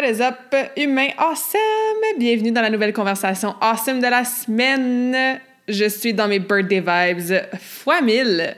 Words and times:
What 0.00 0.08
is 0.08 0.20
up, 0.22 0.54
humain 0.78 1.10
awesome? 1.18 2.18
Bienvenue 2.18 2.52
dans 2.52 2.62
la 2.62 2.70
nouvelle 2.70 2.94
conversation 2.94 3.54
awesome 3.60 4.00
de 4.00 4.06
la 4.06 4.24
semaine. 4.24 5.38
Je 5.68 5.90
suis 5.90 6.14
dans 6.14 6.26
mes 6.26 6.38
birthday 6.38 6.80
vibes 6.80 7.42
fois 7.60 8.00
mille. 8.00 8.56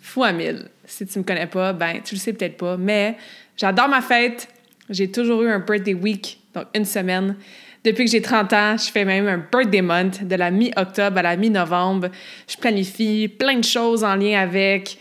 Fois 0.00 0.32
mille. 0.32 0.70
Si 0.86 1.06
tu 1.06 1.18
me 1.18 1.24
connais 1.24 1.48
pas, 1.48 1.74
ben, 1.74 2.00
tu 2.02 2.14
le 2.14 2.18
sais 2.18 2.32
peut-être 2.32 2.56
pas, 2.56 2.78
mais 2.78 3.18
j'adore 3.58 3.90
ma 3.90 4.00
fête. 4.00 4.48
J'ai 4.88 5.10
toujours 5.10 5.42
eu 5.42 5.50
un 5.50 5.58
birthday 5.58 5.92
week, 5.92 6.40
donc 6.54 6.68
une 6.74 6.86
semaine. 6.86 7.36
Depuis 7.84 8.06
que 8.06 8.10
j'ai 8.10 8.22
30 8.22 8.52
ans, 8.54 8.76
je 8.78 8.90
fais 8.90 9.04
même 9.04 9.28
un 9.28 9.44
birthday 9.52 9.82
month 9.82 10.24
de 10.26 10.34
la 10.34 10.50
mi-octobre 10.50 11.18
à 11.18 11.22
la 11.22 11.36
mi-novembre. 11.36 12.08
Je 12.48 12.56
planifie 12.56 13.28
plein 13.28 13.58
de 13.58 13.64
choses 13.64 14.02
en 14.02 14.14
lien 14.14 14.40
avec. 14.40 14.96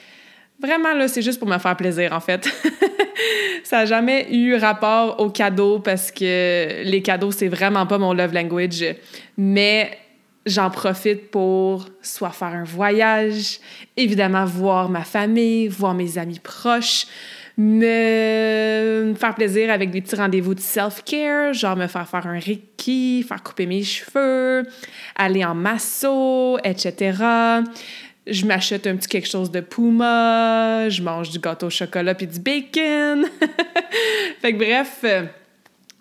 Vraiment, 0.59 0.93
là, 0.93 1.07
c'est 1.07 1.21
juste 1.21 1.39
pour 1.39 1.47
me 1.47 1.57
faire 1.59 1.77
plaisir, 1.77 2.13
en 2.13 2.19
fait. 2.19 2.49
ça 3.63 3.77
n'a 3.77 3.85
jamais 3.85 4.27
eu 4.33 4.55
rapport 4.55 5.19
aux 5.19 5.29
cadeaux 5.29 5.79
parce 5.79 6.11
que 6.11 6.83
les 6.83 7.01
cadeaux, 7.01 7.31
c'est 7.31 7.47
vraiment 7.47 7.85
pas 7.85 7.97
mon 7.97 8.13
love 8.13 8.33
language. 8.33 8.83
Mais 9.37 9.97
j'en 10.47 10.69
profite 10.69 11.29
pour 11.29 11.85
soit 12.01 12.31
faire 12.31 12.47
un 12.47 12.63
voyage, 12.63 13.59
évidemment 13.97 14.45
voir 14.45 14.89
ma 14.89 15.03
famille, 15.03 15.67
voir 15.67 15.93
mes 15.93 16.17
amis 16.17 16.39
proches, 16.39 17.05
me 17.57 19.13
faire 19.17 19.35
plaisir 19.35 19.71
avec 19.71 19.89
des 19.91 20.01
petits 20.01 20.15
rendez-vous 20.15 20.53
de 20.53 20.59
self-care, 20.59 21.53
genre 21.53 21.75
me 21.75 21.87
faire 21.87 22.07
faire 22.07 22.27
un 22.27 22.39
reiki, 22.39 23.25
faire 23.27 23.43
couper 23.43 23.65
mes 23.65 23.83
cheveux, 23.83 24.63
aller 25.15 25.43
en 25.43 25.55
masso, 25.55 26.57
etc. 26.63 27.15
Je 28.29 28.45
m'achète 28.45 28.87
un 28.87 28.95
petit 28.95 29.07
quelque 29.07 29.27
chose 29.27 29.49
de 29.51 29.61
Puma, 29.61 30.89
je 30.89 31.01
mange 31.01 31.29
du 31.29 31.39
gâteau 31.39 31.67
au 31.67 31.69
chocolat 31.69 32.13
puis 32.13 32.27
du 32.27 32.39
bacon. 32.39 33.25
fait 34.41 34.53
que 34.53 34.57
bref, 34.57 35.05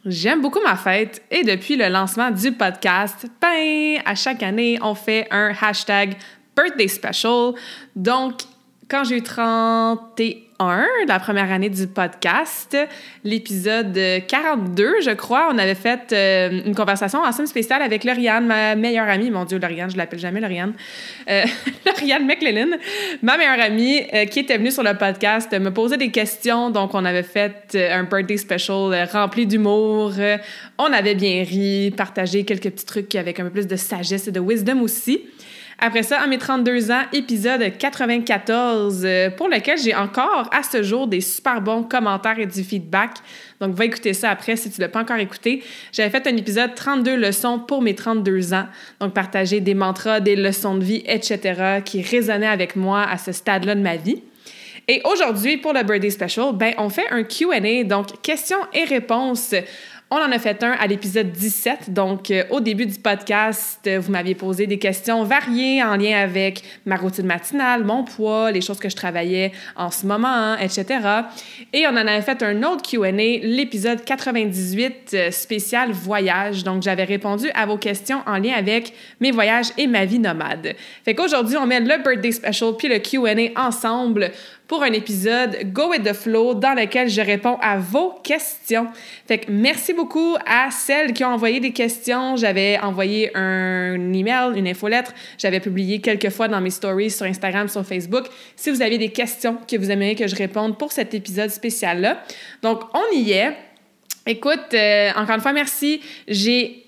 J'aime 0.08 0.40
beaucoup 0.40 0.60
ma 0.64 0.76
fête 0.76 1.20
et 1.32 1.42
depuis 1.42 1.74
le 1.74 1.88
lancement 1.88 2.30
du 2.30 2.52
podcast, 2.52 3.26
ben, 3.42 4.00
à 4.04 4.14
chaque 4.14 4.40
année, 4.44 4.78
on 4.80 4.94
fait 4.94 5.26
un 5.32 5.52
hashtag 5.60 6.14
birthday 6.56 6.86
special. 6.86 7.54
Donc, 7.96 8.42
quand 8.88 9.02
j'ai 9.02 9.16
eu 9.16 9.22
31 9.22 9.98
la 10.58 11.18
première 11.20 11.52
année 11.52 11.68
du 11.68 11.86
podcast, 11.86 12.76
l'épisode 13.24 13.98
42, 14.26 15.02
je 15.02 15.10
crois, 15.10 15.48
on 15.52 15.58
avait 15.58 15.74
fait 15.74 16.12
euh, 16.12 16.62
une 16.64 16.74
conversation 16.74 17.20
ensemble 17.20 17.48
spéciale 17.48 17.82
avec 17.82 18.04
Lauriane, 18.04 18.46
ma 18.46 18.74
meilleure 18.74 19.08
amie. 19.08 19.30
Mon 19.30 19.44
Dieu, 19.44 19.58
Lauriane, 19.58 19.90
je 19.90 19.96
l'appelle 19.96 20.18
jamais 20.18 20.40
Lauriane. 20.40 20.72
Euh, 21.28 21.44
Lauriane 21.86 22.26
McLellan, 22.26 22.78
ma 23.22 23.36
meilleure 23.36 23.60
amie 23.60 24.02
euh, 24.14 24.24
qui 24.24 24.40
était 24.40 24.56
venue 24.56 24.70
sur 24.70 24.82
le 24.82 24.94
podcast, 24.94 25.52
me 25.52 25.70
posait 25.70 25.98
des 25.98 26.10
questions. 26.10 26.70
Donc, 26.70 26.94
on 26.94 27.04
avait 27.04 27.22
fait 27.22 27.76
un 27.92 28.04
birthday 28.04 28.38
special 28.38 29.08
rempli 29.12 29.46
d'humour. 29.46 30.12
on 30.78 30.92
avait 30.92 31.14
bien 31.14 31.44
ri, 31.44 31.92
partagé 31.96 32.44
quelques 32.44 32.70
petits 32.70 32.86
trucs 32.86 33.14
avec 33.14 33.40
un 33.40 33.44
peu 33.44 33.50
plus 33.50 33.66
de 33.66 33.76
sagesse 33.76 34.28
et 34.28 34.32
de 34.32 34.40
wisdom 34.40 34.80
aussi. 34.80 35.22
Après 35.78 36.02
ça, 36.02 36.20
à 36.20 36.26
mes 36.26 36.38
32 36.38 36.90
ans, 36.90 37.02
épisode 37.12 37.76
94, 37.76 39.02
euh, 39.04 39.28
pour 39.30 39.48
lequel 39.48 39.78
j'ai 39.78 39.94
encore 39.94 40.48
à 40.50 40.62
ce 40.62 40.82
jour 40.82 41.06
des 41.06 41.20
super 41.20 41.60
bons 41.60 41.82
commentaires 41.82 42.38
et 42.38 42.46
du 42.46 42.64
feedback. 42.64 43.10
Donc, 43.60 43.74
va 43.74 43.84
écouter 43.84 44.14
ça 44.14 44.30
après 44.30 44.56
si 44.56 44.70
tu 44.70 44.80
ne 44.80 44.86
l'as 44.86 44.88
pas 44.88 45.00
encore 45.00 45.18
écouté. 45.18 45.62
J'avais 45.92 46.08
fait 46.08 46.26
un 46.26 46.36
épisode 46.36 46.74
32 46.74 47.16
leçons 47.16 47.58
pour 47.58 47.82
mes 47.82 47.94
32 47.94 48.54
ans. 48.54 48.66
Donc, 49.00 49.12
partager 49.12 49.60
des 49.60 49.74
mantras, 49.74 50.20
des 50.20 50.34
leçons 50.34 50.76
de 50.78 50.84
vie, 50.84 51.02
etc., 51.06 51.82
qui 51.84 52.00
résonnaient 52.00 52.46
avec 52.46 52.74
moi 52.74 53.02
à 53.02 53.18
ce 53.18 53.32
stade-là 53.32 53.74
de 53.74 53.82
ma 53.82 53.96
vie. 53.96 54.22
Et 54.88 55.02
aujourd'hui, 55.04 55.58
pour 55.58 55.74
le 55.74 55.82
Birthday 55.82 56.10
Special, 56.10 56.54
ben, 56.54 56.72
on 56.78 56.88
fait 56.88 57.06
un 57.10 57.22
QA, 57.24 57.84
donc 57.84 58.22
questions 58.22 58.56
et 58.72 58.84
réponses 58.84 59.52
on 60.08 60.18
en 60.18 60.30
a 60.30 60.38
fait 60.38 60.62
un 60.62 60.70
à 60.70 60.86
l'épisode 60.86 61.32
17. 61.32 61.92
Donc, 61.92 62.30
euh, 62.30 62.44
au 62.50 62.60
début 62.60 62.86
du 62.86 62.96
podcast, 62.96 63.80
euh, 63.88 63.98
vous 63.98 64.12
m'aviez 64.12 64.36
posé 64.36 64.68
des 64.68 64.78
questions 64.78 65.24
variées 65.24 65.82
en 65.82 65.96
lien 65.96 66.16
avec 66.16 66.62
ma 66.84 66.94
routine 66.94 67.26
matinale, 67.26 67.82
mon 67.82 68.04
poids, 68.04 68.52
les 68.52 68.60
choses 68.60 68.78
que 68.78 68.88
je 68.88 68.94
travaillais 68.94 69.50
en 69.74 69.90
ce 69.90 70.06
moment, 70.06 70.56
etc. 70.58 71.00
Et 71.72 71.88
on 71.88 71.90
en 71.90 71.96
avait 71.96 72.22
fait 72.22 72.40
un 72.44 72.62
autre 72.62 72.88
QA, 72.88 73.10
l'épisode 73.10 74.04
98 74.04 74.94
euh, 75.14 75.30
spécial 75.32 75.90
voyage. 75.90 76.62
Donc, 76.62 76.84
j'avais 76.84 77.04
répondu 77.04 77.50
à 77.54 77.66
vos 77.66 77.76
questions 77.76 78.22
en 78.26 78.38
lien 78.38 78.54
avec 78.56 78.92
mes 79.18 79.32
voyages 79.32 79.70
et 79.76 79.88
ma 79.88 80.04
vie 80.04 80.20
nomade. 80.20 80.76
Fait 81.04 81.16
qu'aujourd'hui, 81.16 81.56
on 81.56 81.66
met 81.66 81.80
le 81.80 82.00
birthday 82.04 82.30
special 82.30 82.76
puis 82.78 82.86
le 82.86 83.00
QA 83.00 83.60
ensemble 83.60 84.30
pour 84.68 84.82
un 84.82 84.92
épisode 84.92 85.72
Go 85.72 85.90
with 85.90 86.02
the 86.02 86.12
Flow 86.12 86.54
dans 86.54 86.74
lequel 86.74 87.08
je 87.08 87.20
réponds 87.20 87.58
à 87.60 87.78
vos 87.78 88.14
questions. 88.22 88.88
Fait 89.26 89.38
que 89.38 89.50
merci 89.50 89.92
beaucoup 89.92 90.36
à 90.44 90.70
celles 90.70 91.12
qui 91.12 91.24
ont 91.24 91.28
envoyé 91.28 91.60
des 91.60 91.72
questions. 91.72 92.36
J'avais 92.36 92.78
envoyé 92.78 93.30
un 93.36 94.12
email, 94.12 94.58
une 94.58 94.66
infolettre. 94.66 95.12
J'avais 95.38 95.60
publié 95.60 96.00
quelques 96.00 96.30
fois 96.30 96.48
dans 96.48 96.60
mes 96.60 96.70
stories 96.70 97.10
sur 97.10 97.26
Instagram, 97.26 97.68
sur 97.68 97.84
Facebook. 97.86 98.26
Si 98.56 98.70
vous 98.70 98.82
avez 98.82 98.98
des 98.98 99.10
questions 99.10 99.58
que 99.68 99.76
vous 99.76 99.90
aimeriez 99.90 100.14
que 100.14 100.26
je 100.26 100.36
réponde 100.36 100.76
pour 100.78 100.92
cet 100.92 101.14
épisode 101.14 101.50
spécial-là. 101.50 102.22
Donc, 102.62 102.80
on 102.94 103.16
y 103.16 103.32
est. 103.32 103.56
Écoute, 104.26 104.74
euh, 104.74 105.10
encore 105.14 105.36
une 105.36 105.40
fois, 105.40 105.52
merci. 105.52 106.00
J'ai 106.26 106.85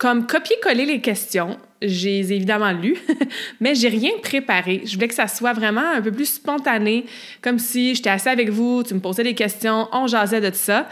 comme 0.00 0.26
copier-coller 0.26 0.86
les 0.86 1.00
questions 1.02 1.58
j'ai 1.82 2.18
évidemment 2.18 2.72
lu, 2.72 2.96
mais 3.60 3.74
j'ai 3.74 3.88
rien 3.88 4.10
préparé. 4.22 4.82
Je 4.84 4.94
voulais 4.94 5.08
que 5.08 5.14
ça 5.14 5.28
soit 5.28 5.54
vraiment 5.54 5.92
un 5.94 6.02
peu 6.02 6.12
plus 6.12 6.26
spontané, 6.26 7.06
comme 7.40 7.58
si 7.58 7.94
j'étais 7.94 8.10
assis 8.10 8.28
avec 8.28 8.50
vous, 8.50 8.82
tu 8.82 8.92
me 8.92 9.00
posais 9.00 9.22
des 9.22 9.34
questions, 9.34 9.88
on 9.92 10.06
jasait 10.06 10.42
de 10.42 10.54
ça. 10.54 10.88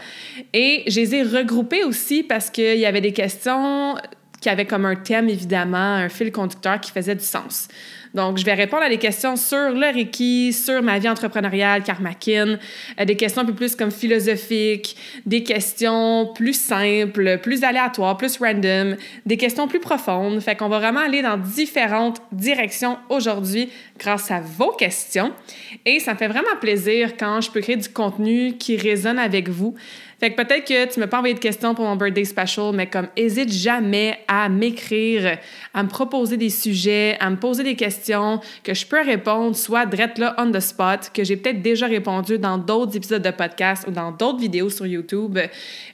Et 0.53 0.83
je 0.87 0.99
les 0.99 1.15
ai 1.15 1.23
regroupées 1.23 1.83
aussi 1.83 2.23
parce 2.23 2.49
qu'il 2.49 2.79
y 2.79 2.87
avait 2.87 3.01
des 3.01 3.13
questions 3.13 3.95
qui 4.41 4.49
avaient 4.49 4.65
comme 4.65 4.85
un 4.85 4.95
thème, 4.95 5.29
évidemment, 5.29 5.77
un 5.77 6.09
fil 6.09 6.31
conducteur 6.31 6.79
qui 6.79 6.91
faisait 6.91 7.15
du 7.15 7.25
sens. 7.25 7.67
Donc, 8.13 8.37
je 8.37 8.45
vais 8.45 8.53
répondre 8.53 8.83
à 8.83 8.89
des 8.89 8.97
questions 8.97 9.35
sur 9.35 9.71
le 9.71 9.93
Reiki, 9.93 10.51
sur 10.51 10.81
ma 10.81 10.97
vie 10.97 11.09
entrepreneuriale, 11.09 11.83
karmakin, 11.83 12.57
euh, 12.99 13.05
des 13.05 13.15
questions 13.15 13.43
un 13.43 13.45
peu 13.45 13.53
plus 13.53 13.75
comme 13.75 13.91
philosophiques, 13.91 14.95
des 15.25 15.43
questions 15.43 16.31
plus 16.33 16.59
simples, 16.59 17.39
plus 17.41 17.63
aléatoires, 17.63 18.17
plus 18.17 18.37
random, 18.37 18.95
des 19.25 19.37
questions 19.37 19.67
plus 19.67 19.79
profondes. 19.79 20.39
Fait 20.41 20.55
qu'on 20.55 20.69
va 20.69 20.79
vraiment 20.79 21.01
aller 21.01 21.21
dans 21.21 21.37
différentes 21.37 22.21
directions 22.31 22.97
aujourd'hui 23.09 23.69
grâce 23.99 24.31
à 24.31 24.39
vos 24.39 24.71
questions. 24.71 25.31
Et 25.85 25.99
ça 25.99 26.13
me 26.13 26.17
fait 26.17 26.27
vraiment 26.27 26.55
plaisir 26.59 27.15
quand 27.17 27.41
je 27.41 27.51
peux 27.51 27.61
créer 27.61 27.77
du 27.77 27.89
contenu 27.89 28.57
qui 28.57 28.77
résonne 28.77 29.19
avec 29.19 29.49
vous. 29.49 29.75
Fait 30.19 30.31
que 30.31 30.35
peut-être 30.35 30.67
que 30.67 30.91
tu 30.91 30.99
m'as 30.99 31.07
pas 31.07 31.17
envoyé 31.17 31.33
de 31.33 31.39
questions 31.39 31.73
pour 31.73 31.85
mon 31.85 31.95
birthday 31.95 32.25
special, 32.25 32.73
mais 32.73 32.87
comme 32.87 33.07
hésite 33.15 33.53
jamais 33.53 34.19
à 34.27 34.49
m'écrire, 34.49 35.37
à 35.73 35.83
me 35.83 35.87
proposer 35.87 36.35
des 36.35 36.49
sujets, 36.49 37.15
à 37.21 37.29
me 37.29 37.37
poser 37.37 37.63
des 37.63 37.75
questions 37.75 38.41
que 38.63 38.73
je 38.73 38.85
peux 38.85 39.01
répondre, 39.01 39.55
soit 39.55 39.85
direct 39.85 40.17
là 40.17 40.35
on 40.37 40.51
the 40.51 40.59
spot, 40.59 41.11
que 41.13 41.23
j'ai 41.23 41.37
peut-être 41.37 41.61
déjà 41.61 41.87
répondu 41.87 42.37
dans 42.37 42.57
d'autres 42.57 42.97
épisodes 42.97 43.21
de 43.21 43.31
podcast 43.31 43.85
ou 43.87 43.91
dans 43.91 44.11
d'autres 44.11 44.39
vidéos 44.39 44.69
sur 44.69 44.85
YouTube, 44.85 45.39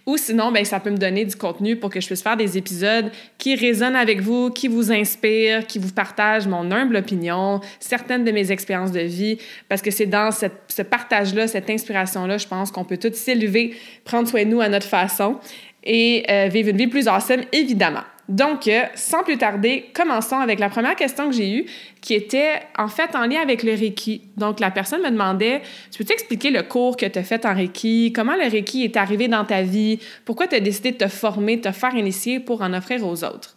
ou 0.07 0.17
sinon 0.17 0.51
ben 0.51 0.65
ça 0.65 0.79
peut 0.79 0.89
me 0.89 0.97
donner 0.97 1.25
du 1.25 1.35
contenu 1.35 1.75
pour 1.75 1.91
que 1.91 2.01
je 2.01 2.07
puisse 2.07 2.23
faire 2.23 2.37
des 2.37 2.57
épisodes 2.57 3.11
qui 3.45 3.53
résonnent 3.53 3.95
avec 3.95 4.21
vous, 4.21 4.49
qui 4.49 4.67
vous 4.67 4.91
inspirent, 4.91 5.67
qui 5.67 5.77
vous 5.77 5.91
partagent 5.91 6.47
mon 6.47 6.71
humble 6.71 6.95
opinion, 6.95 7.61
certaines 7.79 8.23
de 8.23 8.31
mes 8.31 8.51
expériences 8.51 8.91
de 8.91 9.01
vie, 9.01 9.37
parce 9.69 9.83
que 9.83 9.91
c'est 9.91 10.07
dans 10.07 10.31
ce 10.31 10.81
partage-là, 10.81 11.47
cette 11.47 11.69
inspiration-là, 11.69 12.39
je 12.39 12.47
pense 12.47 12.71
qu'on 12.71 12.85
peut 12.85 12.97
tous 12.97 13.13
s'élever, 13.13 13.75
prendre 14.03 14.27
soin 14.27 14.45
de 14.45 14.49
nous 14.49 14.61
à 14.61 14.67
notre 14.67 14.87
façon 14.87 15.37
et 15.83 16.25
euh, 16.27 16.47
vivre 16.47 16.69
une 16.69 16.77
vie 16.77 16.87
plus 16.87 17.07
awesome, 17.07 17.41
évidemment. 17.51 18.01
Donc, 18.27 18.67
euh, 18.67 18.83
sans 18.95 19.23
plus 19.23 19.37
tarder, 19.37 19.91
commençons 19.93 20.39
avec 20.39 20.59
la 20.59 20.69
première 20.69 20.95
question 20.95 21.29
que 21.29 21.35
j'ai 21.35 21.51
eue, 21.51 21.65
qui 22.01 22.15
était 22.15 22.61
en 22.77 22.87
fait 22.87 23.15
en 23.15 23.27
lien 23.27 23.39
avec 23.39 23.61
le 23.61 23.73
Reiki. 23.73 24.21
Donc, 24.35 24.59
la 24.59 24.71
personne 24.71 25.01
me 25.01 25.11
demandait 25.11 25.61
Tu 25.91 25.99
peux 25.99 26.05
t'expliquer 26.05 26.49
le 26.49 26.63
cours 26.63 26.97
que 26.97 27.05
tu 27.05 27.19
as 27.19 27.23
fait 27.23 27.45
en 27.45 27.53
Reiki? 27.53 28.13
Comment 28.13 28.35
le 28.35 28.49
Reiki 28.49 28.83
est 28.83 28.97
arrivé 28.97 29.27
dans 29.27 29.45
ta 29.45 29.61
vie? 29.61 29.99
Pourquoi 30.25 30.47
tu 30.47 30.55
as 30.55 30.59
décidé 30.59 30.91
de 30.91 30.97
te 30.97 31.07
former, 31.07 31.57
de 31.57 31.61
te 31.61 31.71
faire 31.71 31.93
initier 31.93 32.39
pour 32.39 32.61
en 32.61 32.73
offrir 32.73 33.05
aux 33.05 33.23
autres? 33.23 33.55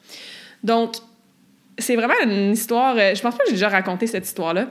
Donc, 0.63 0.97
c'est 1.79 1.97
vraiment 1.97 2.15
une 2.23 2.53
histoire. 2.53 2.95
Euh, 2.99 3.15
je 3.15 3.23
pense 3.23 3.37
pas 3.37 3.45
que 3.45 3.49
j'ai 3.51 3.55
déjà 3.55 3.71
raconté 3.71 4.07
cette 4.07 4.27
histoire-là. 4.27 4.69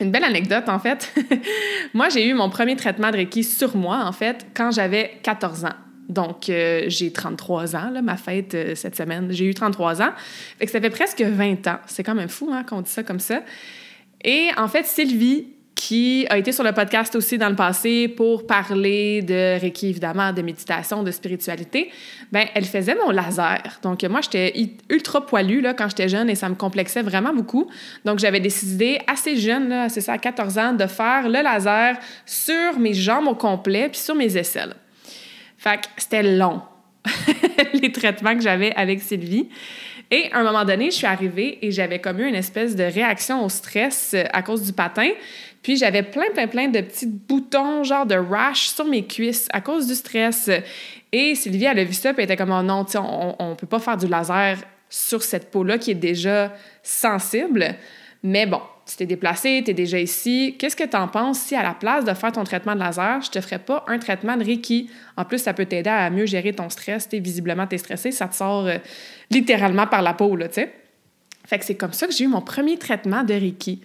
Une 0.00 0.10
belle 0.10 0.24
anecdote, 0.24 0.68
en 0.68 0.80
fait. 0.80 1.12
moi, 1.94 2.08
j'ai 2.08 2.26
eu 2.26 2.34
mon 2.34 2.50
premier 2.50 2.74
traitement 2.74 3.12
de 3.12 3.16
Reiki 3.18 3.44
sur 3.44 3.76
moi, 3.76 4.02
en 4.04 4.12
fait, 4.12 4.46
quand 4.54 4.72
j'avais 4.72 5.18
14 5.22 5.66
ans. 5.66 5.74
Donc, 6.10 6.48
euh, 6.48 6.84
j'ai 6.88 7.12
33 7.12 7.76
ans, 7.76 8.02
ma 8.02 8.16
fête 8.16 8.54
euh, 8.54 8.74
cette 8.74 8.96
semaine. 8.96 9.28
J'ai 9.30 9.46
eu 9.46 9.54
33 9.54 10.02
ans. 10.02 10.10
Fait 10.58 10.66
que 10.66 10.72
ça 10.72 10.80
fait 10.80 10.90
presque 10.90 11.22
20 11.22 11.66
ans. 11.68 11.78
C'est 11.86 12.02
quand 12.02 12.16
même 12.16 12.28
fou, 12.28 12.50
hein, 12.52 12.64
qu'on 12.68 12.80
dit 12.80 12.90
ça 12.90 13.04
comme 13.04 13.20
ça. 13.20 13.42
Et 14.24 14.48
en 14.56 14.66
fait, 14.66 14.86
Sylvie, 14.86 15.46
qui 15.76 16.26
a 16.28 16.36
été 16.36 16.50
sur 16.50 16.64
le 16.64 16.72
podcast 16.72 17.14
aussi 17.14 17.38
dans 17.38 17.48
le 17.48 17.54
passé 17.54 18.08
pour 18.08 18.44
parler 18.44 19.22
de 19.22 19.58
Reiki, 19.58 19.88
évidemment, 19.88 20.32
de 20.32 20.42
méditation, 20.42 21.04
de 21.04 21.10
spiritualité, 21.12 21.90
ben 22.32 22.46
elle 22.54 22.64
faisait 22.64 22.96
mon 22.96 23.10
laser. 23.10 23.62
Donc, 23.82 24.02
moi, 24.02 24.20
j'étais 24.20 24.52
ultra 24.90 25.24
poilue 25.24 25.60
là, 25.60 25.72
quand 25.72 25.88
j'étais 25.88 26.08
jeune 26.08 26.28
et 26.28 26.34
ça 26.34 26.48
me 26.48 26.56
complexait 26.56 27.02
vraiment 27.02 27.32
beaucoup. 27.32 27.70
Donc, 28.04 28.18
j'avais 28.18 28.40
décidé 28.40 28.98
assez 29.06 29.36
jeune, 29.36 29.88
c'est 29.88 30.00
ça, 30.00 30.14
à 30.14 30.18
14 30.18 30.58
ans, 30.58 30.72
de 30.72 30.86
faire 30.86 31.28
le 31.28 31.40
laser 31.40 31.96
sur 32.26 32.78
mes 32.78 32.94
jambes 32.94 33.28
au 33.28 33.36
complet 33.36 33.88
puis 33.88 34.00
sur 34.00 34.16
mes 34.16 34.36
aisselles. 34.36 34.74
Fait 35.60 35.76
que 35.76 35.86
c'était 35.98 36.22
long, 36.22 36.62
les 37.74 37.92
traitements 37.92 38.34
que 38.34 38.40
j'avais 38.40 38.74
avec 38.76 39.02
Sylvie. 39.02 39.46
Et 40.10 40.32
à 40.32 40.38
un 40.38 40.42
moment 40.42 40.64
donné, 40.64 40.86
je 40.86 40.96
suis 40.96 41.06
arrivée 41.06 41.58
et 41.60 41.70
j'avais 41.70 41.98
comme 41.98 42.18
eu 42.18 42.26
une 42.26 42.34
espèce 42.34 42.74
de 42.74 42.82
réaction 42.82 43.44
au 43.44 43.50
stress 43.50 44.12
euh, 44.14 44.24
à 44.32 44.40
cause 44.40 44.62
du 44.62 44.72
patin. 44.72 45.10
Puis 45.62 45.76
j'avais 45.76 46.02
plein, 46.02 46.30
plein, 46.32 46.46
plein 46.46 46.68
de 46.68 46.80
petits 46.80 47.06
boutons, 47.06 47.84
genre 47.84 48.06
de 48.06 48.14
rash 48.14 48.68
sur 48.68 48.86
mes 48.86 49.06
cuisses 49.06 49.48
à 49.52 49.60
cause 49.60 49.86
du 49.86 49.94
stress. 49.94 50.50
Et 51.12 51.34
Sylvie, 51.34 51.66
elle 51.66 51.78
a 51.78 51.84
vu 51.84 51.92
ça, 51.92 52.14
puis 52.14 52.22
elle 52.22 52.30
était 52.30 52.38
comme, 52.38 52.52
oh 52.58 52.62
non, 52.62 52.86
on, 52.94 53.36
on 53.38 53.54
peut 53.54 53.66
pas 53.66 53.80
faire 53.80 53.98
du 53.98 54.06
laser 54.06 54.56
sur 54.88 55.22
cette 55.22 55.50
peau-là 55.50 55.76
qui 55.76 55.90
est 55.90 55.94
déjà 55.94 56.54
sensible. 56.82 57.74
Mais 58.22 58.46
bon, 58.46 58.62
tu 58.90 58.96
t'es 58.96 59.06
déplacé, 59.06 59.62
tu 59.64 59.70
es 59.70 59.74
déjà 59.74 59.98
ici. 59.98 60.56
Qu'est-ce 60.58 60.74
que 60.74 60.84
tu 60.84 60.96
en 60.96 61.06
penses 61.06 61.38
si, 61.38 61.54
à 61.54 61.62
la 61.62 61.74
place 61.74 62.04
de 62.04 62.12
faire 62.12 62.32
ton 62.32 62.42
traitement 62.42 62.74
de 62.74 62.80
laser, 62.80 63.22
je 63.22 63.30
te 63.30 63.40
ferais 63.40 63.60
pas 63.60 63.84
un 63.86 63.98
traitement 63.98 64.36
de 64.36 64.44
Reiki? 64.44 64.90
En 65.16 65.24
plus, 65.24 65.38
ça 65.38 65.54
peut 65.54 65.66
t'aider 65.66 65.90
à 65.90 66.10
mieux 66.10 66.26
gérer 66.26 66.52
ton 66.52 66.68
stress. 66.68 67.08
Es, 67.12 67.20
visiblement, 67.20 67.66
tu 67.66 67.76
es 67.76 67.78
stressé, 67.78 68.10
ça 68.10 68.26
te 68.26 68.34
sort 68.34 68.66
euh, 68.66 68.78
littéralement 69.30 69.86
par 69.86 70.02
la 70.02 70.14
peau, 70.14 70.36
tu 70.36 70.46
sais. 70.52 70.72
Fait 71.46 71.58
que 71.58 71.64
c'est 71.64 71.76
comme 71.76 71.92
ça 71.92 72.06
que 72.06 72.12
j'ai 72.12 72.24
eu 72.24 72.28
mon 72.28 72.42
premier 72.42 72.78
traitement 72.78 73.22
de 73.22 73.34
Reiki. 73.34 73.80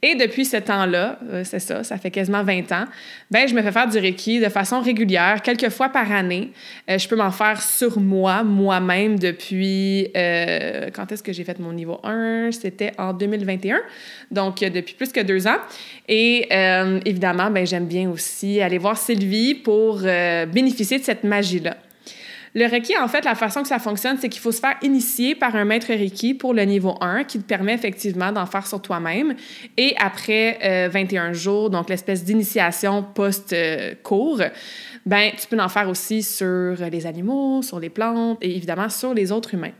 Et 0.00 0.14
depuis 0.14 0.44
ce 0.44 0.58
temps-là, 0.58 1.18
euh, 1.28 1.42
c'est 1.44 1.58
ça, 1.58 1.82
ça 1.82 1.98
fait 1.98 2.12
quasiment 2.12 2.44
20 2.44 2.70
ans, 2.70 2.84
ben 3.32 3.48
je 3.48 3.54
me 3.54 3.62
fais 3.62 3.72
faire 3.72 3.88
du 3.88 3.98
Reiki 3.98 4.38
de 4.38 4.48
façon 4.48 4.80
régulière, 4.80 5.42
quelques 5.42 5.70
fois 5.70 5.88
par 5.88 6.12
année. 6.12 6.52
Euh, 6.88 6.98
je 6.98 7.08
peux 7.08 7.16
m'en 7.16 7.32
faire 7.32 7.60
sur 7.60 7.98
moi, 7.98 8.44
moi-même, 8.44 9.18
depuis... 9.18 10.08
Euh, 10.16 10.90
quand 10.92 11.10
est-ce 11.10 11.22
que 11.22 11.32
j'ai 11.32 11.42
fait 11.42 11.58
mon 11.58 11.72
niveau 11.72 11.98
1? 12.04 12.50
C'était 12.52 12.92
en 12.96 13.12
2021, 13.12 13.80
donc 14.30 14.60
depuis 14.60 14.94
plus 14.94 15.10
que 15.10 15.20
deux 15.20 15.48
ans. 15.48 15.58
Et 16.08 16.48
évidemment, 17.04 17.50
ben 17.50 17.66
j'aime 17.66 17.86
bien 17.86 18.08
aussi 18.08 18.60
aller 18.60 18.78
voir 18.78 18.96
Sylvie 18.96 19.54
pour 19.54 20.00
bénéficier 20.00 20.98
de 20.98 21.04
cette 21.04 21.24
magie-là. 21.24 21.76
Le 22.58 22.66
Reiki, 22.66 22.98
en 22.98 23.06
fait, 23.06 23.24
la 23.24 23.36
façon 23.36 23.62
que 23.62 23.68
ça 23.68 23.78
fonctionne, 23.78 24.18
c'est 24.20 24.28
qu'il 24.28 24.40
faut 24.40 24.50
se 24.50 24.58
faire 24.58 24.74
initier 24.82 25.36
par 25.36 25.54
un 25.54 25.64
maître 25.64 25.86
Reiki 25.86 26.34
pour 26.34 26.54
le 26.54 26.64
niveau 26.64 26.96
1 27.00 27.22
qui 27.22 27.38
te 27.38 27.44
permet 27.44 27.72
effectivement 27.72 28.32
d'en 28.32 28.46
faire 28.46 28.66
sur 28.66 28.82
toi-même. 28.82 29.36
Et 29.76 29.94
après 29.96 30.88
21 30.92 31.30
euh, 31.30 31.32
jours, 31.34 31.70
donc 31.70 31.88
l'espèce 31.88 32.24
d'initiation 32.24 33.04
post-cours, 33.14 34.42
ben, 35.06 35.30
tu 35.40 35.46
peux 35.46 35.60
en 35.60 35.68
faire 35.68 35.88
aussi 35.88 36.24
sur 36.24 36.74
les 36.90 37.06
animaux, 37.06 37.62
sur 37.62 37.78
les 37.78 37.90
plantes 37.90 38.38
et 38.40 38.56
évidemment 38.56 38.88
sur 38.88 39.14
les 39.14 39.30
autres 39.30 39.54
humains. 39.54 39.74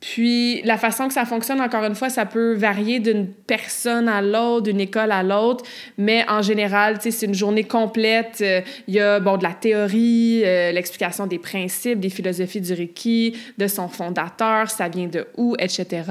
Puis 0.00 0.60
la 0.62 0.76
façon 0.76 1.08
que 1.08 1.14
ça 1.14 1.24
fonctionne, 1.24 1.60
encore 1.60 1.84
une 1.84 1.94
fois, 1.94 2.10
ça 2.10 2.26
peut 2.26 2.54
varier 2.54 3.00
d'une 3.00 3.26
personne 3.26 4.08
à 4.08 4.20
l'autre, 4.20 4.64
d'une 4.64 4.80
école 4.80 5.10
à 5.10 5.22
l'autre, 5.22 5.64
mais 5.96 6.24
en 6.28 6.42
général, 6.42 6.98
c'est 7.00 7.22
une 7.22 7.34
journée 7.34 7.64
complète. 7.64 8.38
Euh, 8.42 8.60
il 8.88 8.94
y 8.94 9.00
a 9.00 9.20
bon, 9.20 9.38
de 9.38 9.42
la 9.42 9.54
théorie, 9.54 10.42
euh, 10.44 10.70
l'explication 10.72 11.26
des 11.26 11.38
principes, 11.38 11.98
des 11.98 12.10
philosophies 12.10 12.60
du 12.60 12.74
Reiki, 12.74 13.36
de 13.56 13.66
son 13.66 13.88
fondateur, 13.88 14.70
ça 14.70 14.88
vient 14.88 15.06
de 15.06 15.26
où, 15.36 15.56
etc. 15.58 16.02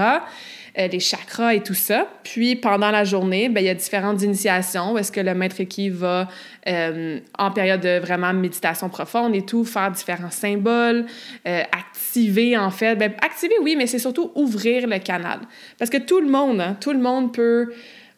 Euh, 0.78 0.88
les 0.90 1.00
chakras 1.00 1.54
et 1.54 1.62
tout 1.62 1.74
ça. 1.74 2.06
Puis 2.24 2.58
pendant 2.58 2.92
la 2.92 3.06
journée, 3.06 3.48
ben, 3.48 3.62
il 3.62 3.68
y 3.68 3.70
a 3.70 3.74
différentes 3.74 4.22
initiations 4.22 4.92
où 4.92 4.98
est-ce 4.98 5.10
que 5.10 5.22
le 5.22 5.34
maître 5.34 5.64
qui 5.64 5.88
va, 5.88 6.28
euh, 6.68 7.20
en 7.40 7.52
période 7.52 7.80
de 7.80 8.00
vraiment 8.00 8.34
méditation 8.34 8.90
profonde 8.90 9.34
et 9.36 9.44
tout, 9.44 9.64
faire 9.64 9.90
différents 9.92 10.32
symboles, 10.32 11.06
euh, 11.48 11.62
activer 11.72 12.58
en 12.58 12.72
fait. 12.72 12.98
Ben, 12.98 13.14
activer, 13.22 13.56
oui, 13.62 13.78
mais 13.78 13.88
c'est 13.88 14.00
surtout 14.00 14.34
ouvrir 14.36 14.86
le 14.86 15.00
canal. 15.00 15.40
Parce 15.80 15.90
que 15.90 15.98
tout 15.98 16.20
le 16.20 16.28
monde, 16.28 16.60
hein, 16.60 16.76
tout 16.82 16.92
le 16.92 17.00
monde 17.00 17.34
peut 17.34 17.74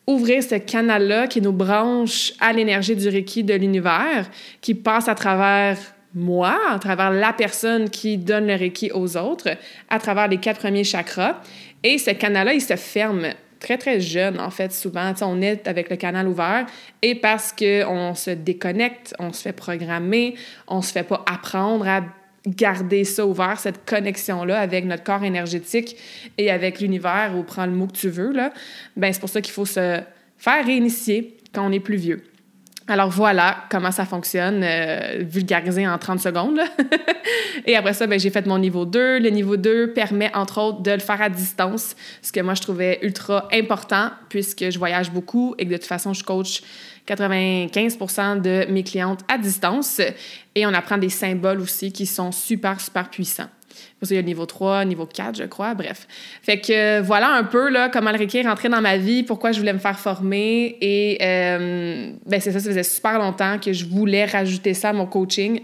ouvrir 0.08 0.42
ce 0.42 0.56
canal-là 0.56 1.28
qui 1.28 1.42
nous 1.42 1.54
branche 1.54 2.34
à 2.40 2.54
l'énergie 2.54 2.96
du 2.96 3.08
Reiki 3.08 3.44
de 3.44 3.54
l'univers, 3.54 4.32
qui 4.62 4.74
passe 4.74 5.08
à 5.08 5.14
travers 5.14 5.78
moi, 6.16 6.58
à 6.70 6.80
travers 6.80 7.12
la 7.12 7.34
personne 7.34 7.90
qui 7.90 8.18
donne 8.18 8.48
le 8.48 8.56
Reiki 8.56 8.92
aux 8.92 9.18
autres, 9.18 9.50
à 9.90 10.00
travers 10.00 10.28
les 10.28 10.38
quatre 10.38 10.60
premiers 10.60 10.84
chakras. 10.84 11.42
Et 11.84 11.98
ce 11.98 12.12
canal-là, 12.12 12.54
il 12.54 12.62
se 12.62 12.76
ferme 12.76 13.30
très, 13.60 13.78
très 13.78 14.00
jeune, 14.00 14.40
en 14.40 14.50
fait, 14.50 14.72
souvent. 14.72 15.14
on 15.22 15.42
est 15.42 15.68
avec 15.68 15.90
le 15.90 15.96
canal 15.96 16.28
ouvert 16.28 16.66
et 17.02 17.16
parce 17.16 17.54
qu'on 17.54 18.14
se 18.16 18.32
déconnecte, 18.32 19.16
on 19.20 19.34
se 19.34 19.42
fait 19.42 19.54
programmer, 19.54 20.36
on 20.68 20.82
se 20.82 20.92
fait 20.92 21.04
pas 21.04 21.24
apprendre 21.28 21.88
à 21.88 22.02
garder 22.46 23.04
ça 23.04 23.26
ouvert, 23.26 23.60
cette 23.60 23.86
connexion-là 23.86 24.60
avec 24.60 24.86
notre 24.86 25.04
corps 25.04 25.24
énergétique 25.24 25.98
et 26.38 26.50
avec 26.50 26.80
l'univers, 26.80 27.34
ou 27.36 27.44
prends 27.44 27.66
le 27.66 27.74
mot 27.74 27.88
que 27.88 27.98
tu 27.98 28.10
veux, 28.10 28.32
là, 28.32 28.54
ben 28.96 29.12
c'est 29.12 29.20
pour 29.20 29.30
ça 29.30 29.42
qu'il 29.42 29.54
faut 29.54 29.66
se 29.66 30.00
faire 30.38 30.66
réinitier 30.66 31.36
quand 31.54 31.68
on 31.68 31.72
est 31.72 31.80
plus 31.80 31.98
vieux. 31.98 32.24
Alors 32.90 33.10
voilà 33.10 33.66
comment 33.70 33.92
ça 33.92 34.06
fonctionne, 34.06 34.62
euh, 34.64 35.18
vulgarisé 35.20 35.86
en 35.86 35.98
30 35.98 36.22
secondes. 36.22 36.60
et 37.66 37.76
après 37.76 37.94
ça, 37.94 38.08
ben, 38.08 38.18
j'ai 38.18 38.30
fait 38.30 38.46
mon 38.46 38.58
niveau 38.58 38.86
2. 38.86 39.20
Le 39.20 39.30
niveau 39.30 39.58
2 39.58 39.92
permet 39.92 40.34
entre 40.34 40.62
autres 40.62 40.82
de 40.82 40.92
le 40.92 41.00
faire 41.00 41.22
à 41.22 41.30
distance, 41.30 41.98
ce 42.22 42.32
que 42.32 42.40
moi 42.40 42.54
je 42.54 42.62
trouvais 42.62 43.00
ultra 43.02 43.50
important 43.52 44.12
puisque 44.30 44.70
je 44.70 44.80
voyage 44.80 45.12
beaucoup 45.12 45.54
et 45.58 45.66
que 45.66 45.72
de 45.72 45.78
toute 45.78 45.86
façon 45.86 46.14
je 46.14 46.24
coach 46.24 46.62
95% 47.06 48.42
de 48.42 48.66
mes 48.72 48.84
clientes 48.84 49.20
à 49.28 49.38
distance. 49.38 50.00
Et 50.56 50.66
on 50.66 50.74
apprend 50.74 50.98
des 50.98 51.10
symboles 51.10 51.60
aussi 51.60 51.92
qui 51.92 52.06
sont 52.06 52.32
super, 52.32 52.80
super 52.80 53.10
puissants. 53.10 53.50
Parce 54.00 54.10
qu'il 54.10 54.18
y 54.18 54.20
a 54.20 54.24
niveau 54.24 54.46
3, 54.46 54.86
niveau 54.86 55.06
4, 55.06 55.38
je 55.38 55.44
crois, 55.44 55.74
bref. 55.74 56.08
Fait 56.42 56.60
que 56.60 57.02
voilà 57.02 57.30
un 57.30 57.44
peu 57.44 57.70
là, 57.70 57.90
comment 57.90 58.12
le 58.12 58.18
Reiki 58.18 58.40
est 58.40 58.48
rentré 58.48 58.70
dans 58.70 58.82
ma 58.82 58.98
vie, 58.98 59.24
pourquoi 59.24 59.52
je 59.52 59.60
voulais 59.60 59.74
me 59.74 59.80
faire 59.80 60.00
former. 60.00 60.78
Et 60.82 61.18
euh, 61.22 62.12
ben 62.26 62.40
c'est 62.40 62.52
ça, 62.52 62.60
ça 62.60 62.70
faisait 62.70 62.84
super 62.84 63.20
longtemps 63.20 63.58
que 63.60 63.74
je 63.74 63.86
voulais 63.86 64.26
rajouter 64.26 64.74
ça 64.74 64.90
à 64.90 64.94
mon 64.94 65.06
coaching. 65.06 65.62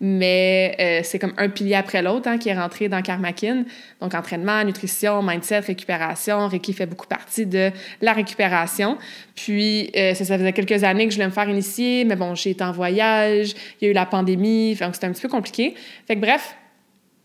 Mais 0.00 0.76
euh, 0.80 1.00
c'est 1.02 1.18
comme 1.18 1.32
un 1.36 1.48
pilier 1.48 1.76
après 1.76 2.02
l'autre 2.02 2.28
hein, 2.28 2.38
qui 2.38 2.48
est 2.48 2.58
rentré 2.58 2.88
dans 2.88 3.00
Karmakin. 3.00 3.64
Donc, 4.00 4.14
entraînement, 4.14 4.62
nutrition, 4.64 5.22
mindset, 5.22 5.60
récupération. 5.60 6.46
Reiki 6.48 6.72
fait 6.72 6.86
beaucoup 6.86 7.06
partie 7.06 7.46
de 7.46 7.70
la 8.00 8.12
récupération. 8.12 8.98
Puis, 9.34 9.90
euh, 9.96 10.14
ça, 10.14 10.24
ça, 10.24 10.36
faisait 10.36 10.52
quelques 10.52 10.84
années 10.84 11.06
que 11.06 11.10
je 11.10 11.16
voulais 11.16 11.28
me 11.28 11.32
faire 11.32 11.48
initier, 11.48 12.04
mais 12.04 12.16
bon, 12.16 12.34
j'ai 12.34 12.50
été 12.50 12.64
en 12.64 12.72
voyage, 12.72 13.54
il 13.80 13.84
y 13.84 13.88
a 13.88 13.90
eu 13.90 13.94
la 13.94 14.06
pandémie, 14.06 14.74
donc 14.74 14.94
c'était 14.94 15.06
un 15.06 15.12
petit 15.12 15.22
peu 15.22 15.28
compliqué. 15.28 15.74
Fait 16.06 16.16
que 16.16 16.20
bref, 16.20 16.54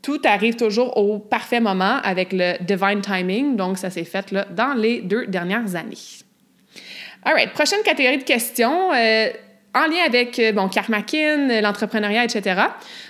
tout 0.02 0.22
arrive 0.24 0.56
toujours 0.56 0.96
au 0.98 1.20
parfait 1.20 1.60
moment 1.60 2.00
avec 2.04 2.30
le 2.32 2.62
divine 2.64 3.02
timing. 3.02 3.56
Donc, 3.56 3.78
ça 3.78 3.90
s'est 3.90 4.06
fait 4.06 4.34
dans 4.52 4.74
les 4.74 5.02
deux 5.02 5.28
dernières 5.28 5.76
années. 5.76 5.98
All 7.24 7.34
right, 7.34 7.52
prochaine 7.52 7.82
catégorie 7.84 8.18
de 8.18 8.24
questions. 8.24 8.94
Euh, 8.94 9.30
en 9.76 9.88
lien 9.88 10.04
avec 10.06 10.40
euh, 10.40 10.52
bon, 10.52 10.68
Karmakin, 10.68 11.62
l'entrepreneuriat, 11.62 12.24
etc. 12.24 12.62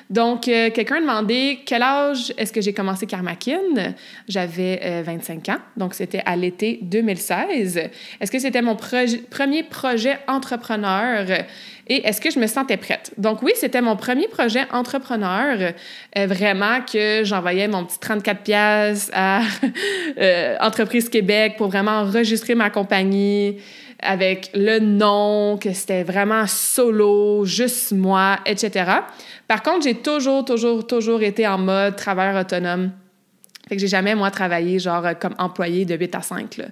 Donc, 0.09 0.47
euh, 0.47 0.69
quelqu'un 0.71 0.95
a 0.95 1.01
demandé 1.01 1.59
quel 1.65 1.83
âge 1.83 2.33
est-ce 2.37 2.51
que 2.51 2.61
j'ai 2.61 2.73
commencé 2.73 3.05
Karmakin? 3.05 3.93
J'avais 4.27 5.03
25 5.03 5.49
ans, 5.49 5.59
donc 5.77 5.93
c'était 5.93 6.23
à 6.25 6.35
l'été 6.35 6.79
2016. 6.81 7.77
Est-ce 8.19 8.31
que 8.31 8.39
c'était 8.39 8.61
mon 8.61 8.75
premier 8.75 9.63
projet 9.63 10.17
entrepreneur? 10.27 11.25
et 11.89 12.07
est-ce 12.07 12.21
que 12.21 12.29
je 12.29 12.39
me 12.39 12.47
sentais 12.47 12.77
prête? 12.77 13.11
Donc 13.17 13.41
oui, 13.41 13.51
c'était 13.55 13.81
mon 13.81 13.95
premier 13.95 14.27
projet 14.27 14.65
entrepreneur, 14.71 15.73
euh, 16.17 16.27
vraiment 16.27 16.81
que 16.81 17.23
j'envoyais 17.23 17.67
mon 17.67 17.83
petit 17.83 17.99
34 17.99 18.41
pièces 18.41 19.11
à 19.11 19.41
euh, 20.19 20.55
Entreprise 20.61 21.09
Québec 21.09 21.55
pour 21.57 21.67
vraiment 21.67 22.01
enregistrer 22.01 22.53
ma 22.53 22.69
compagnie 22.69 23.57
avec 24.01 24.51
le 24.53 24.79
nom, 24.79 25.57
que 25.57 25.73
c'était 25.73 26.03
vraiment 26.03 26.47
solo, 26.47 27.45
juste 27.45 27.91
moi, 27.91 28.39
etc. 28.45 28.91
Par 29.47 29.61
contre, 29.61 29.83
j'ai 29.83 29.95
toujours, 29.95 30.45
toujours, 30.45 30.85
toujours 30.87 31.21
été 31.21 31.47
en 31.47 31.57
mode 31.57 31.95
travailleur 31.95 32.41
autonome 32.41 32.91
Fait 33.67 33.75
que 33.75 33.81
j'ai 33.81 33.87
jamais, 33.87 34.15
moi, 34.15 34.31
travaillé 34.31 34.79
genre 34.79 35.05
comme 35.19 35.35
employé 35.37 35.85
de 35.85 35.95
8 35.95 36.15
à 36.15 36.21
5. 36.21 36.57
Là. 36.57 36.65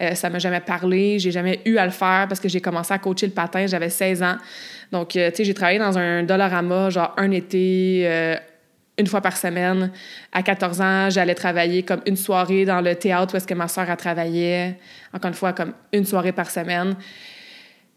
Euh, 0.00 0.14
ça 0.14 0.30
m'a 0.30 0.38
jamais 0.38 0.60
parlé, 0.60 1.18
j'ai 1.18 1.32
jamais 1.32 1.60
eu 1.64 1.76
à 1.76 1.84
le 1.84 1.90
faire 1.90 2.26
parce 2.28 2.40
que 2.40 2.48
j'ai 2.48 2.60
commencé 2.60 2.94
à 2.94 2.98
coacher 2.98 3.26
le 3.26 3.32
patin, 3.32 3.66
j'avais 3.66 3.90
16 3.90 4.22
ans. 4.22 4.36
Donc, 4.92 5.16
euh, 5.16 5.30
tu 5.30 5.36
sais, 5.36 5.44
j'ai 5.44 5.54
travaillé 5.54 5.78
dans 5.78 5.98
un 5.98 6.22
Dollarama, 6.22 6.90
genre 6.90 7.14
un 7.16 7.30
été, 7.32 8.02
euh, 8.04 8.36
une 8.98 9.06
fois 9.06 9.20
par 9.20 9.36
semaine. 9.36 9.90
À 10.32 10.42
14 10.42 10.80
ans, 10.80 11.10
j'allais 11.10 11.34
travailler 11.34 11.82
comme 11.82 12.00
une 12.06 12.16
soirée 12.16 12.64
dans 12.64 12.80
le 12.80 12.94
théâtre 12.94 13.34
où 13.34 13.36
est-ce 13.36 13.46
que 13.46 13.54
ma 13.54 13.68
soeur 13.68 13.88
a 13.90 13.96
travaillé. 13.96 14.74
Encore 15.12 15.28
une 15.28 15.34
fois, 15.34 15.52
comme 15.52 15.72
une 15.92 16.04
soirée 16.04 16.32
par 16.32 16.50
semaine. 16.50 16.96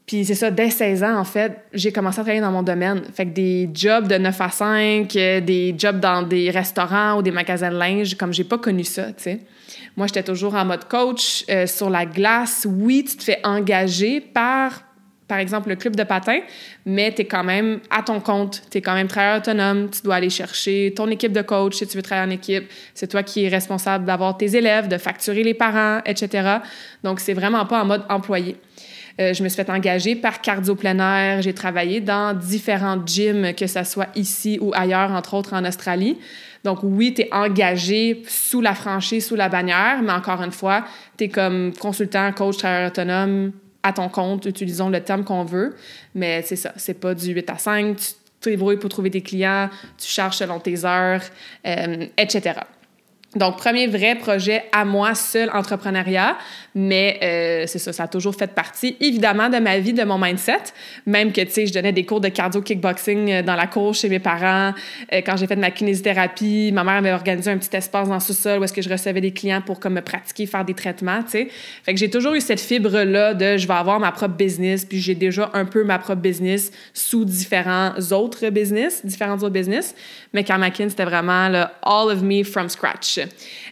Puis 0.06 0.26
c'est 0.26 0.36
ça, 0.36 0.52
dès 0.52 0.70
16 0.70 1.04
ans, 1.04 1.18
en 1.18 1.24
fait, 1.24 1.60
j'ai 1.74 1.92
commencé 1.92 2.20
à 2.20 2.24
travailler 2.24 2.42
dans 2.42 2.52
mon 2.52 2.64
domaine. 2.64 3.02
Fait 3.14 3.26
que 3.26 3.32
des 3.32 3.70
jobs 3.74 4.08
de 4.08 4.18
9 4.18 4.42
à 4.42 4.50
5, 4.50 5.16
euh, 5.16 5.40
des 5.40 5.74
jobs 5.78 6.00
dans 6.00 6.24
des 6.24 6.50
restaurants 6.50 7.18
ou 7.18 7.22
des 7.22 7.32
magasins 7.32 7.72
de 7.72 7.78
linge, 7.78 8.16
comme 8.16 8.34
j'ai 8.34 8.44
pas 8.44 8.58
connu 8.58 8.84
ça, 8.84 9.08
tu 9.14 9.24
sais. 9.24 9.40
Moi, 9.96 10.08
j'étais 10.08 10.24
toujours 10.24 10.56
en 10.56 10.66
mode 10.66 10.86
coach 10.88 11.46
euh, 11.50 11.66
sur 11.66 11.90
la 11.90 12.06
glace. 12.06 12.68
Oui, 12.70 13.06
tu 13.08 13.18
te 13.18 13.24
fais 13.24 13.40
engager 13.44 14.20
par, 14.20 14.84
par 15.32 15.40
exemple, 15.40 15.70
le 15.70 15.78
club 15.78 15.96
de 15.96 16.04
patin, 16.04 16.40
mais 16.86 17.14
tu 17.14 17.22
es 17.22 17.26
quand 17.26 17.46
même 17.46 17.80
à 17.90 18.04
ton 18.04 18.20
compte. 18.20 18.64
Tu 18.70 18.80
es 18.80 18.82
quand 18.82 18.96
même 18.96 19.08
travailleur 19.08 19.38
autonome. 19.38 19.90
Tu 19.90 20.02
dois 20.02 20.16
aller 20.16 20.30
chercher 20.30 20.92
ton 20.94 21.08
équipe 21.08 21.32
de 21.32 21.42
coach 21.42 21.76
si 21.76 21.88
tu 21.88 21.96
veux 21.96 22.04
travailler 22.04 22.28
en 22.28 22.36
équipe. 22.36 22.70
C'est 22.94 23.08
toi 23.08 23.24
qui 23.24 23.46
es 23.46 23.48
responsable 23.48 24.04
d'avoir 24.04 24.36
tes 24.36 24.58
élèves, 24.58 24.90
de 24.90 24.98
facturer 24.98 25.44
les 25.44 25.54
parents, 25.54 26.02
etc. 26.06 26.58
Donc, 27.02 27.22
c'est 27.22 27.32
vraiment 27.32 27.66
pas 27.66 27.82
en 27.82 27.86
mode 27.86 28.04
employé. 28.10 28.58
Euh, 29.22 29.34
je 29.34 29.42
me 29.42 29.48
suis 29.48 29.56
fait 29.56 29.70
engager 29.70 30.18
par 30.18 30.42
Cardio 30.42 30.76
Plein 30.76 31.00
Air. 31.00 31.42
J'ai 31.42 31.54
travaillé 31.54 32.02
dans 32.02 32.38
différents 32.38 33.00
gyms, 33.06 33.54
que 33.54 33.68
ce 33.68 33.86
soit 33.86 34.10
ici 34.16 34.60
ou 34.60 34.74
ailleurs, 34.76 35.12
entre 35.12 35.34
autres 35.36 35.54
en 35.54 35.64
Australie. 35.64 36.18
Donc 36.66 36.80
oui, 36.84 37.14
tu 37.14 37.22
es 37.22 37.34
engagé 37.34 38.22
sous 38.28 38.60
la 38.60 38.76
franchise, 38.76 39.28
sous 39.28 39.38
la 39.38 39.48
bannière, 39.48 40.02
mais 40.04 40.12
encore 40.12 40.42
une 40.42 40.52
fois, 40.52 40.84
tu 41.18 41.24
es 41.24 41.30
comme 41.30 41.72
consultant, 41.80 42.34
coach, 42.34 42.58
travailleur 42.58 42.90
autonome 42.90 43.54
à 43.84 43.94
ton 43.94 44.10
compte, 44.10 44.46
utilisons 44.46 44.90
le 44.90 45.02
terme 45.02 45.24
qu'on 45.24 45.44
veut, 45.44 45.76
mais 46.16 46.42
c'est 46.44 46.56
ça, 46.56 46.74
c'est 46.76 46.94
pas 46.94 47.14
du 47.14 47.32
8 47.32 47.50
à 47.50 47.58
5, 47.58 47.98
tu 47.98 48.14
te 48.40 48.50
débrouilles 48.50 48.78
pour 48.78 48.90
trouver 48.90 49.10
des 49.10 49.22
clients, 49.22 49.70
tu 49.98 50.08
charges 50.08 50.38
selon 50.38 50.60
tes 50.60 50.86
heures, 50.86 51.22
euh, 51.66 52.06
etc. 52.18 52.60
Donc, 53.36 53.58
premier 53.58 53.88
vrai 53.88 54.16
projet 54.16 54.66
à 54.74 54.84
moi, 54.84 55.16
seul 55.16 55.50
entrepreneuriat, 55.54 56.38
mais 56.76 57.18
euh, 57.24 57.64
c'est 57.66 57.80
ça, 57.80 57.94
ça 57.94 58.04
a 58.04 58.08
toujours 58.10 58.36
fait 58.36 58.54
partie, 58.54 58.98
évidemment, 59.00 59.48
de 59.48 59.58
ma 59.58 59.80
vie, 59.80 59.94
de 59.94 60.04
mon 60.04 60.18
mindset. 60.18 60.74
Même 61.06 61.32
que, 61.32 61.40
tu 61.40 61.52
sais, 61.52 61.66
je 61.66 61.74
donnais 61.74 61.94
des 61.94 62.06
cours 62.06 62.20
de 62.20 62.28
cardio-kickboxing 62.28 63.32
euh, 63.32 63.42
dans 63.42 63.56
la 63.56 63.68
cour 63.68 63.94
chez 63.94 64.10
mes 64.10 64.20
parents. 64.20 64.74
Euh, 65.14 65.22
quand 65.26 65.38
j'ai 65.38 65.48
fait 65.48 65.56
ma 65.56 65.72
kinésithérapie, 65.72 66.72
ma 66.74 66.84
mère 66.84 66.96
avait 66.96 67.14
organisé 67.14 67.52
un 67.52 67.58
petit 67.58 67.74
espace 67.74 68.10
dans 68.10 68.16
le 68.16 68.20
sous-sol 68.20 68.60
où 68.60 68.66
est-ce 68.66 68.74
que 68.74 68.82
je 68.82 68.90
recevais 68.90 69.22
des 69.22 69.32
clients 69.32 69.62
pour 69.62 69.80
comme 69.80 69.94
me 69.94 70.02
pratiquer, 70.02 70.46
faire 70.46 70.66
des 70.66 70.74
traitements, 70.74 71.24
tu 71.24 71.32
sais. 71.32 71.48
Fait 71.84 71.94
que 71.94 72.00
j'ai 72.00 72.10
toujours 72.10 72.34
eu 72.34 72.42
cette 72.42 72.60
fibre-là 72.60 73.34
de 73.34 73.56
je 73.56 73.66
vais 73.66 73.74
avoir 73.74 74.02
ma 74.02 74.12
propre 74.12 74.36
business, 74.36 74.84
puis 74.84 75.00
j'ai 75.00 75.16
déjà 75.16 75.50
un 75.54 75.64
peu 75.64 75.86
ma 75.86 76.00
propre 76.00 76.20
business 76.22 76.70
sous 76.94 77.24
différents 77.24 77.94
autres 78.12 78.50
business, 78.50 79.06
différents 79.06 79.38
autres 79.38 79.50
business. 79.50 79.96
Mais 80.34 80.44
Karmakin, 80.44 80.90
c'était 80.90 81.06
vraiment 81.06 81.48
le 81.48 81.64
all 81.82 82.12
of 82.12 82.22
me 82.22 82.44
from 82.44 82.68
scratch. 82.68 83.21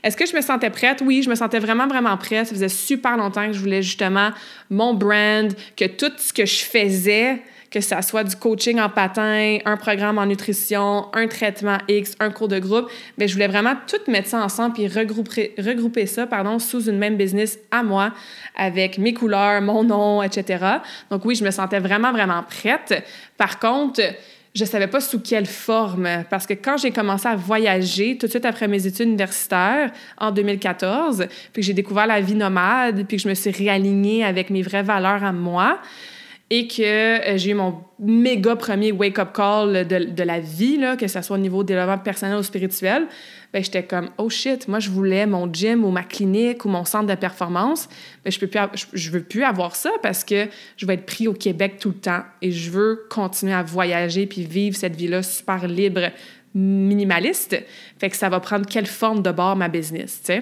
Est-ce 0.04 0.18
que 0.18 0.26
je 0.26 0.36
me 0.36 0.42
sentais 0.42 0.70
prête? 0.70 1.02
Oui, 1.06 1.22
je 1.24 1.30
me 1.30 1.36
sentais 1.36 1.60
vraiment, 1.60 1.88
vraiment 1.88 2.18
prête. 2.18 2.48
Ça 2.48 2.54
faisait 2.54 2.70
super 2.70 3.18
longtemps 3.18 3.48
que 3.48 3.54
je 3.54 3.60
voulais 3.60 3.82
justement 3.82 4.32
mon 4.70 4.94
brand, 4.94 5.54
que 5.76 5.86
tout 5.86 6.12
ce 6.18 6.34
que 6.34 6.46
je 6.46 6.64
faisais, 6.64 7.42
que 7.72 7.82
ça 7.82 8.02
soit 8.02 8.24
du 8.24 8.36
coaching 8.36 8.80
en 8.80 8.90
patin, 8.90 9.60
un 9.66 9.78
programme 9.78 10.18
en 10.18 10.26
nutrition, 10.26 11.08
un 11.14 11.28
traitement 11.28 11.78
X, 11.88 12.16
un 12.20 12.32
cours 12.32 12.48
de 12.48 12.60
groupe, 12.60 12.90
mais 13.18 13.28
je 13.28 13.34
voulais 13.34 13.48
vraiment 13.48 13.74
tout 13.88 14.12
mettre 14.12 14.30
ça 14.30 14.44
ensemble 14.44 14.74
puis 14.74 14.88
regrouper, 14.88 15.54
regrouper 15.58 16.06
ça 16.06 16.28
sous 16.60 16.90
une 16.90 16.98
même 16.98 17.16
business 17.16 17.60
à 17.72 17.84
moi 17.84 18.12
avec 18.56 18.98
mes 18.98 19.14
couleurs, 19.14 19.62
mon 19.62 19.84
nom, 19.84 20.24
etc. 20.24 20.66
Donc 21.12 21.26
oui, 21.26 21.36
je 21.36 21.44
me 21.44 21.52
sentais 21.52 21.80
vraiment, 21.80 22.12
vraiment 22.12 22.44
prête. 22.44 23.04
Par 23.38 23.60
contre, 23.60 24.02
je 24.56 24.66
savais 24.66 24.88
pas 24.88 25.02
sous 25.02 25.20
quelle 25.20 25.46
forme. 25.46 26.08
Parce 26.30 26.46
que 26.46 26.54
quand 26.54 26.78
j'ai 26.78 26.92
commencé 26.92 27.28
à 27.28 27.36
voyager, 27.36 28.18
tout 28.18 28.26
de 28.26 28.32
suite 28.32 28.46
après 28.46 28.68
mes 28.68 28.86
études 28.86 29.08
universitaires, 29.08 29.92
en 30.18 30.32
2014, 30.32 31.26
puis 31.54 31.62
que 31.62 31.66
j'ai 31.66 31.74
découvert 31.74 32.08
la 32.08 32.22
vie 32.22 32.36
nomade, 32.36 33.06
puis 33.08 33.18
que 33.18 33.24
je 33.24 33.30
me 33.30 33.36
suis 33.36 33.52
réalignée 33.52 34.24
avec 34.24 34.50
mes 34.50 34.62
vraies 34.62 34.84
valeurs 34.84 35.24
à 35.24 35.32
moi, 35.32 35.80
et 36.50 36.68
que 36.68 36.82
euh, 36.82 37.38
j'ai 37.38 37.52
eu 37.52 37.54
mon 37.54 37.84
méga 38.00 38.56
premier 38.56 38.92
wake-up 38.92 39.30
call 39.36 39.88
de, 39.88 40.06
de, 40.06 40.24
la 40.24 40.40
vie, 40.40 40.78
là, 40.78 40.96
que 40.96 41.08
ce 41.08 41.22
soit 41.22 41.36
au 41.36 41.40
niveau 41.40 41.64
développement 41.64 41.98
personnel 41.98 42.38
ou 42.38 42.44
spirituel, 42.44 43.08
ben 43.52 43.64
j'étais 43.64 43.84
comme 43.84 44.10
oh 44.18 44.30
shit, 44.30 44.68
moi 44.68 44.80
je 44.80 44.90
voulais 44.90 45.26
mon 45.26 45.52
gym 45.52 45.84
ou 45.84 45.90
ma 45.90 46.04
clinique 46.04 46.66
ou 46.66 46.70
mon 46.70 46.86
centre 46.86 47.08
de 47.08 47.16
performance, 47.16 47.90
mais 48.24 48.32
je 48.32 48.40
peux 48.40 48.48
plus 48.48 48.60
je, 48.94 49.12
veux 49.12 49.24
plus 49.24 49.44
avoir 49.44 49.76
ça 49.76 49.92
parce 50.02 50.24
que 50.24 50.48
je 50.78 50.86
vais 50.86 50.94
être 50.96 51.06
pris 51.06 51.28
au 51.28 51.34
Québec 51.34 51.78
tout 51.80 51.90
le 51.90 51.96
temps 51.96 52.22
et 52.42 52.52
je 52.52 52.72
veux 52.72 53.06
continuer 53.10 53.54
à 53.54 53.64
voyager 53.64 54.26
puis 54.28 54.44
vivre 54.44 54.78
cette 54.78 54.96
vie-là 54.96 55.24
super 55.24 55.68
libre 55.68 56.12
minimaliste. 56.56 57.56
Fait 58.00 58.10
que 58.10 58.16
ça 58.16 58.30
va 58.30 58.40
prendre 58.40 58.66
quelle 58.66 58.88
forme 58.88 59.22
de 59.22 59.32
bord 59.32 59.56
ma 59.56 59.68
business, 59.68 60.20
tu 60.24 60.34
sais. 60.34 60.42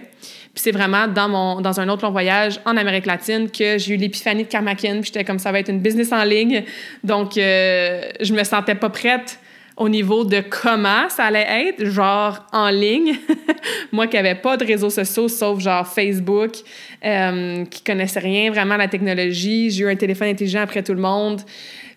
Puis 0.57 0.63
c'est 0.63 0.71
vraiment 0.71 1.07
dans, 1.07 1.29
mon, 1.29 1.61
dans 1.61 1.79
un 1.79 1.87
autre 1.89 2.03
long 2.03 2.11
voyage 2.11 2.59
en 2.65 2.77
Amérique 2.77 3.05
latine 3.05 3.49
que 3.51 3.77
j'ai 3.77 3.93
eu 3.93 3.97
l'épiphanie 3.97 4.43
de 4.43 4.49
Karmakin. 4.49 5.01
Puis 5.01 5.11
j'étais 5.13 5.23
comme 5.23 5.37
ça 5.37 5.51
va 5.51 5.59
être 5.59 5.69
une 5.69 5.81
business 5.81 6.11
en 6.11 6.23
ligne. 6.23 6.63
Donc, 7.03 7.37
euh, 7.37 8.01
je 8.19 8.33
me 8.33 8.43
sentais 8.43 8.73
pas 8.73 8.89
prête 8.89 9.39
au 9.77 9.87
niveau 9.87 10.25
de 10.25 10.41
comment 10.49 11.07
ça 11.09 11.25
allait 11.25 11.67
être, 11.67 11.85
genre 11.85 12.43
en 12.51 12.69
ligne. 12.69 13.15
Moi 13.91 14.07
qui 14.07 14.15
n'avais 14.15 14.33
pas 14.33 14.57
de 14.57 14.65
réseaux 14.65 14.89
sociaux 14.89 15.27
sauf 15.27 15.59
genre 15.59 15.87
Facebook, 15.87 16.53
euh, 17.05 17.63
qui 17.65 17.83
connaissait 17.83 18.19
rien 18.19 18.49
vraiment 18.49 18.73
à 18.73 18.79
la 18.79 18.87
technologie. 18.87 19.69
J'ai 19.69 19.83
eu 19.83 19.89
un 19.89 19.95
téléphone 19.95 20.29
intelligent 20.29 20.61
après 20.61 20.81
tout 20.81 20.95
le 20.95 21.01
monde. 21.01 21.41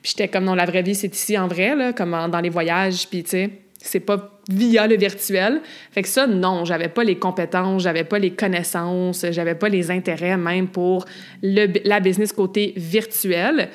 Puis 0.02 0.12
j'étais 0.16 0.28
comme 0.28 0.44
non, 0.44 0.54
la 0.54 0.66
vraie 0.66 0.82
vie, 0.82 0.94
c'est 0.94 1.14
ici 1.14 1.38
en 1.38 1.48
vrai, 1.48 1.74
là, 1.74 1.94
comme 1.94 2.10
dans 2.30 2.40
les 2.40 2.50
voyages. 2.50 3.08
Puis 3.08 3.22
tu 3.22 3.30
sais, 3.30 3.50
c'est 3.82 4.00
pas 4.00 4.40
via 4.48 4.86
le 4.86 4.96
virtuel. 4.96 5.60
Fait 5.90 6.02
que 6.02 6.08
ça, 6.08 6.26
non, 6.26 6.64
j'avais 6.64 6.88
pas 6.88 7.04
les 7.04 7.18
compétences, 7.18 7.82
j'avais 7.82 8.04
pas 8.04 8.18
les 8.18 8.32
connaissances, 8.32 9.24
j'avais 9.30 9.54
pas 9.54 9.68
les 9.68 9.90
intérêts 9.90 10.36
même 10.36 10.68
pour 10.68 11.06
le, 11.42 11.66
la 11.84 12.00
business 12.00 12.32
côté 12.32 12.74
virtuel. 12.76 13.70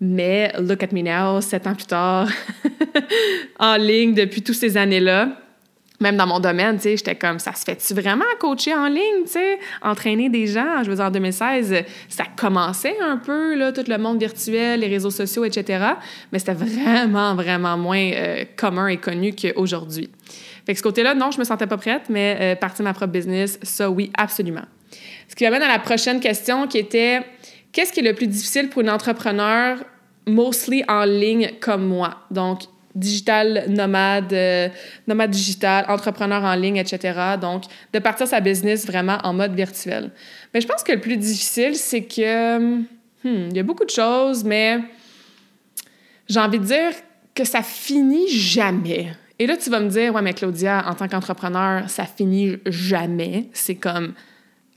Mais 0.00 0.52
look 0.60 0.82
at 0.82 0.92
me 0.92 1.00
now, 1.00 1.40
sept 1.40 1.66
ans 1.66 1.74
plus 1.74 1.86
tard, 1.86 2.28
en 3.58 3.76
ligne 3.76 4.14
depuis 4.14 4.42
toutes 4.42 4.56
ces 4.56 4.76
années-là. 4.76 5.40
Même 6.00 6.16
dans 6.16 6.26
mon 6.26 6.40
domaine, 6.40 6.76
tu 6.76 6.82
sais, 6.82 6.96
j'étais 6.96 7.14
comme, 7.14 7.38
ça 7.38 7.54
se 7.54 7.64
fait-tu 7.64 7.94
vraiment 7.94 8.24
coacher 8.38 8.74
en 8.74 8.86
ligne, 8.86 9.24
tu 9.24 9.32
sais, 9.32 9.58
entraîner 9.82 10.28
des 10.28 10.46
gens? 10.46 10.82
Je 10.82 10.90
veux 10.90 10.96
dire, 10.96 11.04
en 11.04 11.10
2016, 11.10 11.84
ça 12.08 12.24
commençait 12.36 12.96
un 13.00 13.16
peu, 13.16 13.54
là, 13.54 13.72
tout 13.72 13.84
le 13.86 13.98
monde 13.98 14.18
virtuel, 14.18 14.80
les 14.80 14.88
réseaux 14.88 15.10
sociaux, 15.10 15.44
etc. 15.44 15.84
Mais 16.32 16.38
c'était 16.38 16.54
vraiment, 16.54 17.34
vraiment 17.34 17.76
moins 17.78 18.10
euh, 18.12 18.44
commun 18.56 18.88
et 18.88 18.98
connu 18.98 19.34
qu'aujourd'hui. 19.34 20.10
Fait 20.66 20.72
que 20.72 20.78
ce 20.78 20.82
côté-là, 20.82 21.14
non, 21.14 21.30
je 21.30 21.38
me 21.38 21.44
sentais 21.44 21.66
pas 21.66 21.78
prête, 21.78 22.04
mais 22.08 22.36
euh, 22.40 22.56
partir 22.56 22.84
ma 22.84 22.92
propre 22.92 23.12
business, 23.12 23.58
ça, 23.62 23.90
oui, 23.90 24.10
absolument. 24.18 24.64
Ce 25.28 25.34
qui 25.34 25.44
m'amène 25.44 25.62
à 25.62 25.68
la 25.68 25.78
prochaine 25.78 26.20
question 26.20 26.66
qui 26.66 26.78
était 26.78 27.22
Qu'est-ce 27.76 27.92
qui 27.92 28.00
est 28.00 28.04
le 28.04 28.14
plus 28.14 28.26
difficile 28.26 28.70
pour 28.70 28.80
une 28.80 28.88
entrepreneur 28.88 29.76
mostly 30.26 30.82
en 30.88 31.04
ligne 31.04 31.50
comme 31.60 31.86
moi? 31.86 32.22
Donc, 32.30 32.60
digital 32.96 33.66
nomade, 33.68 34.32
euh, 34.32 34.68
nomade 35.06 35.30
digital, 35.30 35.84
entrepreneur 35.88 36.42
en 36.42 36.54
ligne, 36.54 36.78
etc. 36.78 37.36
Donc, 37.40 37.64
de 37.92 37.98
partir 37.98 38.26
sa 38.26 38.40
business 38.40 38.86
vraiment 38.86 39.18
en 39.22 39.32
mode 39.32 39.54
virtuel. 39.54 40.10
Mais 40.52 40.60
je 40.60 40.66
pense 40.66 40.82
que 40.82 40.92
le 40.92 41.00
plus 41.00 41.16
difficile, 41.16 41.76
c'est 41.76 42.02
que, 42.02 42.58
hmm, 42.58 42.88
il 43.22 43.56
y 43.56 43.60
a 43.60 43.62
beaucoup 43.62 43.84
de 43.84 43.90
choses, 43.90 44.42
mais 44.42 44.80
j'ai 46.28 46.40
envie 46.40 46.58
de 46.58 46.64
dire 46.64 46.92
que 47.34 47.44
ça 47.44 47.62
finit 47.62 48.28
jamais. 48.28 49.12
Et 49.38 49.46
là, 49.46 49.56
tu 49.56 49.68
vas 49.68 49.80
me 49.80 49.90
dire, 49.90 50.14
ouais, 50.14 50.22
mais 50.22 50.32
Claudia, 50.32 50.84
en 50.88 50.94
tant 50.94 51.06
qu'entrepreneur, 51.06 51.90
ça 51.90 52.04
finit 52.06 52.56
jamais. 52.64 53.50
C'est 53.52 53.74
comme 53.74 54.14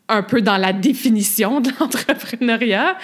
un 0.10 0.24
peu 0.24 0.42
dans 0.42 0.58
la 0.58 0.74
définition 0.74 1.62
de 1.62 1.70
l'entrepreneuriat. 1.80 2.98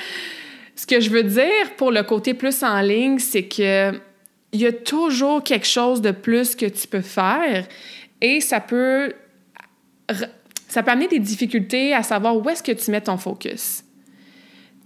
Ce 0.76 0.86
que 0.86 1.00
je 1.00 1.10
veux 1.10 1.24
dire 1.24 1.76
pour 1.78 1.92
le 1.92 2.04
côté 2.04 2.34
plus 2.34 2.62
en 2.64 2.82
ligne, 2.82 3.20
c'est 3.20 3.44
que 3.44 3.94
il 4.56 4.62
y 4.62 4.66
a 4.66 4.72
toujours 4.72 5.44
quelque 5.44 5.68
chose 5.68 6.02
de 6.02 6.12
plus 6.12 6.56
que 6.56 6.66
tu 6.66 6.88
peux 6.88 7.02
faire 7.02 7.68
et 8.22 8.40
ça 8.40 8.62
peut 8.62 9.14
ça 10.70 10.82
peut 10.82 10.92
amener 10.92 11.08
des 11.08 11.20
difficultés 11.20 11.94
à 11.94 12.04
savoir 12.04 12.38
où 12.38 12.50
est-ce 12.50 12.64
que 12.64 12.72
tu 12.72 12.90
mets 12.90 13.02
ton 13.02 13.18
focus 13.18 13.84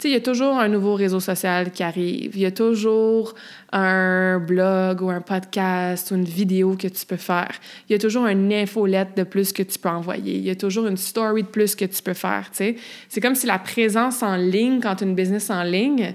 il 0.04 0.12
y 0.12 0.16
a 0.16 0.20
toujours 0.20 0.58
un 0.58 0.68
nouveau 0.68 0.94
réseau 0.94 1.20
social 1.20 1.72
qui 1.72 1.82
arrive. 1.82 2.34
Il 2.34 2.40
y 2.40 2.46
a 2.46 2.50
toujours 2.50 3.34
un 3.70 4.38
blog 4.38 5.02
ou 5.02 5.10
un 5.10 5.20
podcast 5.20 6.10
ou 6.10 6.14
une 6.14 6.24
vidéo 6.24 6.74
que 6.74 6.88
tu 6.88 7.04
peux 7.04 7.18
faire. 7.18 7.52
Il 7.86 7.92
y 7.92 7.96
a 7.96 7.98
toujours 7.98 8.26
une 8.26 8.50
infolette 8.50 9.14
de 9.14 9.24
plus 9.24 9.52
que 9.52 9.62
tu 9.62 9.78
peux 9.78 9.90
envoyer. 9.90 10.36
Il 10.36 10.44
y 10.44 10.48
a 10.48 10.56
toujours 10.56 10.86
une 10.86 10.96
story 10.96 11.42
de 11.42 11.48
plus 11.48 11.74
que 11.74 11.84
tu 11.84 12.02
peux 12.02 12.14
faire, 12.14 12.50
C'est 12.52 13.20
comme 13.20 13.34
si 13.34 13.46
la 13.46 13.58
présence 13.58 14.22
en 14.22 14.36
ligne, 14.36 14.80
quand 14.80 14.96
tu 14.96 15.04
as 15.04 15.06
une 15.06 15.14
business 15.14 15.50
en 15.50 15.64
ligne, 15.64 16.14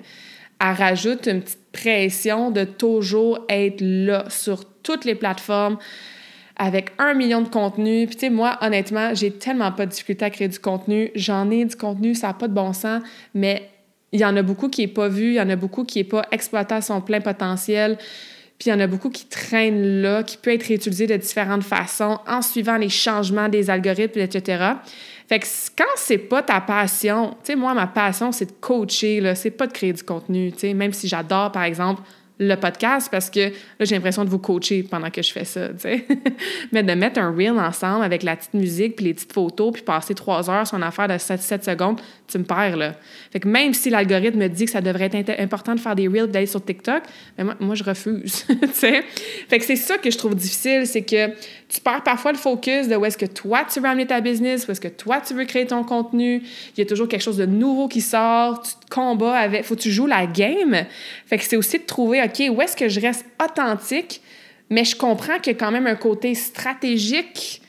elle 0.70 0.76
rajoute 0.76 1.28
une 1.28 1.42
petite 1.42 1.72
pression 1.72 2.52
de 2.52 2.64
toujours 2.64 3.40
être 3.50 3.82
là 3.82 4.26
sur 4.30 4.66
toutes 4.82 5.06
les 5.06 5.16
plateformes 5.16 5.78
avec 6.58 6.92
un 7.00 7.14
million 7.14 7.42
de 7.42 7.50
contenus. 7.50 8.08
Puis, 8.08 8.16
tu 8.16 8.22
sais, 8.22 8.30
moi, 8.30 8.58
honnêtement, 8.62 9.14
j'ai 9.14 9.32
tellement 9.32 9.72
pas 9.72 9.86
de 9.86 9.92
difficulté 9.92 10.26
à 10.26 10.30
créer 10.30 10.48
du 10.48 10.60
contenu. 10.60 11.12
J'en 11.16 11.52
ai 11.52 11.66
du 11.66 11.76
contenu, 11.76 12.16
ça 12.16 12.28
n'a 12.28 12.34
pas 12.34 12.48
de 12.48 12.54
bon 12.54 12.72
sens, 12.72 13.04
mais 13.34 13.70
il 14.12 14.20
y 14.22 14.26
en 14.26 14.38
a 14.38 14.42
beaucoup 14.42 14.70
qui 14.70 14.82
n'est 14.82 14.88
pas 14.88 15.10
vu, 15.10 15.32
il 15.32 15.36
y 15.36 15.42
en 15.42 15.50
a 15.50 15.58
beaucoup 15.58 15.84
qui 15.84 16.00
n'est 16.00 16.06
pas 16.06 16.26
exploité 16.32 16.76
à 16.76 16.82
son 16.82 17.02
plein 17.02 17.20
potentiel. 17.20 17.98
Puis 18.58 18.70
il 18.70 18.70
y 18.70 18.74
en 18.74 18.80
a 18.80 18.88
beaucoup 18.88 19.10
qui 19.10 19.26
traînent 19.26 20.02
là, 20.02 20.24
qui 20.24 20.38
peut 20.38 20.54
être 20.54 20.64
réutilisé 20.64 21.08
de 21.08 21.18
différentes 21.18 21.64
façons 21.64 22.20
en 22.26 22.42
suivant 22.42 22.78
les 22.78 22.88
changements 22.88 23.50
des 23.50 23.70
algorithmes, 23.70 24.22
etc. 24.22 24.64
Fait 25.28 25.40
que 25.40 25.46
quand 25.76 25.84
c'est 25.96 26.18
pas 26.18 26.44
ta 26.44 26.62
passion, 26.62 27.32
tu 27.44 27.52
sais, 27.52 27.56
moi, 27.56 27.74
ma 27.74 27.88
passion, 27.88 28.32
c'est 28.32 28.46
de 28.46 28.52
coacher, 28.60 29.22
là, 29.22 29.34
c'est 29.34 29.52
pas 29.52 29.66
de 29.68 29.74
créer 29.74 29.94
du 29.94 30.04
contenu, 30.04 30.52
tu 30.52 30.60
sais, 30.60 30.74
même 30.74 30.94
si 30.94 31.08
j'adore, 31.08 31.52
par 31.52 31.64
exemple, 31.64 32.02
le 32.38 32.56
podcast 32.56 33.08
parce 33.10 33.30
que 33.30 33.40
là, 33.40 33.86
j'ai 33.86 33.96
l'impression 33.96 34.26
de 34.26 34.30
vous 34.30 34.40
coacher 34.40 34.84
pendant 34.84 35.10
que 35.10 35.22
je 35.22 35.32
fais 35.32 35.46
ça, 35.46 35.70
tu 35.70 35.80
sais. 35.80 36.06
Mais 36.72 36.84
de 36.84 36.94
mettre 36.94 37.20
un 37.20 37.34
reel 37.34 37.58
ensemble 37.58 38.04
avec 38.04 38.24
la 38.24 38.36
petite 38.36 38.54
musique 38.54 38.98
puis 38.98 39.06
les 39.06 39.14
petites 39.14 39.32
photos 39.32 39.72
puis 39.72 39.84
passer 39.84 40.14
trois 40.14 40.50
heures 40.50 40.68
sur 40.68 40.78
une 40.78 40.84
affaire 40.84 41.08
de 41.08 41.18
7, 41.18 41.42
7 41.42 41.64
secondes, 41.64 42.02
tu 42.28 42.38
me 42.38 42.44
perds, 42.44 42.76
là. 42.76 42.94
Fait 43.32 43.40
que 43.40 43.48
même 43.48 43.74
si 43.74 43.90
l'algorithme 43.90 44.40
me 44.40 44.48
dit 44.50 44.66
que 44.66 44.72
ça 44.72 44.82
devrait 44.82 45.10
être 45.14 45.40
important 45.40 45.76
de 45.76 45.80
faire 45.80 45.96
des 45.96 46.08
reels 46.08 46.28
d'aller 46.28 46.46
sur 46.46 46.64
TikTok, 46.64 47.04
ben 47.38 47.46
moi, 47.46 47.56
moi, 47.60 47.76
je 47.76 47.84
refuse, 47.84 48.46
tu 48.48 48.58
sais. 48.74 49.04
Fait 49.50 49.60
que 49.60 49.64
c'est 49.64 49.78
ça 49.78 49.98
que 49.98 50.12
je 50.12 50.18
trouve 50.18 50.36
difficile, 50.36 50.86
c'est 50.86 51.04
que 51.04 51.32
tu 51.76 51.82
perds 51.82 52.04
parfois 52.04 52.32
le 52.32 52.38
focus 52.38 52.88
de 52.88 52.96
où 52.96 53.04
est-ce 53.06 53.18
que 53.18 53.26
toi, 53.26 53.66
tu 53.72 53.80
veux 53.82 53.88
amener 53.88 54.08
ta 54.08 54.22
business, 54.22 54.66
où 54.68 54.72
est-ce 54.72 54.80
que 54.80 54.88
toi, 54.88 55.20
tu 55.20 55.34
veux 55.34 55.44
créer 55.44 55.66
ton 55.66 55.84
contenu. 55.84 56.42
Il 56.76 56.80
y 56.80 56.82
a 56.82 56.86
toujours 56.86 57.08
quelque 57.08 57.22
chose 57.22 57.38
de 57.38 57.46
nouveau 57.46 57.88
qui 57.88 58.02
sort, 58.02 58.62
tu 58.62 58.72
te 58.72 58.94
combats 58.94 59.38
avec, 59.38 59.66
faut 59.66 59.76
que 59.76 59.82
tu 59.82 59.92
joues 59.92 60.08
la 60.08 60.26
game. 60.26 60.86
Fait 61.26 61.38
que 61.38 61.44
c'est 61.44 61.58
aussi 61.58 61.80
de 61.80 61.86
trouver, 61.86 62.22
OK, 62.24 62.44
où 62.50 62.62
est-ce 62.62 62.78
que 62.78 62.88
je 62.88 63.02
reste 63.02 63.26
authentique, 63.44 64.22
mais 64.70 64.86
je 64.86 64.96
comprends 64.96 65.38
qu'il 65.40 65.54
y 65.54 65.56
a 65.56 65.60
quand 65.60 65.72
même 65.72 65.88
un 65.88 65.96
côté 65.96 66.34
stratégique 66.34 67.62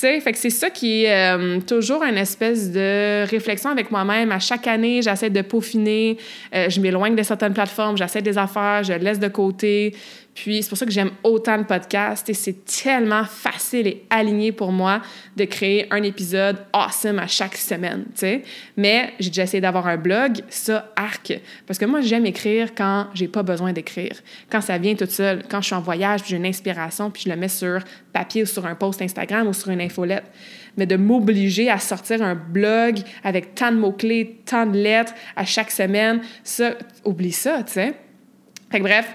fait 0.00 0.32
que 0.32 0.38
c'est 0.38 0.50
ça 0.50 0.70
qui 0.70 1.04
est 1.04 1.36
euh, 1.36 1.60
toujours 1.60 2.02
une 2.02 2.16
espèce 2.16 2.70
de 2.70 3.28
réflexion 3.28 3.70
avec 3.70 3.90
moi-même. 3.90 4.32
À 4.32 4.38
chaque 4.38 4.66
année, 4.66 5.02
j'essaie 5.02 5.30
de 5.30 5.42
peaufiner, 5.42 6.16
euh, 6.54 6.70
je 6.70 6.80
m'éloigne 6.80 7.14
de 7.14 7.22
certaines 7.22 7.52
plateformes, 7.52 7.96
j'essaie 7.96 8.22
des 8.22 8.38
affaires, 8.38 8.82
je 8.82 8.92
laisse 8.94 9.18
de 9.18 9.28
côté. 9.28 9.94
Puis 10.34 10.62
c'est 10.62 10.68
pour 10.68 10.78
ça 10.78 10.86
que 10.86 10.92
j'aime 10.92 11.10
autant 11.22 11.56
le 11.56 11.64
podcast 11.64 12.28
et 12.28 12.34
c'est 12.34 12.64
tellement 12.64 13.24
facile 13.24 13.86
et 13.86 14.06
aligné 14.10 14.52
pour 14.52 14.72
moi 14.72 15.02
de 15.36 15.44
créer 15.44 15.86
un 15.92 16.02
épisode 16.02 16.58
awesome 16.72 17.18
à 17.18 17.26
chaque 17.26 17.56
semaine, 17.56 18.04
tu 18.14 18.20
sais. 18.20 18.42
Mais 18.76 19.12
j'ai 19.18 19.30
déjà 19.30 19.42
essayé 19.42 19.60
d'avoir 19.60 19.86
un 19.86 19.96
blog, 19.96 20.38
ça 20.48 20.92
arc 20.96 21.38
parce 21.66 21.78
que 21.78 21.84
moi 21.84 22.00
j'aime 22.00 22.26
écrire 22.26 22.74
quand 22.74 23.08
j'ai 23.12 23.28
pas 23.28 23.42
besoin 23.42 23.72
d'écrire. 23.72 24.16
Quand 24.50 24.60
ça 24.60 24.78
vient 24.78 24.94
tout 24.94 25.06
seul, 25.06 25.42
quand 25.50 25.60
je 25.60 25.66
suis 25.66 25.74
en 25.74 25.80
voyage, 25.80 26.20
j'ai 26.26 26.36
une 26.36 26.46
inspiration 26.46 27.10
puis 27.10 27.24
je 27.24 27.30
le 27.30 27.36
mets 27.36 27.48
sur 27.48 27.80
papier 28.12 28.44
ou 28.44 28.46
sur 28.46 28.64
un 28.66 28.74
post 28.74 29.02
Instagram 29.02 29.48
ou 29.48 29.52
sur 29.52 29.70
une 29.70 29.80
infolette 29.80 30.24
mais 30.76 30.86
de 30.86 30.96
m'obliger 30.96 31.68
à 31.68 31.78
sortir 31.78 32.22
un 32.22 32.34
blog 32.34 33.00
avec 33.24 33.54
tant 33.54 33.72
de 33.72 33.76
mots-clés, 33.76 34.40
tant 34.46 34.66
de 34.66 34.76
lettres 34.76 35.12
à 35.36 35.44
chaque 35.44 35.70
semaine, 35.70 36.20
ça, 36.44 36.74
oublie 37.04 37.32
ça, 37.32 37.62
tu 37.64 37.72
sais. 37.72 37.94
Fait 38.70 38.78
que 38.78 38.84
bref, 38.84 39.12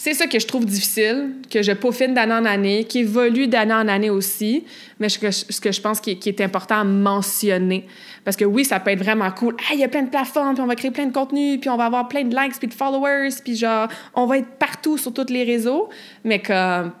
c'est 0.00 0.14
ça 0.14 0.28
que 0.28 0.38
je 0.38 0.46
trouve 0.46 0.64
difficile, 0.64 1.32
que 1.50 1.60
je 1.60 1.72
peaufine 1.72 2.14
d'année 2.14 2.32
en 2.32 2.44
année, 2.44 2.84
qui 2.84 3.00
évolue 3.00 3.48
d'année 3.48 3.74
en 3.74 3.88
année 3.88 4.10
aussi, 4.10 4.64
mais 5.00 5.08
ce 5.08 5.18
que, 5.18 5.72
je 5.72 5.80
pense 5.80 6.00
qui, 6.00 6.12
est 6.24 6.40
important 6.40 6.76
à 6.76 6.84
mentionner. 6.84 7.84
Parce 8.24 8.36
que 8.36 8.44
oui, 8.44 8.64
ça 8.64 8.78
peut 8.78 8.92
être 8.92 9.02
vraiment 9.02 9.28
cool. 9.32 9.56
Ah, 9.58 9.74
il 9.74 9.80
y 9.80 9.84
a 9.84 9.88
plein 9.88 10.04
de 10.04 10.08
plateformes, 10.08 10.54
puis 10.54 10.62
on 10.62 10.68
va 10.68 10.76
créer 10.76 10.92
plein 10.92 11.06
de 11.06 11.12
contenus, 11.12 11.58
puis 11.60 11.68
on 11.68 11.76
va 11.76 11.86
avoir 11.86 12.06
plein 12.06 12.22
de 12.22 12.32
likes, 12.32 12.60
puis 12.60 12.68
de 12.68 12.74
followers, 12.74 13.30
puis 13.42 13.56
genre, 13.56 13.88
on 14.14 14.26
va 14.26 14.38
être 14.38 14.46
partout 14.60 14.98
sur 14.98 15.12
tous 15.12 15.32
les 15.32 15.42
réseaux, 15.42 15.88
mais 16.22 16.40
comme 16.40 16.92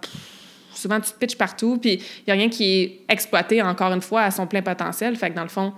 souvent 0.74 0.98
tu 0.98 1.12
te 1.12 1.18
pitches 1.18 1.38
partout, 1.38 1.78
puis 1.80 1.92
il 1.92 2.24
n'y 2.26 2.32
a 2.32 2.34
rien 2.34 2.48
qui 2.48 2.64
est 2.64 3.00
exploité, 3.08 3.62
encore 3.62 3.92
une 3.92 4.02
fois, 4.02 4.22
à 4.22 4.32
son 4.32 4.48
plein 4.48 4.62
potentiel. 4.62 5.14
Fait 5.14 5.30
que 5.30 5.36
dans 5.36 5.42
le 5.44 5.48
fond, 5.48 5.72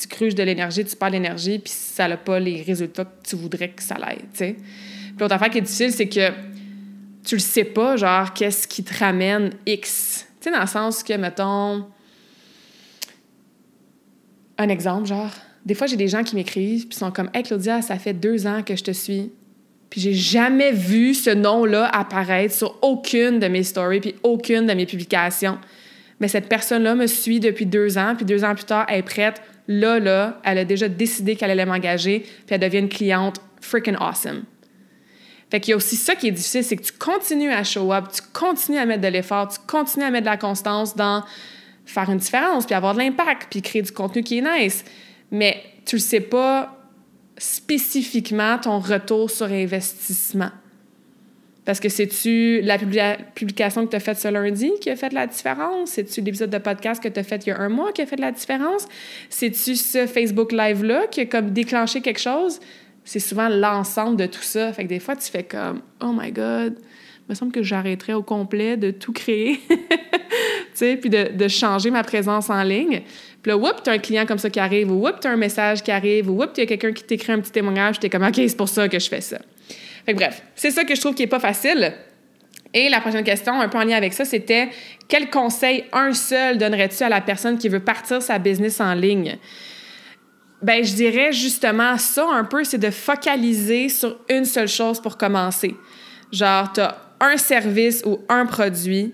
tu, 0.00 0.08
cruches 0.08 0.34
de 0.34 0.42
l'énergie, 0.42 0.82
tu 0.82 0.96
perds 0.96 1.10
l'énergie, 1.10 1.58
puis 1.58 1.74
ça 1.76 2.08
n'a 2.08 2.16
pas 2.16 2.40
les 2.40 2.62
résultats 2.62 3.04
que 3.04 3.28
tu 3.28 3.36
voudrais 3.36 3.68
que 3.68 3.82
ça 3.82 3.96
l'aide, 3.96 4.24
tu 4.32 4.38
sais. 4.38 4.56
L'autre 5.18 5.34
affaire 5.34 5.50
qui 5.50 5.58
est 5.58 5.62
difficile, 5.62 5.92
c'est 5.92 6.08
que 6.08 6.30
tu 7.24 7.36
le 7.36 7.40
sais 7.40 7.64
pas, 7.64 7.96
genre, 7.96 8.32
qu'est-ce 8.32 8.68
qui 8.68 8.84
te 8.84 8.98
ramène 8.98 9.50
X. 9.66 10.26
Tu 10.40 10.44
sais, 10.44 10.54
dans 10.54 10.60
le 10.60 10.66
sens 10.66 11.02
que, 11.02 11.14
mettons, 11.14 11.86
un 14.58 14.68
exemple, 14.68 15.06
genre, 15.06 15.30
des 15.64 15.74
fois, 15.74 15.86
j'ai 15.86 15.96
des 15.96 16.08
gens 16.08 16.22
qui 16.22 16.34
m'écrivent, 16.34 16.86
puis 16.86 16.98
sont 16.98 17.10
comme, 17.10 17.30
Hey 17.32 17.42
Claudia, 17.42 17.80
ça 17.80 17.98
fait 17.98 18.12
deux 18.12 18.46
ans 18.46 18.62
que 18.62 18.76
je 18.76 18.84
te 18.84 18.90
suis. 18.90 19.32
Puis 19.88 20.00
j'ai 20.00 20.12
jamais 20.12 20.72
vu 20.72 21.14
ce 21.14 21.30
nom-là 21.30 21.86
apparaître 21.86 22.54
sur 22.54 22.78
aucune 22.82 23.38
de 23.38 23.46
mes 23.46 23.62
stories, 23.62 24.00
puis 24.00 24.14
aucune 24.22 24.66
de 24.66 24.74
mes 24.74 24.86
publications. 24.86 25.58
Mais 26.20 26.28
cette 26.28 26.48
personne-là 26.48 26.94
me 26.94 27.06
suit 27.06 27.40
depuis 27.40 27.66
deux 27.66 27.96
ans, 27.96 28.14
puis 28.16 28.26
deux 28.26 28.44
ans 28.44 28.54
plus 28.54 28.64
tard, 28.64 28.86
elle 28.88 28.98
est 28.98 29.02
prête. 29.02 29.40
Là, 29.66 29.98
là, 29.98 30.40
elle 30.44 30.58
a 30.58 30.64
déjà 30.64 30.88
décidé 30.88 31.36
qu'elle 31.36 31.50
allait 31.50 31.64
m'engager, 31.64 32.20
puis 32.20 32.54
elle 32.54 32.60
devient 32.60 32.78
une 32.78 32.88
cliente 32.88 33.40
freaking 33.60 33.96
awesome. 33.98 34.42
Fait 35.50 35.60
qu'il 35.60 35.70
y 35.70 35.74
a 35.74 35.76
aussi 35.76 35.96
ça 35.96 36.14
qui 36.14 36.28
est 36.28 36.32
difficile, 36.32 36.64
c'est 36.64 36.76
que 36.76 36.82
tu 36.82 36.92
continues 36.92 37.52
à 37.52 37.62
show 37.64 37.92
up, 37.92 38.06
tu 38.12 38.22
continues 38.32 38.78
à 38.78 38.86
mettre 38.86 39.02
de 39.02 39.08
l'effort, 39.08 39.48
tu 39.48 39.58
continues 39.66 40.04
à 40.04 40.10
mettre 40.10 40.24
de 40.24 40.30
la 40.30 40.36
constance 40.36 40.96
dans 40.96 41.22
faire 41.84 42.10
une 42.10 42.18
différence, 42.18 42.66
puis 42.66 42.74
avoir 42.74 42.94
de 42.94 42.98
l'impact, 42.98 43.48
puis 43.50 43.62
créer 43.62 43.82
du 43.82 43.92
contenu 43.92 44.22
qui 44.22 44.38
est 44.38 44.42
nice. 44.42 44.84
Mais 45.30 45.62
tu 45.84 45.96
le 45.96 46.00
sais 46.00 46.20
pas 46.20 46.78
spécifiquement 47.36 48.58
ton 48.58 48.78
retour 48.78 49.30
sur 49.30 49.46
investissement. 49.46 50.50
Parce 51.64 51.80
que 51.80 51.88
c'est-tu 51.88 52.60
la 52.60 52.76
publication 53.34 53.86
que 53.86 53.90
tu 53.90 53.96
as 53.96 54.00
faite 54.00 54.18
ce 54.18 54.28
lundi 54.28 54.70
qui 54.82 54.90
a 54.90 54.96
fait 54.96 55.12
la 55.12 55.26
différence? 55.26 55.90
C'est-tu 55.90 56.20
l'épisode 56.20 56.50
de 56.50 56.58
podcast 56.58 57.02
que 57.02 57.08
tu 57.08 57.18
as 57.18 57.22
fait 57.22 57.46
il 57.46 57.50
y 57.50 57.52
a 57.52 57.58
un 57.58 57.70
mois 57.70 57.90
qui 57.92 58.02
a 58.02 58.06
fait 58.06 58.20
la 58.20 58.32
différence? 58.32 58.86
C'est-tu 59.30 59.74
ce 59.74 60.06
Facebook 60.06 60.52
Live-là 60.52 61.06
qui 61.06 61.22
a 61.22 61.26
comme 61.26 61.50
déclenché 61.52 62.02
quelque 62.02 62.20
chose? 62.20 62.60
C'est 63.04 63.20
souvent 63.20 63.48
l'ensemble 63.48 64.16
de 64.16 64.26
tout 64.26 64.42
ça. 64.42 64.72
Fait 64.72 64.84
que 64.84 64.88
des 64.88 65.00
fois, 65.00 65.16
tu 65.16 65.30
fais 65.30 65.42
comme 65.42 65.82
Oh 66.00 66.12
my 66.12 66.32
God, 66.32 66.76
il 66.78 67.30
me 67.30 67.34
semble 67.34 67.52
que 67.52 67.62
j'arrêterais 67.62 68.12
au 68.12 68.22
complet 68.22 68.76
de 68.76 68.90
tout 68.90 69.12
créer, 69.12 69.60
tu 69.68 69.76
sais, 70.74 70.96
puis 70.96 71.08
de, 71.08 71.30
de, 71.34 71.48
changer 71.48 71.90
ma 71.90 72.02
présence 72.02 72.50
en 72.50 72.62
ligne. 72.62 73.02
Puis 73.42 73.50
là, 73.50 73.56
whoop, 73.56 73.80
as 73.86 73.92
un 73.92 73.98
client 73.98 74.26
comme 74.26 74.38
ça 74.38 74.50
qui 74.50 74.60
arrive, 74.60 74.90
ou 74.90 75.06
whoop, 75.06 75.24
as 75.24 75.30
un 75.30 75.36
message 75.36 75.82
qui 75.82 75.90
arrive, 75.90 76.30
ou 76.30 76.34
whoop, 76.34 76.50
a 76.58 76.66
quelqu'un 76.66 76.92
qui 76.92 77.04
t'écrit 77.04 77.32
un 77.32 77.40
petit 77.40 77.52
témoignage, 77.52 77.98
tu 77.98 78.06
es 78.06 78.10
comme 78.10 78.24
OK, 78.24 78.34
c'est 78.36 78.56
pour 78.56 78.68
ça 78.68 78.88
que 78.88 78.98
je 78.98 79.08
fais 79.08 79.20
ça. 79.20 79.38
Fait 80.04 80.12
que 80.12 80.18
bref, 80.18 80.42
c'est 80.54 80.70
ça 80.70 80.84
que 80.84 80.94
je 80.94 81.00
trouve 81.00 81.14
qui 81.14 81.22
est 81.22 81.28
pas 81.28 81.40
facile. 81.40 81.94
Et 82.74 82.88
la 82.88 83.00
prochaine 83.00 83.24
question, 83.24 83.58
un 83.60 83.68
peu 83.68 83.78
en 83.78 83.84
lien 83.84 83.96
avec 83.96 84.12
ça, 84.12 84.24
c'était 84.24 84.68
quel 85.08 85.30
conseil, 85.30 85.84
un 85.92 86.12
seul, 86.12 86.58
donnerais-tu 86.58 87.02
à 87.04 87.08
la 87.08 87.20
personne 87.20 87.56
qui 87.56 87.68
veut 87.68 87.80
partir 87.80 88.20
sa 88.20 88.38
business 88.38 88.80
en 88.80 88.94
ligne? 88.94 89.38
Ben, 90.64 90.82
je 90.82 90.94
dirais 90.94 91.30
justement 91.30 91.98
ça 91.98 92.26
un 92.32 92.42
peu, 92.42 92.64
c'est 92.64 92.78
de 92.78 92.88
focaliser 92.88 93.90
sur 93.90 94.18
une 94.30 94.46
seule 94.46 94.66
chose 94.66 94.98
pour 94.98 95.18
commencer. 95.18 95.76
Genre, 96.32 96.72
tu 96.72 96.80
as 96.80 96.96
un 97.20 97.36
service 97.36 98.02
ou 98.06 98.20
un 98.30 98.46
produit, 98.46 99.12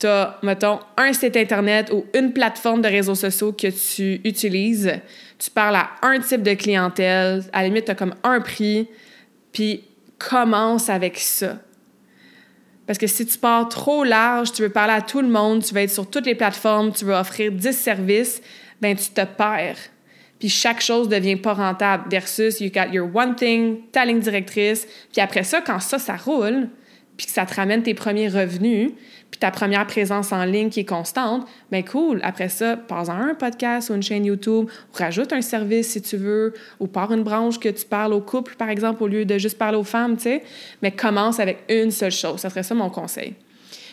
tu 0.00 0.08
as, 0.08 0.40
mettons, 0.42 0.80
un 0.96 1.12
site 1.12 1.36
Internet 1.36 1.92
ou 1.92 2.04
une 2.14 2.32
plateforme 2.32 2.82
de 2.82 2.88
réseaux 2.88 3.14
sociaux 3.14 3.52
que 3.52 3.68
tu 3.68 4.20
utilises, 4.24 4.92
tu 5.38 5.52
parles 5.52 5.76
à 5.76 5.90
un 6.02 6.18
type 6.18 6.42
de 6.42 6.54
clientèle, 6.54 7.44
à 7.52 7.62
la 7.62 7.68
limite, 7.68 7.84
tu 7.84 7.92
as 7.92 7.94
comme 7.94 8.16
un 8.24 8.40
prix, 8.40 8.88
puis 9.52 9.84
commence 10.18 10.90
avec 10.90 11.16
ça. 11.18 11.58
Parce 12.88 12.98
que 12.98 13.06
si 13.06 13.24
tu 13.24 13.38
pars 13.38 13.68
trop 13.68 14.02
large, 14.02 14.50
tu 14.50 14.62
veux 14.62 14.70
parler 14.70 14.94
à 14.94 15.00
tout 15.00 15.20
le 15.20 15.28
monde, 15.28 15.62
tu 15.62 15.72
veux 15.72 15.82
être 15.82 15.92
sur 15.92 16.10
toutes 16.10 16.26
les 16.26 16.34
plateformes, 16.34 16.92
tu 16.92 17.04
veux 17.04 17.14
offrir 17.14 17.52
10 17.52 17.72
services, 17.72 18.42
ben 18.80 18.96
tu 18.96 19.10
te 19.10 19.24
perds 19.24 19.78
puis 20.40 20.48
chaque 20.48 20.80
chose 20.80 21.08
devient 21.08 21.36
pas 21.36 21.52
rentable 21.52 22.04
versus 22.10 22.60
you 22.60 22.70
got 22.70 22.92
your 22.92 23.08
one 23.14 23.36
thing, 23.36 23.82
ta 23.92 24.04
ligne 24.04 24.18
directrice, 24.18 24.88
puis 25.12 25.20
après 25.20 25.44
ça, 25.44 25.60
quand 25.60 25.78
ça, 25.78 26.00
ça 26.00 26.16
roule, 26.16 26.68
puis 27.16 27.26
que 27.26 27.32
ça 27.32 27.44
te 27.44 27.54
ramène 27.54 27.82
tes 27.82 27.92
premiers 27.92 28.28
revenus, 28.28 28.92
puis 29.30 29.38
ta 29.38 29.50
première 29.50 29.86
présence 29.86 30.32
en 30.32 30.44
ligne 30.44 30.70
qui 30.70 30.80
est 30.80 30.84
constante, 30.84 31.46
ben 31.70 31.84
cool. 31.84 32.20
Après 32.24 32.48
ça, 32.48 32.76
passe 32.76 33.10
un 33.10 33.34
podcast 33.34 33.90
ou 33.90 33.94
une 33.94 34.02
chaîne 34.02 34.24
YouTube, 34.24 34.68
ou 34.68 34.96
rajoute 34.96 35.32
un 35.34 35.42
service 35.42 35.90
si 35.90 36.02
tu 36.02 36.16
veux, 36.16 36.54
ou 36.80 36.86
pars 36.86 37.12
une 37.12 37.22
branche 37.22 37.60
que 37.60 37.68
tu 37.68 37.84
parles 37.84 38.14
au 38.14 38.22
couple, 38.22 38.56
par 38.56 38.70
exemple, 38.70 39.02
au 39.02 39.06
lieu 39.06 39.26
de 39.26 39.38
juste 39.38 39.58
parler 39.58 39.76
aux 39.76 39.84
femmes, 39.84 40.16
tu 40.16 40.22
sais. 40.22 40.42
Mais 40.82 40.90
commence 40.90 41.38
avec 41.38 41.58
une 41.68 41.90
seule 41.90 42.10
chose. 42.10 42.40
Ça 42.40 42.48
serait 42.48 42.62
ça 42.62 42.74
mon 42.74 42.90
conseil. 42.90 43.34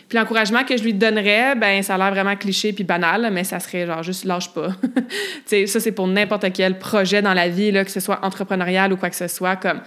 Puis 0.07 0.17
l'encouragement 0.17 0.63
que 0.63 0.77
je 0.77 0.83
lui 0.83 0.93
donnerais, 0.93 1.55
ben 1.55 1.83
ça 1.83 1.95
a 1.95 1.97
l'air 1.97 2.11
vraiment 2.11 2.35
cliché 2.35 2.71
puis 2.71 2.83
banal, 2.83 3.29
mais 3.31 3.43
ça 3.43 3.59
serait 3.59 3.85
genre 3.85 4.03
juste 4.03 4.23
lâche 4.23 4.53
pas. 4.53 4.69
ça 5.45 5.79
c'est 5.79 5.91
pour 5.91 6.07
n'importe 6.07 6.51
quel 6.53 6.79
projet 6.79 7.21
dans 7.21 7.33
la 7.33 7.49
vie, 7.49 7.71
là, 7.71 7.83
que 7.83 7.91
ce 7.91 7.99
soit 7.99 8.23
entrepreneurial 8.23 8.93
ou 8.93 8.97
quoi 8.97 9.09
que 9.09 9.15
ce 9.15 9.27
soit, 9.27 9.57
comme 9.57 9.81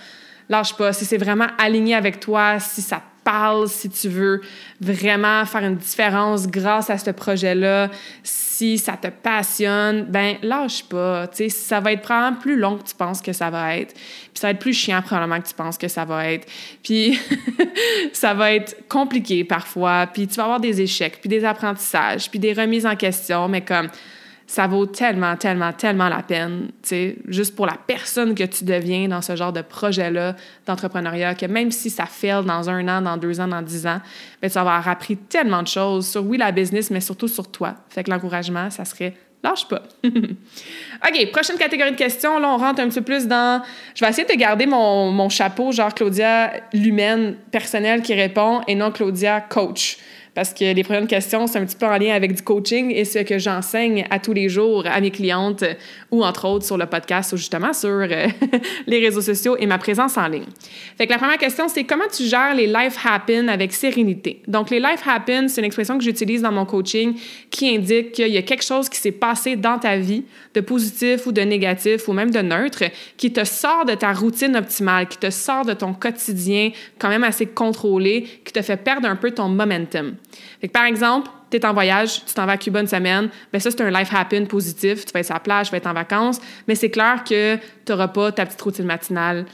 lâche 0.49 0.77
pas. 0.77 0.93
Si 0.93 1.07
c'est 1.07 1.17
vraiment 1.17 1.47
aligné 1.59 1.95
avec 1.95 2.21
toi, 2.21 2.59
si 2.61 2.83
ça 2.83 3.03
parle, 3.25 3.69
si 3.69 3.89
tu 3.89 4.09
veux 4.09 4.41
vraiment 4.81 5.45
faire 5.45 5.65
une 5.65 5.77
différence 5.77 6.47
grâce 6.47 6.91
à 6.91 6.99
ce 6.99 7.11
projet-là, 7.11 7.91
si 8.23 8.79
ça 8.79 8.97
te 8.97 9.09
passionne, 9.09 10.05
ben 10.05 10.37
lâche 10.43 10.85
pas. 10.85 11.29
Tu 11.29 11.37
sais, 11.37 11.49
ça 11.49 11.81
va 11.81 11.93
être 11.93 12.03
probablement 12.03 12.41
plus 12.41 12.57
long 12.57 12.77
que 12.77 12.85
tu 12.85 12.95
penses 12.95 13.23
que 13.23 13.33
ça 13.33 13.51
va 13.51 13.77
être. 13.77 13.95
Puis 13.95 14.31
ça 14.35 14.49
va 14.49 14.51
être 14.53 14.59
plus 14.59 14.75
chiant 14.75 15.03
probablement 15.03 15.41
que 15.41 15.49
tu 15.49 15.55
penses 15.55 15.79
que 15.79 15.89
ça 15.89 16.05
va 16.05 16.33
être. 16.33 16.47
Puis 16.83 17.19
ça 18.13 18.35
va 18.35 18.53
être 18.53 18.77
compliqué 18.89 19.45
parfois. 19.45 20.07
Puis 20.07 20.27
tu 20.27 20.37
vas 20.37 20.45
avoir 20.45 20.61
des 20.61 20.81
échecs, 20.81 21.19
puis 21.21 21.29
des 21.29 21.45
apprentissages, 21.45 22.31
puis 22.31 22.39
des 22.39 22.53
remises 22.53 22.87
en 22.87 22.97
question. 22.97 23.49
Mais 23.49 23.63
comme 23.63 23.89
ça 24.51 24.67
vaut 24.67 24.85
tellement, 24.85 25.37
tellement, 25.37 25.73
tellement 25.73 26.09
la 26.09 26.25
peine, 26.25 26.73
juste 27.29 27.55
pour 27.55 27.67
la 27.67 27.77
personne 27.87 28.35
que 28.35 28.43
tu 28.43 28.65
deviens 28.65 29.07
dans 29.07 29.23
ce 29.23 29.37
genre 29.37 29.53
de 29.53 29.63
projet-là 29.63 30.35
d'entrepreneuriat, 30.67 31.37
que 31.37 31.47
même 31.47 31.71
si 31.71 31.89
ça 31.89 32.05
fail 32.05 32.45
dans 32.45 32.69
un 32.69 32.89
an, 32.89 33.01
dans 33.01 33.17
deux 33.17 33.39
ans, 33.39 33.47
dans 33.47 33.63
dix 33.63 33.87
ans, 33.87 34.01
bien, 34.43 34.51
tu 34.51 34.55
vas 34.55 34.63
avoir 34.63 34.89
appris 34.89 35.17
tellement 35.17 35.63
de 35.63 35.69
choses 35.69 36.09
sur, 36.09 36.27
oui, 36.27 36.37
la 36.37 36.51
business, 36.51 36.91
mais 36.91 37.01
surtout 37.01 37.29
sur 37.29 37.49
toi. 37.49 37.77
Fait 37.91 38.03
que 38.03 38.11
l'encouragement, 38.11 38.71
ça 38.71 38.85
serait 38.85 39.15
lâche 39.45 39.69
pas. 39.69 39.83
OK, 40.05 41.31
prochaine 41.31 41.57
catégorie 41.57 41.93
de 41.93 41.97
questions. 41.97 42.41
Là, 42.41 42.49
on 42.49 42.57
rentre 42.57 42.81
un 42.81 42.89
petit 42.89 42.99
peu 42.99 43.05
plus 43.05 43.29
dans. 43.29 43.63
Je 43.95 44.05
vais 44.05 44.11
essayer 44.11 44.27
de 44.27 44.37
garder 44.37 44.67
mon, 44.67 45.13
mon 45.13 45.29
chapeau, 45.29 45.71
genre 45.71 45.95
Claudia, 45.95 46.55
l'humaine 46.73 47.37
personnelle 47.53 48.03
qui 48.03 48.15
répond, 48.15 48.63
et 48.67 48.75
non 48.75 48.91
Claudia, 48.91 49.41
coach 49.43 49.99
parce 50.35 50.55
que 50.55 50.73
les 50.73 50.85
prochaines 50.85 51.07
questions, 51.07 51.47
c'est 51.47 51.59
un 51.59 51.65
petit 51.65 51.77
peu 51.77 51.87
en 51.87 51.97
lien 51.97 52.15
avec 52.15 52.35
du 52.35 52.43
coaching 52.43 52.91
et 52.91 53.05
ce 53.05 53.21
que 53.21 53.39
j'enseigne 53.39 54.07
à 54.11 54.19
tous 54.19 54.33
les 54.33 54.49
jours 54.49 54.85
à 54.87 55.01
mes 55.01 55.11
clientes 55.11 55.65
ou 56.11 56.25
entre 56.25 56.47
autres 56.47 56.65
sur 56.65 56.77
le 56.77 56.87
podcast 56.87 57.33
ou 57.33 57.37
justement 57.37 57.73
sur 57.73 57.91
euh, 57.91 58.27
les 58.87 58.99
réseaux 59.01 59.21
sociaux 59.21 59.57
et 59.59 59.67
ma 59.67 59.79
présence 59.79 60.17
en 60.17 60.29
ligne. 60.29 60.47
Fait 60.97 61.07
que 61.07 61.13
la 61.13 61.19
première 61.19 61.39
question, 61.39 61.69
c'est 61.69 61.85
comment 61.85 62.05
tu 62.15 62.25
gères 62.25 62.55
les 62.55 62.67
life 62.67 62.97
happen 63.05 63.49
avec 63.49 63.73
sérénité? 63.73 64.43
Donc, 64.47 64.71
les 64.71 64.81
life 64.81 65.03
happen, 65.07 65.49
c'est 65.49 65.61
une 65.61 65.67
expression 65.67 65.99
que 65.99 66.05
j'utilise 66.05 66.43
dans 66.43 66.53
mon 66.53 66.65
coaching 66.65 67.15
qui 67.51 67.75
indique 67.75 68.13
qu'il 68.13 68.29
y 68.29 68.39
a 68.39 68.43
quelque 68.43 68.65
chose 68.65 68.89
qui 68.89 68.99
s'est 68.99 69.13
passé 69.13 69.57
dans 69.57 69.79
ta 69.79 69.97
vie 69.97 70.25
de 70.55 70.61
positif 70.61 71.27
ou 71.27 71.33
de 71.33 71.43
négatif 71.43 72.09
ou 72.09 72.13
même 72.13 72.31
de 72.31 72.41
neutre 72.41 72.85
qui 73.17 73.33
te 73.33 73.45
sort 73.45 73.85
de 73.85 73.95
ta 73.95 74.13
routine 74.13 74.57
optimale, 74.57 75.09
qui 75.09 75.19
te 75.19 75.31
sort 75.31 75.65
de 75.65 75.73
ton 75.73 75.93
quotidien 75.93 76.71
quand 76.99 77.09
même 77.09 77.25
assez 77.25 77.47
contrôlé, 77.47 78.27
qui 78.45 78.53
te 78.53 78.63
fait 78.63 78.77
perdre 78.77 79.09
un 79.09 79.17
peu 79.17 79.31
ton 79.31 79.49
momentum. 79.49 80.17
Par 80.73 80.85
exemple, 80.85 81.31
tu 81.51 81.57
es 81.57 81.67
en 81.67 81.73
voyage, 81.73 82.25
tu 82.25 82.35
t'en 82.35 82.47
vas 82.47 82.53
à 82.53 82.57
Cuba 82.57 82.81
une 82.81 82.87
semaine, 82.87 83.29
bien 83.53 83.61
ça, 83.61 83.71
c'est 83.71 83.81
un 83.81 83.91
life 83.91 84.11
happen 84.15 84.47
positif. 84.47 85.05
Tu 85.05 85.13
vas 85.13 85.21
être 85.21 85.27
sur 85.27 85.35
la 85.35 85.41
plage, 85.41 85.67
tu 85.67 85.73
vas 85.73 85.79
être 85.79 85.87
en 85.87 85.95
vacances, 85.95 86.41
mais 86.69 86.75
c'est 86.75 86.91
clair 86.91 87.25
que 87.25 87.57
tu 87.57 87.63
n'auras 87.91 88.09
pas 88.09 88.33
ta 88.33 88.47
petite 88.47 88.61
routine 88.61 88.87
matinale 88.87 89.47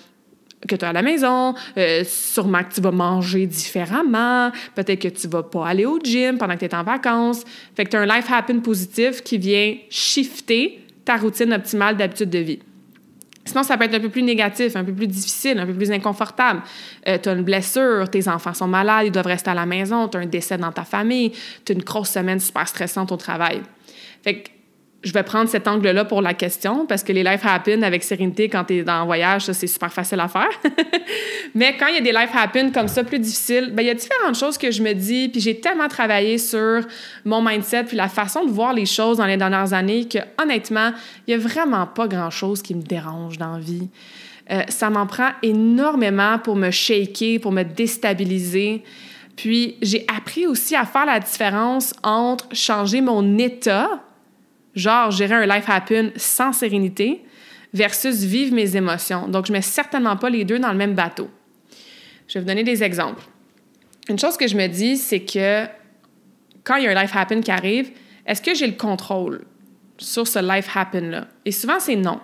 que 0.66 0.74
tu 0.74 0.84
as 0.84 0.88
à 0.88 0.92
la 0.92 1.02
maison, 1.02 1.54
euh, 1.76 2.02
sûrement 2.04 2.62
que 2.64 2.74
tu 2.74 2.80
vas 2.80 2.90
manger 2.90 3.46
différemment, 3.46 4.50
peut-être 4.74 5.00
que 5.00 5.08
tu 5.08 5.28
vas 5.28 5.42
pas 5.42 5.66
aller 5.66 5.84
au 5.84 5.98
gym 5.98 6.38
pendant 6.38 6.54
que 6.54 6.60
tu 6.60 6.64
es 6.64 6.74
en 6.74 6.82
vacances. 6.82 7.44
Fait 7.76 7.84
que 7.84 7.90
tu 7.90 7.96
as 7.96 8.00
un 8.00 8.06
life 8.06 8.26
happen 8.30 8.60
positif 8.60 9.22
qui 9.22 9.38
vient 9.38 9.76
shifter 9.90 10.80
ta 11.04 11.16
routine 11.16 11.52
optimale 11.52 11.96
d'habitude 11.96 12.30
de 12.30 12.38
vie. 12.38 12.58
Sinon, 13.46 13.62
ça 13.62 13.78
peut 13.78 13.84
être 13.84 13.94
un 13.94 14.00
peu 14.00 14.08
plus 14.08 14.22
négatif, 14.22 14.76
un 14.76 14.84
peu 14.84 14.92
plus 14.92 15.06
difficile, 15.06 15.58
un 15.58 15.66
peu 15.66 15.72
plus 15.72 15.90
inconfortable. 15.90 16.62
Euh, 17.08 17.16
tu 17.22 17.28
as 17.28 17.32
une 17.32 17.44
blessure, 17.44 18.10
tes 18.10 18.28
enfants 18.28 18.52
sont 18.52 18.66
malades, 18.66 19.06
ils 19.06 19.12
doivent 19.12 19.26
rester 19.26 19.50
à 19.50 19.54
la 19.54 19.66
maison, 19.66 20.08
tu 20.08 20.18
as 20.18 20.20
un 20.20 20.26
décès 20.26 20.58
dans 20.58 20.72
ta 20.72 20.84
famille, 20.84 21.32
tu 21.64 21.72
as 21.72 21.74
une 21.74 21.82
grosse 21.82 22.10
semaine 22.10 22.40
super 22.40 22.66
stressante 22.66 23.12
au 23.12 23.16
travail. 23.16 23.62
Fait 24.22 24.42
que 24.42 24.48
je 25.06 25.12
vais 25.12 25.22
prendre 25.22 25.48
cet 25.48 25.68
angle-là 25.68 26.04
pour 26.04 26.20
la 26.20 26.34
question 26.34 26.84
parce 26.84 27.04
que 27.04 27.12
les 27.12 27.22
life 27.22 27.42
happen 27.44 27.84
avec 27.84 28.02
sérénité 28.02 28.48
quand 28.48 28.64
tu 28.64 28.78
es 28.78 28.90
en 28.90 29.06
voyage, 29.06 29.42
ça, 29.44 29.54
c'est 29.54 29.68
super 29.68 29.92
facile 29.92 30.18
à 30.18 30.26
faire. 30.26 30.50
Mais 31.54 31.76
quand 31.78 31.86
il 31.86 31.94
y 31.94 31.98
a 31.98 32.00
des 32.00 32.10
life 32.10 32.34
happen 32.34 32.72
comme 32.72 32.88
ça, 32.88 33.04
plus 33.04 33.20
difficiles, 33.20 33.70
ben, 33.72 33.82
il 33.82 33.86
y 33.86 33.90
a 33.90 33.94
différentes 33.94 34.34
choses 34.34 34.58
que 34.58 34.72
je 34.72 34.82
me 34.82 34.92
dis. 34.94 35.28
Puis 35.28 35.40
j'ai 35.40 35.60
tellement 35.60 35.86
travaillé 35.86 36.38
sur 36.38 36.80
mon 37.24 37.40
mindset 37.40 37.84
puis 37.84 37.96
la 37.96 38.08
façon 38.08 38.44
de 38.44 38.50
voir 38.50 38.74
les 38.74 38.84
choses 38.84 39.18
dans 39.18 39.26
les 39.26 39.36
dernières 39.36 39.72
années 39.72 40.08
que 40.08 40.18
honnêtement, 40.42 40.90
il 41.28 41.36
n'y 41.36 41.40
a 41.40 41.46
vraiment 41.46 41.86
pas 41.86 42.08
grand-chose 42.08 42.60
qui 42.60 42.74
me 42.74 42.82
dérange 42.82 43.38
dans 43.38 43.52
la 43.52 43.60
vie. 43.60 43.88
Euh, 44.50 44.62
ça 44.68 44.90
m'en 44.90 45.06
prend 45.06 45.30
énormément 45.44 46.40
pour 46.40 46.56
me 46.56 46.72
shaker, 46.72 47.40
pour 47.40 47.52
me 47.52 47.62
déstabiliser. 47.62 48.82
Puis 49.36 49.76
j'ai 49.82 50.04
appris 50.08 50.48
aussi 50.48 50.74
à 50.74 50.84
faire 50.84 51.06
la 51.06 51.20
différence 51.20 51.94
entre 52.02 52.48
changer 52.52 53.00
mon 53.00 53.38
état 53.38 54.02
genre 54.76 55.10
gérer 55.10 55.34
un 55.34 55.46
life 55.46 55.68
happen 55.68 56.12
sans 56.14 56.52
sérénité 56.52 57.24
versus 57.74 58.22
vivre 58.22 58.54
mes 58.54 58.76
émotions. 58.76 59.26
Donc, 59.26 59.46
je 59.46 59.52
mets 59.52 59.62
certainement 59.62 60.16
pas 60.16 60.30
les 60.30 60.44
deux 60.44 60.58
dans 60.58 60.70
le 60.70 60.78
même 60.78 60.94
bateau. 60.94 61.28
Je 62.28 62.34
vais 62.34 62.40
vous 62.40 62.46
donner 62.46 62.62
des 62.62 62.84
exemples. 62.84 63.24
Une 64.08 64.18
chose 64.18 64.36
que 64.36 64.46
je 64.46 64.56
me 64.56 64.68
dis, 64.68 64.96
c'est 64.96 65.20
que 65.20 65.66
quand 66.62 66.76
il 66.76 66.84
y 66.84 66.86
a 66.86 66.96
un 66.96 67.02
life 67.02 67.14
happen 67.14 67.40
qui 67.40 67.50
arrive, 67.50 67.90
est-ce 68.26 68.42
que 68.42 68.54
j'ai 68.54 68.66
le 68.66 68.74
contrôle 68.74 69.44
sur 69.98 70.28
ce 70.28 70.38
life 70.38 70.68
happen-là? 70.76 71.26
Et 71.44 71.52
souvent, 71.52 71.80
c'est 71.80 71.96
non 71.96 72.20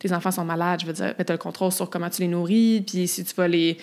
tes 0.00 0.14
enfants 0.14 0.30
sont 0.30 0.46
malades, 0.46 0.80
je 0.80 0.86
veux 0.86 0.94
dire, 0.94 1.14
tu 1.14 1.22
as 1.30 1.32
le 1.32 1.38
contrôle 1.38 1.70
sur 1.70 1.90
comment 1.90 2.08
tu 2.08 2.22
les 2.22 2.28
nourris, 2.28 2.82
puis 2.86 3.06
si 3.06 3.22
tu 3.22 3.34
vas 3.34 3.46
les, 3.46 3.76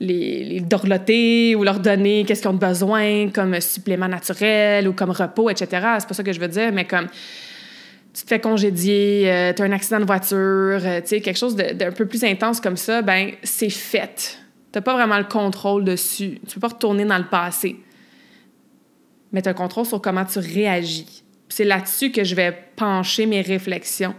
les, 0.00 0.60
dorloter 0.60 1.54
ou 1.54 1.64
leur 1.64 1.80
donner 1.80 2.24
qu'est-ce 2.24 2.42
qu'ils 2.42 2.50
ont 2.50 2.54
besoin 2.54 3.28
comme 3.30 3.60
supplément 3.60 4.08
naturel 4.08 4.88
ou 4.88 4.92
comme 4.92 5.10
repos, 5.10 5.50
etc. 5.50 5.68
C'est 5.98 6.08
pas 6.08 6.14
ça 6.14 6.22
que 6.22 6.32
je 6.32 6.40
veux 6.40 6.48
dire, 6.48 6.72
mais 6.72 6.84
comme 6.84 7.08
tu 8.12 8.22
te 8.22 8.28
fais 8.28 8.40
congédier, 8.40 9.24
euh, 9.30 9.52
tu 9.52 9.62
as 9.62 9.64
un 9.64 9.72
accident 9.72 10.00
de 10.00 10.04
voiture, 10.04 10.38
euh, 10.38 11.00
tu 11.00 11.08
sais, 11.08 11.20
quelque 11.20 11.36
chose 11.38 11.56
d'un 11.56 11.90
peu 11.90 12.06
plus 12.06 12.22
intense 12.24 12.60
comme 12.60 12.76
ça, 12.76 13.02
ben 13.02 13.32
c'est 13.42 13.70
fait. 13.70 14.38
Tu 14.72 14.80
pas 14.80 14.94
vraiment 14.94 15.18
le 15.18 15.24
contrôle 15.24 15.84
dessus. 15.84 16.40
Tu 16.48 16.54
peux 16.54 16.60
pas 16.60 16.68
retourner 16.68 17.04
dans 17.04 17.18
le 17.18 17.26
passé. 17.26 17.76
Mais 19.32 19.42
tu 19.42 19.48
as 19.48 19.52
le 19.52 19.56
contrôle 19.56 19.86
sur 19.86 20.00
comment 20.00 20.24
tu 20.24 20.38
réagis. 20.38 21.22
C'est 21.48 21.64
là-dessus 21.64 22.10
que 22.10 22.24
je 22.24 22.34
vais 22.34 22.56
pencher 22.76 23.26
mes 23.26 23.40
réflexions. 23.40 24.14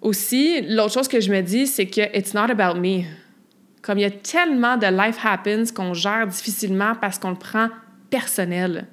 Aussi, 0.00 0.62
l'autre 0.62 0.92
chose 0.94 1.06
que 1.06 1.20
je 1.20 1.30
me 1.30 1.42
dis, 1.42 1.68
c'est 1.68 1.86
que 1.86 2.00
it's 2.16 2.34
not 2.34 2.50
about 2.50 2.78
me. 2.80 3.02
Comme 3.82 3.98
il 3.98 4.02
y 4.02 4.06
a 4.06 4.10
tellement 4.10 4.76
de 4.76 4.86
life 4.86 5.18
happens 5.24 5.72
qu'on 5.74 5.92
gère 5.92 6.26
difficilement 6.26 6.94
parce 7.00 7.18
qu'on 7.18 7.30
le 7.30 7.36
prend 7.36 7.68
personnel. 8.10 8.86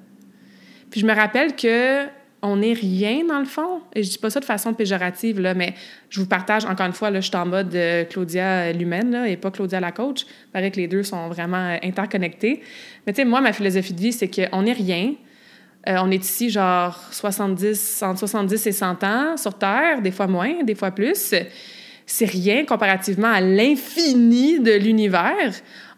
Puis 0.90 1.00
je 1.00 1.06
me 1.06 1.14
rappelle 1.14 1.54
que 1.54 2.06
on 2.42 2.56
n'est 2.56 2.72
rien 2.72 3.24
dans 3.28 3.38
le 3.38 3.44
fond. 3.44 3.80
Et 3.94 4.02
je 4.02 4.10
dis 4.10 4.18
pas 4.18 4.30
ça 4.30 4.40
de 4.40 4.44
façon 4.44 4.72
péjorative, 4.72 5.40
là, 5.40 5.54
mais 5.54 5.74
je 6.08 6.20
vous 6.20 6.26
partage 6.26 6.64
encore 6.64 6.86
une 6.86 6.92
fois, 6.92 7.10
là, 7.10 7.20
je 7.20 7.28
suis 7.28 7.36
en 7.36 7.46
mode 7.46 7.74
euh, 7.74 8.04
Claudia 8.04 8.72
l'humaine 8.72 9.14
et 9.26 9.36
pas 9.36 9.50
Claudia 9.50 9.80
la 9.80 9.92
coach. 9.92 10.24
Il 10.54 10.70
que 10.70 10.76
les 10.76 10.88
deux 10.88 11.02
sont 11.02 11.28
vraiment 11.28 11.58
euh, 11.58 11.76
interconnectés. 11.82 12.62
Mais 13.06 13.12
tu 13.12 13.20
sais, 13.20 13.24
moi, 13.24 13.40
ma 13.40 13.52
philosophie 13.52 13.92
de 13.92 14.00
vie, 14.00 14.12
c'est 14.12 14.28
qu'on 14.28 14.62
n'est 14.62 14.72
rien. 14.72 15.14
Euh, 15.88 15.96
on 16.02 16.10
est 16.10 16.24
ici 16.24 16.50
genre 16.50 16.98
70, 17.10 18.02
entre 18.02 18.18
70 18.20 18.66
et 18.66 18.72
100 18.72 19.04
ans 19.04 19.36
sur 19.36 19.54
Terre, 19.54 20.02
des 20.02 20.10
fois 20.10 20.26
moins, 20.26 20.62
des 20.62 20.74
fois 20.74 20.90
plus. 20.90 21.34
C'est 22.12 22.28
rien 22.28 22.64
comparativement 22.64 23.28
à 23.28 23.40
l'infini 23.40 24.58
de 24.58 24.72
l'univers. 24.72 25.52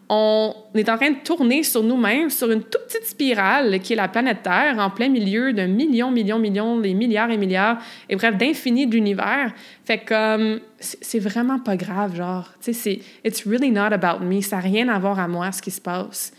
On 0.09 0.53
est 0.75 0.87
en 0.87 0.95
train 0.95 1.09
de 1.09 1.23
tourner 1.23 1.63
sur 1.63 1.81
nous-mêmes, 1.81 2.29
sur 2.29 2.51
une 2.51 2.61
toute 2.61 2.83
petite 2.85 3.05
spirale 3.05 3.79
qui 3.79 3.93
est 3.93 3.95
la 3.95 4.07
planète 4.07 4.43
Terre, 4.43 4.75
en 4.77 4.91
plein 4.91 5.09
milieu 5.09 5.53
d'un 5.53 5.65
million, 5.65 6.11
million, 6.11 6.37
million, 6.37 6.79
des 6.79 6.93
milliards 6.93 7.31
et 7.31 7.37
milliards, 7.37 7.79
et 8.09 8.15
bref, 8.15 8.37
d'infini 8.37 8.85
de 8.85 8.93
l'univers. 8.93 9.53
Fait 9.85 9.97
que 9.97 10.61
c'est 10.77 11.19
vraiment 11.19 11.57
pas 11.57 11.77
grave, 11.77 12.15
genre, 12.15 12.47
tu 12.63 12.73
sais, 12.73 12.73
c'est 12.73 12.99
«it's 13.25 13.47
really 13.47 13.71
not 13.71 13.91
about 13.91 14.23
me», 14.23 14.39
ça 14.41 14.57
n'a 14.57 14.61
rien 14.61 14.89
à 14.89 14.99
voir 14.99 15.19
à 15.19 15.27
moi, 15.27 15.51
ce 15.51 15.63
qui 15.63 15.71
se 15.71 15.81
passe. 15.81 16.31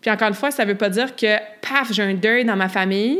Puis 0.00 0.08
encore 0.08 0.28
une 0.28 0.34
fois, 0.34 0.52
ça 0.52 0.64
veut 0.64 0.76
pas 0.76 0.88
dire 0.88 1.16
que, 1.16 1.36
paf, 1.62 1.92
j'ai 1.92 2.04
un 2.04 2.14
deuil 2.14 2.44
dans 2.44 2.56
ma 2.56 2.68
famille. 2.68 3.18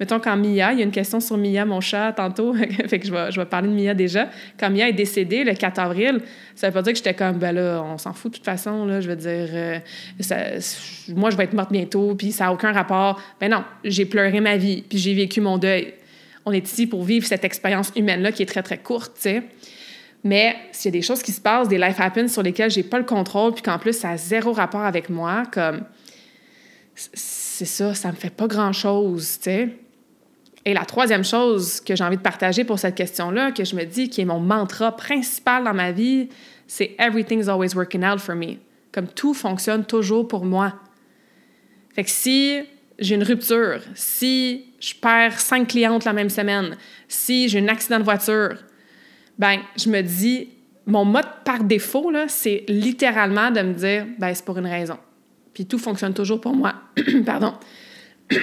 Mettons, 0.00 0.18
quand 0.18 0.34
Mia, 0.34 0.72
il 0.72 0.78
y 0.78 0.80
a 0.80 0.84
une 0.84 0.90
question 0.90 1.20
sur 1.20 1.36
Mia, 1.36 1.66
mon 1.66 1.82
chat, 1.82 2.14
tantôt, 2.14 2.54
fait 2.88 2.98
que 2.98 3.06
je 3.06 3.12
vais, 3.12 3.30
je 3.30 3.38
vais 3.38 3.44
parler 3.44 3.68
de 3.68 3.74
Mia 3.74 3.92
déjà. 3.92 4.30
Quand 4.58 4.70
Mia 4.70 4.88
est 4.88 4.94
décédée 4.94 5.44
le 5.44 5.52
4 5.52 5.78
avril, 5.78 6.22
ça 6.54 6.68
veut 6.68 6.72
pas 6.72 6.80
dire 6.80 6.94
que 6.94 6.96
j'étais 6.96 7.12
comme, 7.12 7.38
ben 7.38 7.52
là, 7.52 7.82
on 7.84 7.98
s'en 7.98 8.14
fout 8.14 8.32
de 8.32 8.36
toute 8.38 8.46
façon, 8.46 8.86
là, 8.86 9.02
je 9.02 9.10
veux 9.10 9.16
dire, 9.16 9.48
euh, 9.52 9.78
moi, 11.08 11.28
je 11.28 11.36
vais 11.36 11.44
être 11.44 11.52
morte 11.52 11.70
bientôt, 11.70 12.14
puis 12.14 12.32
ça 12.32 12.44
n'a 12.44 12.52
aucun 12.54 12.72
rapport. 12.72 13.20
Ben 13.40 13.50
non, 13.50 13.62
j'ai 13.84 14.06
pleuré 14.06 14.40
ma 14.40 14.56
vie, 14.56 14.82
puis 14.88 14.96
j'ai 14.96 15.12
vécu 15.12 15.42
mon 15.42 15.58
deuil. 15.58 15.92
On 16.46 16.52
est 16.52 16.66
ici 16.66 16.86
pour 16.86 17.04
vivre 17.04 17.26
cette 17.26 17.44
expérience 17.44 17.92
humaine-là 17.94 18.32
qui 18.32 18.42
est 18.42 18.46
très, 18.46 18.62
très 18.62 18.78
courte, 18.78 19.12
tu 19.16 19.22
sais. 19.22 19.42
Mais 20.24 20.56
s'il 20.72 20.94
y 20.94 20.96
a 20.96 20.98
des 20.98 21.04
choses 21.04 21.22
qui 21.22 21.32
se 21.32 21.40
passent, 21.42 21.68
des 21.68 21.78
life 21.78 22.00
happens 22.00 22.28
sur 22.28 22.42
lesquelles 22.42 22.70
j'ai 22.70 22.82
pas 22.82 22.98
le 22.98 23.04
contrôle, 23.04 23.52
puis 23.52 23.62
qu'en 23.62 23.78
plus, 23.78 23.92
ça 23.92 24.10
a 24.10 24.16
zéro 24.16 24.52
rapport 24.52 24.82
avec 24.82 25.10
moi, 25.10 25.42
comme 25.52 25.82
c'est 26.94 27.66
ça, 27.66 27.92
ça 27.92 28.08
me 28.08 28.16
fait 28.16 28.30
pas 28.30 28.46
grand-chose, 28.46 29.38
tu 29.38 29.44
sais. 29.44 29.68
Et 30.64 30.74
la 30.74 30.84
troisième 30.84 31.24
chose 31.24 31.80
que 31.80 31.96
j'ai 31.96 32.04
envie 32.04 32.16
de 32.16 32.22
partager 32.22 32.64
pour 32.64 32.78
cette 32.78 32.94
question-là, 32.94 33.52
que 33.52 33.64
je 33.64 33.74
me 33.74 33.84
dis 33.84 34.10
qui 34.10 34.20
est 34.20 34.26
mon 34.26 34.40
mantra 34.40 34.94
principal 34.94 35.64
dans 35.64 35.72
ma 35.72 35.90
vie, 35.90 36.28
c'est 36.66 36.94
Everything's 36.98 37.48
always 37.48 37.74
working 37.74 38.04
out 38.04 38.20
for 38.20 38.34
me. 38.34 38.56
Comme 38.92 39.08
tout 39.08 39.34
fonctionne 39.34 39.84
toujours 39.84 40.28
pour 40.28 40.44
moi. 40.44 40.74
Fait 41.94 42.04
que 42.04 42.10
si 42.10 42.60
j'ai 42.98 43.14
une 43.14 43.22
rupture, 43.22 43.80
si 43.94 44.66
je 44.80 44.94
perds 44.94 45.40
cinq 45.40 45.68
clientes 45.68 46.04
la 46.04 46.12
même 46.12 46.28
semaine, 46.28 46.76
si 47.08 47.48
j'ai 47.48 47.60
un 47.60 47.68
accident 47.68 47.98
de 47.98 48.04
voiture, 48.04 48.56
ben 49.38 49.60
je 49.76 49.88
me 49.88 50.02
dis 50.02 50.50
mon 50.86 51.04
mode 51.04 51.26
par 51.44 51.62
défaut, 51.64 52.12
c'est 52.28 52.64
littéralement 52.68 53.50
de 53.50 53.60
me 53.60 53.74
dire, 53.74 54.06
ben, 54.18 54.34
c'est 54.34 54.44
pour 54.44 54.58
une 54.58 54.66
raison. 54.66 54.98
Puis 55.54 55.66
tout 55.66 55.78
fonctionne 55.78 56.14
toujours 56.14 56.40
pour 56.40 56.54
moi. 56.54 56.74
Pardon. 57.26 57.54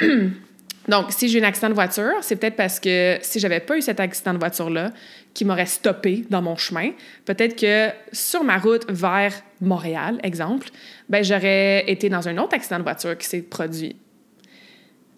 Donc, 0.88 1.12
si 1.12 1.28
j'ai 1.28 1.42
un 1.42 1.48
accident 1.48 1.70
de 1.70 1.74
voiture, 1.74 2.14
c'est 2.22 2.38
peut-être 2.38 2.56
parce 2.56 2.80
que 2.80 3.18
si 3.22 3.40
j'avais 3.40 3.60
pas 3.60 3.78
eu 3.78 3.82
cet 3.82 4.00
accident 4.00 4.34
de 4.34 4.40
voiture-là, 4.40 4.92
qui 5.34 5.44
m'aurait 5.46 5.66
stoppé 5.66 6.26
dans 6.30 6.42
mon 6.42 6.56
chemin, 6.56 6.92
peut-être 7.26 7.56
que 7.56 7.94
sur 8.12 8.44
ma 8.44 8.58
route 8.58 8.90
vers 8.90 9.34
Montréal, 9.62 10.18
exemple, 10.24 10.70
ben 11.10 11.24
j'aurais 11.24 11.84
été 11.92 12.10
dans 12.10 12.28
un 12.28 12.38
autre 12.38 12.56
accident 12.56 12.80
de 12.80 12.84
voiture 12.84 13.18
qui 13.18 13.28
s'est 13.28 13.42
produit. 13.42 13.98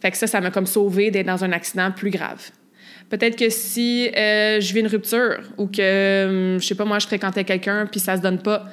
Fait 0.01 0.12
que 0.12 0.17
ça, 0.17 0.27
ça 0.27 0.41
m'a 0.41 0.49
comme 0.49 0.65
sauvé 0.65 1.12
d'être 1.12 1.27
dans 1.27 1.43
un 1.43 1.51
accident 1.51 1.91
plus 1.91 2.10
grave. 2.10 2.51
Peut-être 3.10 3.38
que 3.38 3.49
si 3.49 4.10
euh, 4.15 4.60
je 4.60 4.73
vis 4.73 4.79
une 4.82 4.88
rupture 4.88 5.41
ou 5.58 5.67
que, 5.67 6.53
hum, 6.53 6.60
je 6.60 6.65
sais 6.65 6.75
pas, 6.75 6.86
moi, 6.86 6.99
je 6.99 7.08
fréquentais 7.08 7.43
quelqu'un 7.43 7.86
puis 7.86 7.99
ça 7.99 8.17
se 8.17 8.21
donne 8.21 8.41
pas, 8.41 8.65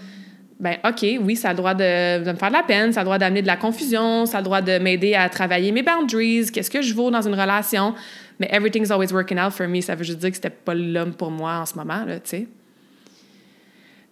ben 0.58 0.76
OK, 0.84 1.04
oui, 1.20 1.36
ça 1.36 1.50
a 1.50 1.52
le 1.52 1.56
droit 1.58 1.74
de, 1.74 2.18
me 2.20 2.36
faire 2.36 2.48
de 2.48 2.54
la 2.54 2.62
peine, 2.62 2.92
ça 2.92 3.00
a 3.00 3.02
le 3.02 3.06
droit 3.06 3.18
d'amener 3.18 3.42
de 3.42 3.46
la 3.46 3.56
confusion, 3.56 4.24
ça 4.24 4.38
a 4.38 4.40
le 4.40 4.44
droit 4.44 4.62
de 4.62 4.78
m'aider 4.78 5.14
à 5.14 5.28
travailler 5.28 5.70
mes 5.70 5.82
boundaries, 5.82 6.46
qu'est-ce 6.50 6.70
que 6.70 6.80
je 6.80 6.94
vaux 6.94 7.10
dans 7.10 7.26
une 7.26 7.34
relation? 7.34 7.94
Mais 8.40 8.48
everything's 8.50 8.90
always 8.90 9.12
working 9.12 9.38
out 9.38 9.52
for 9.52 9.68
me, 9.68 9.80
ça 9.80 9.94
veut 9.94 10.04
juste 10.04 10.18
dire 10.18 10.30
que 10.30 10.36
c'était 10.36 10.50
pas 10.50 10.74
l'homme 10.74 11.14
pour 11.14 11.30
moi 11.30 11.58
en 11.58 11.66
ce 11.66 11.74
moment, 11.74 12.04
là, 12.06 12.20
tu 12.20 12.30
sais. 12.30 12.48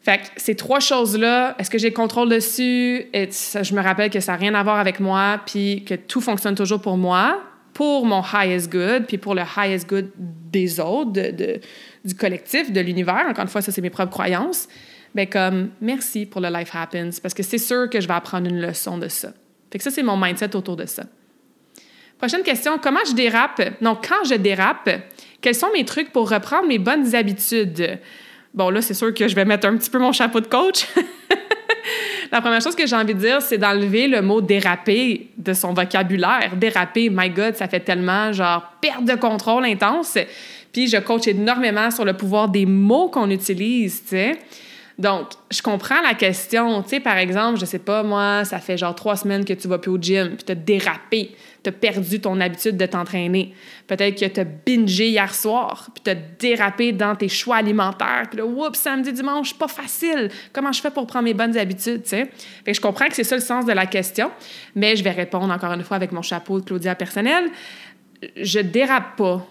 Fait 0.02 0.18
que 0.18 0.24
ces 0.37 0.54
trois 0.54 0.80
choses-là, 0.80 1.54
est-ce 1.59 1.70
que 1.70 1.78
j'ai 1.78 1.88
le 1.88 1.94
contrôle 1.94 2.28
dessus? 2.28 3.07
Je 3.14 3.74
me 3.74 3.80
rappelle 3.80 4.11
que 4.11 4.20
ça 4.20 4.33
n'a 4.33 4.38
rien 4.38 4.54
à 4.54 4.62
voir 4.62 4.76
avec 4.76 5.00
moi, 5.00 5.40
puis 5.46 5.83
que 5.87 5.94
tout 5.94 6.20
fonctionne 6.20 6.54
toujours 6.54 6.83
pour 6.83 6.98
moi, 6.98 7.40
pour 7.72 8.04
mon 8.04 8.22
highest 8.22 8.70
good, 8.70 9.07
puis 9.07 9.16
pour 9.16 9.35
le 9.35 9.42
highest 9.57 9.88
good 9.88 10.11
des 10.18 10.78
autres, 10.78 11.11
du 12.04 12.14
collectif, 12.14 12.70
de 12.70 12.80
l'univers. 12.83 13.24
Encore 13.26 13.44
une 13.44 13.50
fois, 13.50 13.62
ça, 13.62 13.72
c'est 13.72 13.80
mes 13.80 13.88
propres 13.88 14.12
croyances. 14.12 14.68
Bien, 15.14 15.27
comme, 15.27 15.70
merci 15.81 16.27
pour 16.27 16.40
le 16.40 16.48
life 16.48 16.70
happens, 16.74 17.20
parce 17.22 17.35
que 17.35 17.42
c'est 17.42 17.59
sûr 17.59 17.88
que 17.88 18.00
je 18.00 18.09
vais 18.09 18.14
apprendre 18.14 18.48
une 18.48 18.61
leçon 18.61 18.98
de 18.98 19.09
ça. 19.09 19.29
Fait 19.70 19.79
que 19.79 19.85
ça, 19.85 19.90
c'est 19.90 20.03
mon 20.03 20.16
mindset 20.16 20.57
autour 20.57 20.77
de 20.77 20.87
ça. 20.87 21.05
Prochaine 22.18 22.42
question, 22.42 22.79
comment 22.79 23.05
je 23.07 23.12
dérape? 23.12 23.61
Donc, 23.81 24.09
quand 24.09 24.24
je 24.24 24.35
dérape, 24.35 24.90
quels 25.40 25.55
sont 25.55 25.70
mes 25.72 25.85
trucs 25.85 26.12
pour 26.12 26.31
reprendre 26.31 26.66
mes 26.66 26.79
bonnes 26.79 27.14
habitudes? 27.14 27.98
Bon, 28.55 28.70
là, 28.70 28.81
c'est 28.83 28.94
sûr 28.94 29.12
que 29.12 29.29
je 29.29 29.35
vais 29.35 29.44
mettre 29.44 29.66
un 29.66 29.77
petit 29.77 29.90
peu 29.90 29.98
mon 29.98 30.12
chapeau 30.12 30.40
de 30.40 30.46
coach. 30.46 30.87
La 32.33 32.40
première 32.40 32.61
chose 32.61 32.74
que 32.74 32.87
j'ai 32.87 32.96
envie 32.96 33.14
de 33.14 33.20
dire, 33.20 33.42
c'est 33.42 33.59
d'enlever 33.59 34.09
le 34.09 34.22
mot 34.22 34.40
déraper 34.40 35.29
de 35.37 35.53
son 35.53 35.72
vocabulaire. 35.74 36.53
Déraper, 36.57 37.11
my 37.11 37.31
God, 37.31 37.55
ça 37.57 37.68
fait 37.68 37.81
tellement 37.81 38.33
genre 38.33 38.62
perte 38.81 39.05
de 39.05 39.14
contrôle 39.14 39.64
intense. 39.64 40.18
Puis 40.72 40.88
je 40.88 40.96
coach 40.96 41.29
énormément 41.29 41.90
sur 41.90 42.05
le 42.05 42.14
pouvoir 42.14 42.48
des 42.48 42.66
mots 42.66 43.09
qu'on 43.09 43.31
utilise, 43.31 44.03
tu 44.03 44.11
sais. 44.11 44.38
Donc, 44.96 45.30
je 45.50 45.61
comprends 45.61 46.00
la 46.02 46.14
question. 46.14 46.83
Tu 46.83 46.90
sais, 46.90 47.00
par 47.00 47.16
exemple, 47.16 47.59
je 47.59 47.64
sais 47.64 47.80
pas, 47.80 48.04
moi, 48.04 48.44
ça 48.44 48.61
fait 48.61 48.78
genre 48.78 48.94
trois 48.94 49.16
semaines 49.16 49.44
que 49.44 49.52
tu 49.52 49.66
vas 49.66 49.78
plus 49.78 49.90
au 49.90 49.98
gym, 50.00 50.37
puis 50.37 50.44
t'as 50.44 50.54
dérapé, 50.54 51.35
t'as 51.64 51.72
perdu 51.72 52.20
ton 52.20 52.40
habitude 52.40 52.76
de 52.76 52.87
t'entraîner. 52.87 53.54
Peut-être 53.88 54.20
que 54.20 54.26
t'as 54.26 54.44
bingé 54.44 55.09
hier 55.09 55.35
soir, 55.35 55.90
puis 55.92 56.02
t'as 56.04 56.14
dérapé 56.14 56.92
dans 56.92 57.16
tes 57.16 57.28
choix 57.28 57.57
alimentaires, 57.57 58.26
puis 58.30 58.38
là, 58.38 58.46
oups, 58.46 58.78
samedi, 58.78 59.12
dimanche, 59.12 59.54
pas 59.54 59.66
facile. 59.66 60.30
Comment 60.52 60.70
je 60.70 60.80
fais 60.80 60.92
pour 60.92 61.09
prendre 61.09 61.24
mes 61.24 61.35
bonnes 61.35 61.57
habitudes, 61.57 62.04
tu 62.04 62.11
sais? 62.11 62.30
Fait 62.64 62.70
que 62.70 62.74
je 62.74 62.80
comprends 62.80 63.09
que 63.09 63.14
c'est 63.14 63.24
ça 63.24 63.35
le 63.35 63.42
sens 63.42 63.66
de 63.66 63.72
la 63.72 63.87
question, 63.87 64.30
mais 64.76 64.94
je 64.94 65.02
vais 65.02 65.11
répondre 65.11 65.52
encore 65.52 65.72
une 65.72 65.83
fois 65.83 65.96
avec 65.96 66.12
mon 66.12 66.22
chapeau 66.22 66.61
de 66.61 66.64
Claudia 66.64 66.94
personnel. 66.94 67.50
Je 68.37 68.61
dérape 68.61 69.16
pas. 69.16 69.44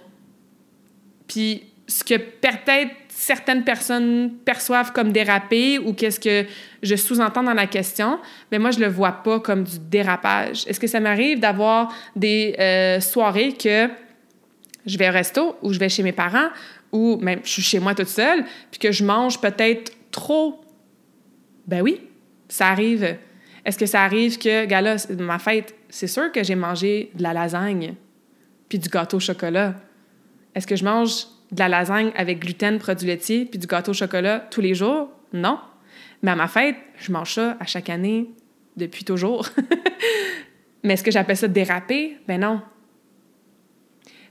Puis, 1.27 1.63
ce 1.87 2.03
que 2.03 2.15
peut-être 2.15 2.91
certaines 3.23 3.63
personnes 3.63 4.31
perçoivent 4.43 4.91
comme 4.91 5.11
dérapé 5.13 5.79
ou 5.79 5.93
qu'est-ce 5.93 6.19
que 6.19 6.45
je 6.81 6.95
sous-entends 6.95 7.43
dans 7.43 7.53
la 7.53 7.67
question, 7.67 8.19
mais 8.51 8.59
moi, 8.59 8.71
je 8.71 8.79
le 8.79 8.87
vois 8.87 9.23
pas 9.23 9.39
comme 9.39 9.63
du 9.63 9.79
dérapage. 9.79 10.65
Est-ce 10.67 10.79
que 10.79 10.87
ça 10.87 10.99
m'arrive 10.99 11.39
d'avoir 11.39 11.93
des 12.15 12.53
euh, 12.59 12.99
soirées 12.99 13.53
que 13.53 13.89
je 14.85 14.97
vais 14.97 15.09
au 15.09 15.13
resto 15.13 15.55
ou 15.61 15.71
je 15.71 15.79
vais 15.79 15.87
chez 15.87 16.03
mes 16.03 16.11
parents 16.11 16.49
ou 16.91 17.17
même 17.21 17.39
je 17.43 17.49
suis 17.49 17.61
chez 17.61 17.79
moi 17.79 17.95
toute 17.95 18.09
seule, 18.09 18.43
puis 18.69 18.79
que 18.79 18.91
je 18.91 19.05
mange 19.05 19.39
peut-être 19.39 19.93
trop? 20.11 20.61
Ben 21.65 21.81
oui, 21.81 22.01
ça 22.49 22.67
arrive. 22.67 23.17
Est-ce 23.65 23.77
que 23.77 23.85
ça 23.85 24.03
arrive 24.03 24.37
que, 24.37 24.65
gars 24.65 24.97
ma 25.17 25.39
fête, 25.39 25.73
c'est 25.89 26.07
sûr 26.07 26.29
que 26.31 26.43
j'ai 26.43 26.55
mangé 26.55 27.09
de 27.15 27.23
la 27.23 27.33
lasagne 27.33 27.95
puis 28.67 28.79
du 28.79 28.89
gâteau 28.89 29.17
au 29.17 29.19
chocolat. 29.19 29.75
Est-ce 30.55 30.67
que 30.67 30.75
je 30.75 30.83
mange 30.83 31.27
de 31.53 31.59
la 31.59 31.69
lasagne 31.69 32.11
avec 32.15 32.39
gluten, 32.39 32.79
produits 32.79 33.07
laitiers, 33.07 33.45
puis 33.45 33.59
du 33.59 33.67
gâteau 33.67 33.91
au 33.91 33.93
chocolat 33.93 34.39
tous 34.51 34.61
les 34.61 34.73
jours? 34.73 35.09
Non. 35.31 35.59
Mais 36.21 36.31
à 36.31 36.35
ma 36.35 36.47
fête, 36.47 36.75
je 36.97 37.11
mange 37.11 37.35
ça 37.35 37.55
à 37.59 37.65
chaque 37.65 37.89
année 37.89 38.29
depuis 38.75 39.03
toujours. 39.03 39.47
Mais 40.83 40.95
est-ce 40.95 41.03
que 41.03 41.11
j'appelle 41.11 41.37
ça 41.37 41.47
déraper? 41.47 42.17
Ben 42.27 42.41
non. 42.41 42.61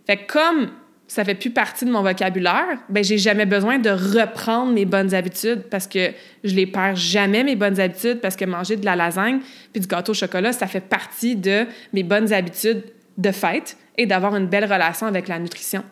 Fait 0.07 0.27
comme 0.27 0.71
ça 1.07 1.25
fait 1.25 1.35
plus 1.35 1.51
partie 1.51 1.85
de 1.85 1.91
mon 1.91 2.03
vocabulaire, 2.03 2.79
ben 2.89 3.05
j'ai 3.05 3.19
jamais 3.19 3.47
besoin 3.47 3.79
de 3.79 3.91
reprendre 3.91 4.73
mes 4.73 4.85
bonnes 4.85 5.15
habitudes 5.15 5.63
parce 5.71 5.87
que 5.87 6.11
je 6.43 6.55
les 6.55 6.67
perds 6.67 6.97
jamais 6.97 7.45
mes 7.45 7.55
bonnes 7.55 7.79
habitudes 7.79 8.21
parce 8.21 8.35
que 8.35 8.47
manger 8.47 8.77
de 8.77 8.85
la 8.85 8.97
lasagne 8.97 9.41
puis 9.73 9.81
du 9.81 9.87
gâteau 9.87 10.13
au 10.13 10.15
chocolat, 10.15 10.53
ça 10.53 10.67
fait 10.67 10.81
partie 10.81 11.37
de 11.37 11.67
mes 11.93 12.03
bonnes 12.03 12.33
habitudes 12.33 12.83
de 13.19 13.31
fête 13.31 13.77
et 13.97 14.07
d'avoir 14.07 14.35
une 14.37 14.47
belle 14.47 14.65
relation 14.65 15.07
avec 15.07 15.29
la 15.29 15.39
nutrition. 15.39 15.85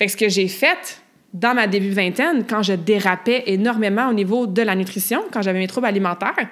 Fait 0.00 0.08
ce 0.08 0.16
que 0.16 0.30
j'ai 0.30 0.48
fait 0.48 1.02
dans 1.34 1.52
ma 1.52 1.66
début 1.66 1.90
vingtaine, 1.90 2.46
quand 2.48 2.62
je 2.62 2.72
dérapais 2.72 3.42
énormément 3.48 4.08
au 4.08 4.14
niveau 4.14 4.46
de 4.46 4.62
la 4.62 4.74
nutrition, 4.74 5.22
quand 5.30 5.42
j'avais 5.42 5.58
mes 5.58 5.66
troubles 5.66 5.88
alimentaires, 5.88 6.48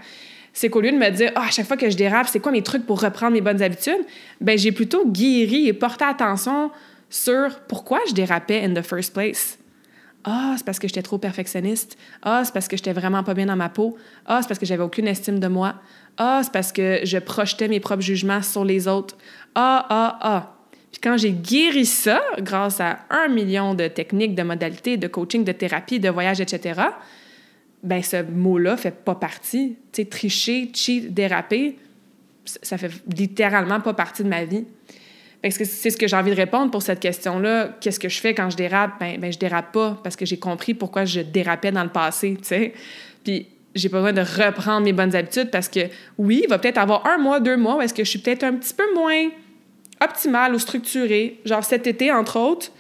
c'est 0.53 0.69
qu'au 0.69 0.83
lieu 0.83 0.93
de 0.93 0.99
me 0.99 1.09
dire 1.09 1.33
ah, 1.35 1.47
à 1.47 1.51
chaque 1.51 1.67
fois 1.67 1.79
que 1.79 1.89
je 1.89 1.97
dérape, 1.97 2.27
c'est 2.29 2.41
quoi 2.41 2.53
mes 2.53 2.61
trucs 2.61 2.85
pour 2.85 3.01
reprendre 3.01 3.33
mes 3.33 3.41
bonnes 3.41 3.63
habitudes, 3.63 4.05
ben 4.43 4.59
j'ai 4.59 4.71
plutôt 4.71 5.07
guéri 5.07 5.67
et 5.67 5.73
porté 5.73 6.05
attention 6.05 6.71
sur 7.09 7.59
pourquoi 7.69 8.01
je 8.07 8.13
dérapais 8.13 8.63
in 8.63 8.75
the 8.75 8.85
first 8.85 9.15
place. 9.15 9.59
Ah, 10.25 10.57
c'est 10.59 10.67
parce 10.67 10.79
que 10.79 10.87
j'étais 10.87 11.01
trop 11.01 11.17
perfectionniste. 11.17 11.97
Ah, 12.21 12.43
c'est 12.45 12.53
parce 12.53 12.69
que 12.69 12.77
j'étais 12.77 12.93
vraiment 12.93 13.25
pas 13.25 13.33
bien 13.33 13.47
dans 13.47 13.57
ma 13.57 13.71
peau. 13.71 13.97
Ah, 14.27 14.41
c'est 14.43 14.49
parce 14.49 14.61
que 14.61 14.67
j'avais 14.67 14.83
aucune 14.83 15.09
estime 15.09 15.39
de 15.39 15.49
moi. 15.49 15.77
Ah, 16.19 16.43
c'est 16.45 16.53
parce 16.53 16.71
que 16.71 17.01
je 17.03 17.17
projetais 17.17 17.69
mes 17.69 17.81
propres 17.81 18.03
jugements 18.03 18.43
sur 18.43 18.67
les 18.67 18.89
autres. 18.89 19.17
Ah, 19.55 19.87
ah, 19.89 20.19
ah. 20.21 20.58
Puis 20.91 21.01
quand 21.03 21.17
j'ai 21.17 21.33
guéri 21.33 21.85
ça, 21.85 22.23
grâce 22.39 22.81
à 22.81 23.01
un 23.11 23.29
million 23.29 23.75
de 23.75 23.89
techniques, 23.89 24.35
de 24.35 24.43
modalités, 24.43 24.97
de 24.97 25.07
coaching, 25.07 25.45
de 25.45 25.53
thérapie, 25.53 26.01
de 26.01 26.09
voyage, 26.09 26.41
etc., 26.41 26.81
ben 27.83 28.03
ce 28.03 28.23
mot-là 28.23 28.77
fait 28.77 28.95
pas 29.05 29.15
partie. 29.15 29.77
Tu 29.93 30.03
sais, 30.03 30.09
tricher, 30.09 30.71
cheat, 30.75 31.15
déraper, 31.15 31.77
ça 32.45 32.79
fait 32.79 32.91
littéralement 33.15 33.81
pas 33.81 33.95
partie 33.95 34.25
de 34.25 34.29
ma 34.29 34.45
vie. 34.45 34.65
C'est 35.43 35.91
ce 35.91 35.97
que 35.97 36.09
j'ai 36.09 36.17
envie 36.17 36.33
de 36.33 36.37
répondre 36.37 36.73
pour 36.73 36.83
cette 36.83 36.99
question-là. 36.99 37.77
Qu'est-ce 37.81 38.01
que 38.01 38.09
je 38.09 38.21
fais 38.21 38.35
quand 38.35 38.51
je 38.51 38.57
dérape? 38.57 38.99
Ben, 38.99 39.21
ben 39.21 39.33
je 39.33 39.39
dérape 39.39 39.73
pas 39.73 40.01
parce 40.03 40.17
que 40.17 40.27
j'ai 40.27 40.39
compris 40.39 40.75
pourquoi 40.75 41.05
je 41.05 41.21
dérapais 41.21 41.71
dans 41.71 41.85
le 41.85 41.91
passé, 41.91 42.37
tu 42.39 42.49
sais. 42.49 42.73
Puis 43.23 43.47
j'ai 43.75 43.89
pas 43.89 43.99
besoin 43.99 44.13
de 44.13 44.23
reprendre 44.23 44.85
mes 44.85 44.93
bonnes 44.93 45.15
habitudes 45.15 45.51
parce 45.51 45.69
que 45.69 45.81
oui, 46.17 46.41
il 46.45 46.49
va 46.49 46.59
peut-être 46.59 46.79
avoir 46.79 47.07
un 47.07 47.19
mois, 47.19 47.39
deux 47.39 47.57
mois 47.57 47.77
où 47.77 47.81
est-ce 47.83 47.95
que 47.95 48.03
je 48.03 48.11
suis 48.11 48.19
peut-être 48.19 48.43
un 48.43 48.55
petit 48.55 48.75
peu 48.75 48.83
moins 48.95 49.29
optimale 50.03 50.55
ou 50.55 50.59
structurée. 50.59 51.41
Genre 51.45 51.65
cet 51.65 51.87
été, 51.87 52.13
entre 52.13 52.39
autres, 52.39 52.71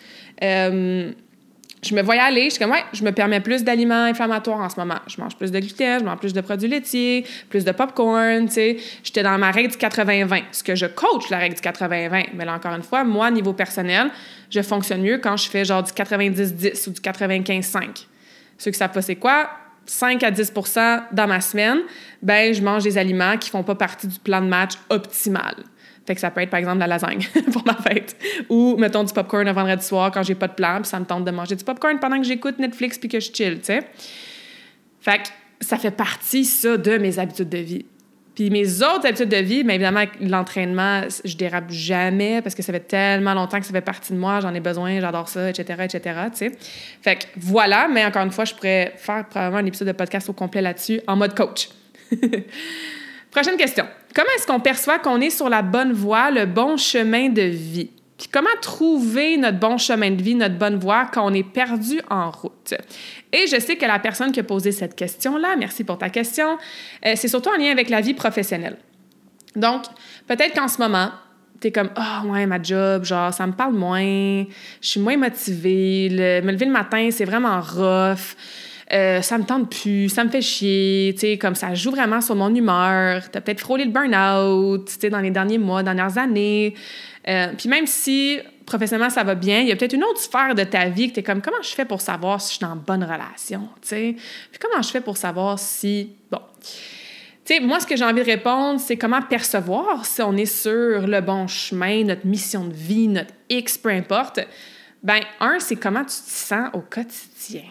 euh, 0.42 1.12
je 1.82 1.94
me 1.94 2.02
voyais 2.02 2.20
aller, 2.20 2.44
je 2.44 2.50
suis 2.50 2.58
comme, 2.58 2.72
ouais, 2.72 2.84
je 2.92 3.04
me 3.04 3.12
permets 3.12 3.40
plus 3.40 3.62
d'aliments 3.62 4.04
inflammatoires 4.04 4.58
en 4.58 4.68
ce 4.68 4.78
moment. 4.80 4.98
Je 5.06 5.20
mange 5.20 5.36
plus 5.36 5.52
de 5.52 5.60
gluten, 5.60 6.00
je 6.00 6.04
mange 6.04 6.18
plus 6.18 6.32
de 6.32 6.40
produits 6.40 6.68
laitiers, 6.68 7.24
plus 7.48 7.64
de 7.64 7.70
popcorn, 7.70 8.46
tu 8.46 8.54
sais. 8.54 8.76
J'étais 9.04 9.22
dans 9.22 9.38
ma 9.38 9.50
règle 9.50 9.70
du 9.70 9.76
80-20, 9.76 10.42
ce 10.50 10.64
que 10.64 10.74
je 10.74 10.86
coach, 10.86 11.30
la 11.30 11.38
règle 11.38 11.54
du 11.54 11.60
80-20. 11.60 12.30
Mais 12.34 12.44
là, 12.44 12.54
encore 12.54 12.74
une 12.74 12.82
fois, 12.82 13.04
moi, 13.04 13.30
niveau 13.30 13.52
personnel, 13.52 14.10
je 14.50 14.60
fonctionne 14.62 15.02
mieux 15.02 15.18
quand 15.18 15.36
je 15.36 15.48
fais 15.48 15.64
genre 15.64 15.82
du 15.82 15.92
90-10 15.92 16.88
ou 16.88 16.92
du 16.92 17.00
95-5. 17.00 18.06
Ceux 18.58 18.72
qui 18.72 18.78
savent 18.78 18.92
pas 18.92 19.02
c'est 19.02 19.16
quoi, 19.16 19.48
5 19.86 20.22
à 20.22 20.30
10% 20.32 21.02
dans 21.12 21.26
ma 21.26 21.40
semaine, 21.40 21.78
ben 22.22 22.52
je 22.52 22.60
mange 22.60 22.82
des 22.82 22.98
aliments 22.98 23.36
qui 23.36 23.50
font 23.50 23.62
pas 23.62 23.76
partie 23.76 24.08
du 24.08 24.18
plan 24.18 24.40
de 24.40 24.46
match 24.48 24.72
optimal. 24.90 25.54
Fait 26.08 26.14
que 26.14 26.22
ça 26.22 26.30
peut 26.30 26.40
être, 26.40 26.48
par 26.48 26.58
exemple, 26.58 26.78
la 26.78 26.86
lasagne 26.86 27.28
pour 27.52 27.66
ma 27.66 27.74
fête. 27.74 28.16
Ou, 28.48 28.78
mettons, 28.78 29.04
du 29.04 29.12
popcorn 29.12 29.46
un 29.46 29.52
vendredi 29.52 29.84
soir 29.84 30.10
quand 30.10 30.22
j'ai 30.22 30.34
pas 30.34 30.48
de 30.48 30.54
plan, 30.54 30.76
puis 30.80 30.88
ça 30.88 30.98
me 30.98 31.04
tente 31.04 31.26
de 31.26 31.30
manger 31.30 31.54
du 31.54 31.62
popcorn 31.64 31.98
pendant 31.98 32.16
que 32.16 32.26
j'écoute 32.26 32.58
Netflix 32.58 32.96
puis 32.96 33.10
que 33.10 33.20
je 33.20 33.30
chill, 33.30 33.58
tu 33.58 33.64
sais. 33.64 33.80
Fait 35.02 35.18
que 35.18 35.28
ça 35.60 35.76
fait 35.76 35.90
partie, 35.90 36.46
ça, 36.46 36.78
de 36.78 36.96
mes 36.96 37.18
habitudes 37.18 37.50
de 37.50 37.58
vie. 37.58 37.84
Puis 38.34 38.48
mes 38.48 38.82
autres 38.82 39.04
habitudes 39.04 39.28
de 39.28 39.36
vie, 39.36 39.64
bien 39.64 39.74
évidemment, 39.74 40.04
l'entraînement, 40.22 41.02
je 41.26 41.36
dérape 41.36 41.70
jamais 41.70 42.40
parce 42.40 42.54
que 42.54 42.62
ça 42.62 42.72
fait 42.72 42.80
tellement 42.88 43.34
longtemps 43.34 43.60
que 43.60 43.66
ça 43.66 43.72
fait 43.72 43.82
partie 43.82 44.14
de 44.14 44.18
moi, 44.18 44.40
j'en 44.40 44.54
ai 44.54 44.60
besoin, 44.60 45.00
j'adore 45.00 45.28
ça, 45.28 45.50
etc., 45.50 45.82
etc., 45.84 46.00
tu 46.30 46.36
sais. 46.38 46.52
Fait 47.02 47.16
que 47.16 47.24
voilà, 47.36 47.86
mais 47.92 48.02
encore 48.06 48.22
une 48.22 48.30
fois, 48.30 48.46
je 48.46 48.54
pourrais 48.54 48.94
faire 48.96 49.26
probablement 49.26 49.60
un 49.60 49.66
épisode 49.66 49.88
de 49.88 49.92
podcast 49.92 50.30
au 50.30 50.32
complet 50.32 50.62
là-dessus 50.62 51.02
en 51.06 51.16
mode 51.16 51.34
coach. 51.34 51.68
Prochaine 53.40 53.56
question. 53.56 53.86
Comment 54.16 54.30
est-ce 54.34 54.48
qu'on 54.48 54.58
perçoit 54.58 54.98
qu'on 54.98 55.20
est 55.20 55.30
sur 55.30 55.48
la 55.48 55.62
bonne 55.62 55.92
voie, 55.92 56.32
le 56.32 56.44
bon 56.44 56.76
chemin 56.76 57.28
de 57.28 57.42
vie? 57.42 57.88
Puis 58.18 58.26
comment 58.26 58.48
trouver 58.60 59.36
notre 59.36 59.60
bon 59.60 59.78
chemin 59.78 60.10
de 60.10 60.20
vie, 60.20 60.34
notre 60.34 60.56
bonne 60.56 60.76
voie 60.76 61.06
quand 61.06 61.24
on 61.24 61.32
est 61.32 61.48
perdu 61.48 62.00
en 62.10 62.32
route? 62.32 62.74
Et 63.32 63.46
je 63.46 63.60
sais 63.60 63.76
que 63.76 63.86
la 63.86 64.00
personne 64.00 64.32
qui 64.32 64.40
a 64.40 64.42
posé 64.42 64.72
cette 64.72 64.96
question-là, 64.96 65.54
merci 65.56 65.84
pour 65.84 65.98
ta 65.98 66.10
question, 66.10 66.58
euh, 67.06 67.12
c'est 67.14 67.28
surtout 67.28 67.50
en 67.50 67.56
lien 67.56 67.70
avec 67.70 67.90
la 67.90 68.00
vie 68.00 68.12
professionnelle. 68.12 68.76
Donc, 69.54 69.84
peut-être 70.26 70.54
qu'en 70.58 70.66
ce 70.66 70.78
moment, 70.78 71.12
tu 71.60 71.68
es 71.68 71.70
comme 71.70 71.90
ah 71.94 72.22
oh, 72.24 72.30
ouais 72.30 72.44
ma 72.44 72.60
job 72.60 73.04
genre 73.04 73.32
ça 73.32 73.46
me 73.46 73.52
parle 73.52 73.74
moins 73.74 74.44
je 74.80 74.88
suis 74.88 75.00
moins 75.00 75.16
motivée 75.16 76.08
me 76.10 76.52
lever 76.52 76.66
le 76.66 76.70
matin 76.70 77.08
c'est 77.10 77.24
vraiment 77.24 77.60
rough 77.60 78.36
euh, 78.92 79.20
ça 79.20 79.36
me 79.36 79.44
tente 79.44 79.70
plus, 79.70 80.08
ça 80.08 80.24
me 80.24 80.30
fait 80.30 80.40
chier, 80.40 81.12
tu 81.14 81.20
sais, 81.20 81.38
comme 81.38 81.54
ça 81.54 81.74
joue 81.74 81.90
vraiment 81.90 82.20
sur 82.20 82.34
mon 82.34 82.54
humeur. 82.54 83.30
Tu 83.30 83.36
as 83.36 83.40
peut-être 83.40 83.60
frôlé 83.60 83.84
le 83.84 83.90
burn-out, 83.90 84.86
tu 84.86 84.94
sais, 84.98 85.10
dans 85.10 85.20
les 85.20 85.30
derniers 85.30 85.58
mois, 85.58 85.82
dernières 85.82 86.16
années. 86.16 86.74
Euh, 87.28 87.48
puis 87.58 87.68
même 87.68 87.86
si 87.86 88.38
professionnellement 88.64 89.10
ça 89.10 89.24
va 89.24 89.34
bien, 89.34 89.60
il 89.60 89.68
y 89.68 89.72
a 89.72 89.76
peut-être 89.76 89.92
une 89.92 90.04
autre 90.04 90.20
sphère 90.20 90.54
de 90.54 90.64
ta 90.64 90.88
vie 90.88 91.08
que 91.08 91.14
tu 91.14 91.20
es 91.20 91.22
comme 91.22 91.42
comment 91.42 91.62
je 91.62 91.68
fais 91.68 91.84
pour 91.84 92.00
savoir 92.00 92.40
si 92.40 92.52
je 92.52 92.56
suis 92.56 92.64
en 92.64 92.76
bonne 92.76 93.02
relation, 93.02 93.68
tu 93.82 93.88
sais? 93.88 94.16
Puis 94.50 94.58
comment 94.58 94.80
je 94.80 94.88
fais 94.88 95.00
pour 95.00 95.16
savoir 95.16 95.58
si 95.58 96.12
bon. 96.30 96.40
Tu 97.44 97.54
sais, 97.54 97.60
moi 97.60 97.80
ce 97.80 97.86
que 97.86 97.96
j'ai 97.96 98.04
envie 98.04 98.20
de 98.20 98.26
répondre, 98.26 98.80
c'est 98.80 98.96
comment 98.96 99.20
percevoir 99.20 100.06
si 100.06 100.22
on 100.22 100.34
est 100.36 100.46
sur 100.46 101.06
le 101.06 101.20
bon 101.20 101.46
chemin, 101.46 102.04
notre 102.04 102.26
mission 102.26 102.64
de 102.64 102.74
vie, 102.74 103.08
notre 103.08 103.34
X 103.50 103.76
peu 103.76 103.90
importe. 103.90 104.40
Ben 105.02 105.20
un, 105.40 105.58
c'est 105.58 105.76
comment 105.76 106.04
tu 106.04 106.16
te 106.16 106.30
sens 106.30 106.70
au 106.72 106.80
quotidien. 106.80 107.64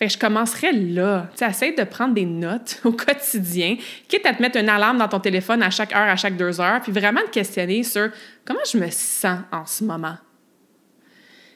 Je 0.00 0.16
commencerais 0.16 0.72
là. 0.72 1.28
Tu 1.36 1.44
de 1.44 1.84
prendre 1.84 2.14
des 2.14 2.24
notes 2.24 2.80
au 2.84 2.92
quotidien, 2.92 3.76
quitte 4.08 4.24
à 4.24 4.32
te 4.32 4.40
mettre 4.40 4.58
une 4.58 4.68
alarme 4.68 4.96
dans 4.96 5.08
ton 5.08 5.20
téléphone 5.20 5.62
à 5.62 5.70
chaque 5.70 5.92
heure, 5.92 6.08
à 6.08 6.16
chaque 6.16 6.36
deux 6.36 6.60
heures, 6.60 6.80
puis 6.80 6.90
vraiment 6.90 7.20
te 7.20 7.30
questionner 7.30 7.82
sur 7.82 8.10
comment 8.44 8.60
je 8.70 8.78
me 8.78 8.88
sens 8.90 9.40
en 9.52 9.66
ce 9.66 9.84
moment. 9.84 10.16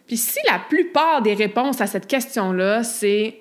Puis 0.07 0.19
si 0.19 0.39
la 0.51 0.59
plupart 0.59 1.23
des 1.23 1.33
réponses 1.33 1.81
à 1.81 1.87
cette 1.87 2.07
question-là, 2.07 2.85
c'est 2.85 3.41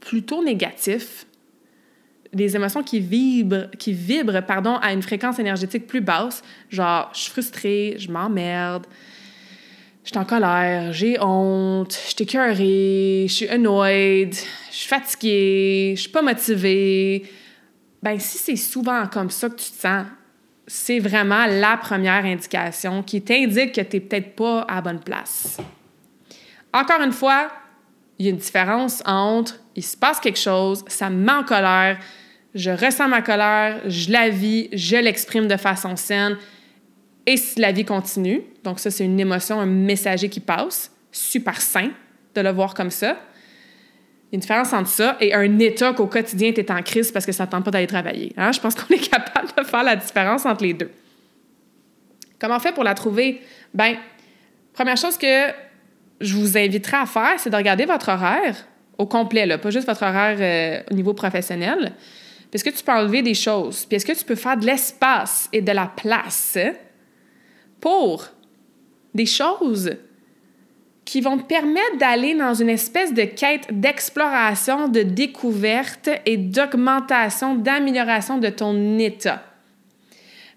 plutôt 0.00 0.42
négatif, 0.42 1.26
des 2.32 2.56
émotions 2.56 2.82
qui 2.82 2.98
vibrent, 2.98 3.70
qui 3.78 3.92
vibrent 3.92 4.42
pardon, 4.44 4.76
à 4.76 4.92
une 4.92 5.02
fréquence 5.02 5.38
énergétique 5.38 5.86
plus 5.86 6.00
basse, 6.00 6.42
genre 6.68 7.10
je 7.14 7.20
suis 7.20 7.30
frustrée, 7.30 7.96
je 7.98 8.10
m'emmerde, 8.10 8.86
je 10.02 10.10
suis 10.10 10.18
en 10.18 10.24
colère, 10.24 10.92
j'ai 10.92 11.20
honte, 11.20 11.92
je 11.92 12.14
suis 12.14 12.22
écœurée, 12.22 13.26
je 13.28 13.32
suis 13.32 13.48
annoyed, 13.48 14.34
je 14.70 14.76
suis 14.76 14.88
fatiguée, 14.88 15.92
je 15.96 16.00
suis 16.02 16.10
pas 16.10 16.22
motivée. 16.22 17.24
Ben 18.02 18.18
si 18.18 18.38
c'est 18.38 18.56
souvent 18.56 19.06
comme 19.06 19.30
ça 19.30 19.48
que 19.48 19.56
tu 19.56 19.70
te 19.70 19.76
sens, 19.76 20.06
c'est 20.66 21.00
vraiment 21.00 21.46
la 21.46 21.76
première 21.76 22.24
indication 22.24 23.02
qui 23.02 23.20
t'indique 23.20 23.72
que 23.72 23.80
tu 23.80 23.96
n'es 23.96 24.00
peut-être 24.00 24.36
pas 24.36 24.64
à 24.68 24.80
bonne 24.80 25.00
place. 25.00 25.58
Encore 26.72 27.02
une 27.02 27.12
fois, 27.12 27.48
il 28.18 28.26
y 28.26 28.28
a 28.28 28.30
une 28.30 28.38
différence 28.38 29.02
entre 29.04 29.60
il 29.74 29.84
se 29.84 29.96
passe 29.96 30.20
quelque 30.20 30.38
chose, 30.38 30.84
ça 30.86 31.10
me 31.10 31.16
met 31.16 31.32
en 31.32 31.42
colère, 31.42 31.98
je 32.54 32.70
ressens 32.70 33.08
ma 33.08 33.22
colère, 33.22 33.80
je 33.86 34.10
la 34.10 34.28
vis, 34.28 34.68
je 34.72 34.96
l'exprime 34.96 35.46
de 35.46 35.56
façon 35.56 35.96
saine, 35.96 36.36
et 37.26 37.36
si 37.36 37.60
la 37.60 37.72
vie 37.72 37.84
continue, 37.84 38.42
donc 38.64 38.78
ça, 38.78 38.90
c'est 38.90 39.04
une 39.04 39.18
émotion, 39.18 39.60
un 39.60 39.66
messager 39.66 40.28
qui 40.28 40.40
passe, 40.40 40.92
super 41.12 41.60
sain 41.60 41.90
de 42.34 42.40
le 42.40 42.50
voir 42.50 42.74
comme 42.74 42.90
ça. 42.90 43.16
Une 44.32 44.40
différence 44.40 44.72
entre 44.72 44.88
ça 44.88 45.16
et 45.20 45.34
un 45.34 45.58
état 45.58 45.92
qu'au 45.92 46.06
quotidien, 46.06 46.52
tu 46.52 46.60
es 46.60 46.70
en 46.70 46.82
crise 46.82 47.10
parce 47.10 47.26
que 47.26 47.32
ça 47.32 47.46
ne 47.46 47.50
tente 47.50 47.64
pas 47.64 47.70
d'aller 47.70 47.86
travailler. 47.86 48.32
Hein? 48.36 48.52
Je 48.52 48.60
pense 48.60 48.74
qu'on 48.74 48.94
est 48.94 49.10
capable 49.10 49.48
de 49.56 49.64
faire 49.64 49.82
la 49.82 49.96
différence 49.96 50.46
entre 50.46 50.62
les 50.62 50.74
deux. 50.74 50.90
Comment 52.38 52.56
on 52.56 52.60
fait 52.60 52.72
pour 52.72 52.84
la 52.84 52.94
trouver? 52.94 53.40
Ben, 53.74 53.96
première 54.72 54.96
chose 54.96 55.16
que 55.16 55.46
je 56.20 56.34
vous 56.34 56.56
inviterai 56.56 56.98
à 56.98 57.06
faire, 57.06 57.34
c'est 57.38 57.50
de 57.50 57.56
regarder 57.56 57.86
votre 57.86 58.08
horaire 58.08 58.66
au 58.98 59.06
complet, 59.06 59.46
là, 59.46 59.56
pas 59.56 59.70
juste 59.70 59.86
votre 59.86 60.02
horaire 60.02 60.36
euh, 60.38 60.82
au 60.90 60.94
niveau 60.94 61.14
professionnel. 61.14 61.92
Est-ce 62.52 62.64
que 62.64 62.70
tu 62.70 62.84
peux 62.84 62.92
enlever 62.92 63.22
des 63.22 63.34
choses? 63.34 63.86
Puis 63.86 63.96
est-ce 63.96 64.04
que 64.04 64.12
tu 64.12 64.24
peux 64.24 64.34
faire 64.34 64.58
de 64.58 64.66
l'espace 64.66 65.48
et 65.52 65.62
de 65.62 65.72
la 65.72 65.86
place 65.86 66.58
pour 67.80 68.28
des 69.14 69.26
choses 69.26 69.92
qui 71.04 71.20
vont 71.20 71.38
te 71.38 71.42
permettre 71.42 71.98
d'aller 71.98 72.34
dans 72.34 72.54
une 72.54 72.68
espèce 72.68 73.12
de 73.12 73.24
quête 73.24 73.66
d'exploration, 73.72 74.88
de 74.88 75.02
découverte 75.02 76.08
et 76.24 76.36
d'augmentation, 76.36 77.56
d'amélioration 77.56 78.38
de 78.38 78.48
ton 78.48 78.98
état. 78.98 79.42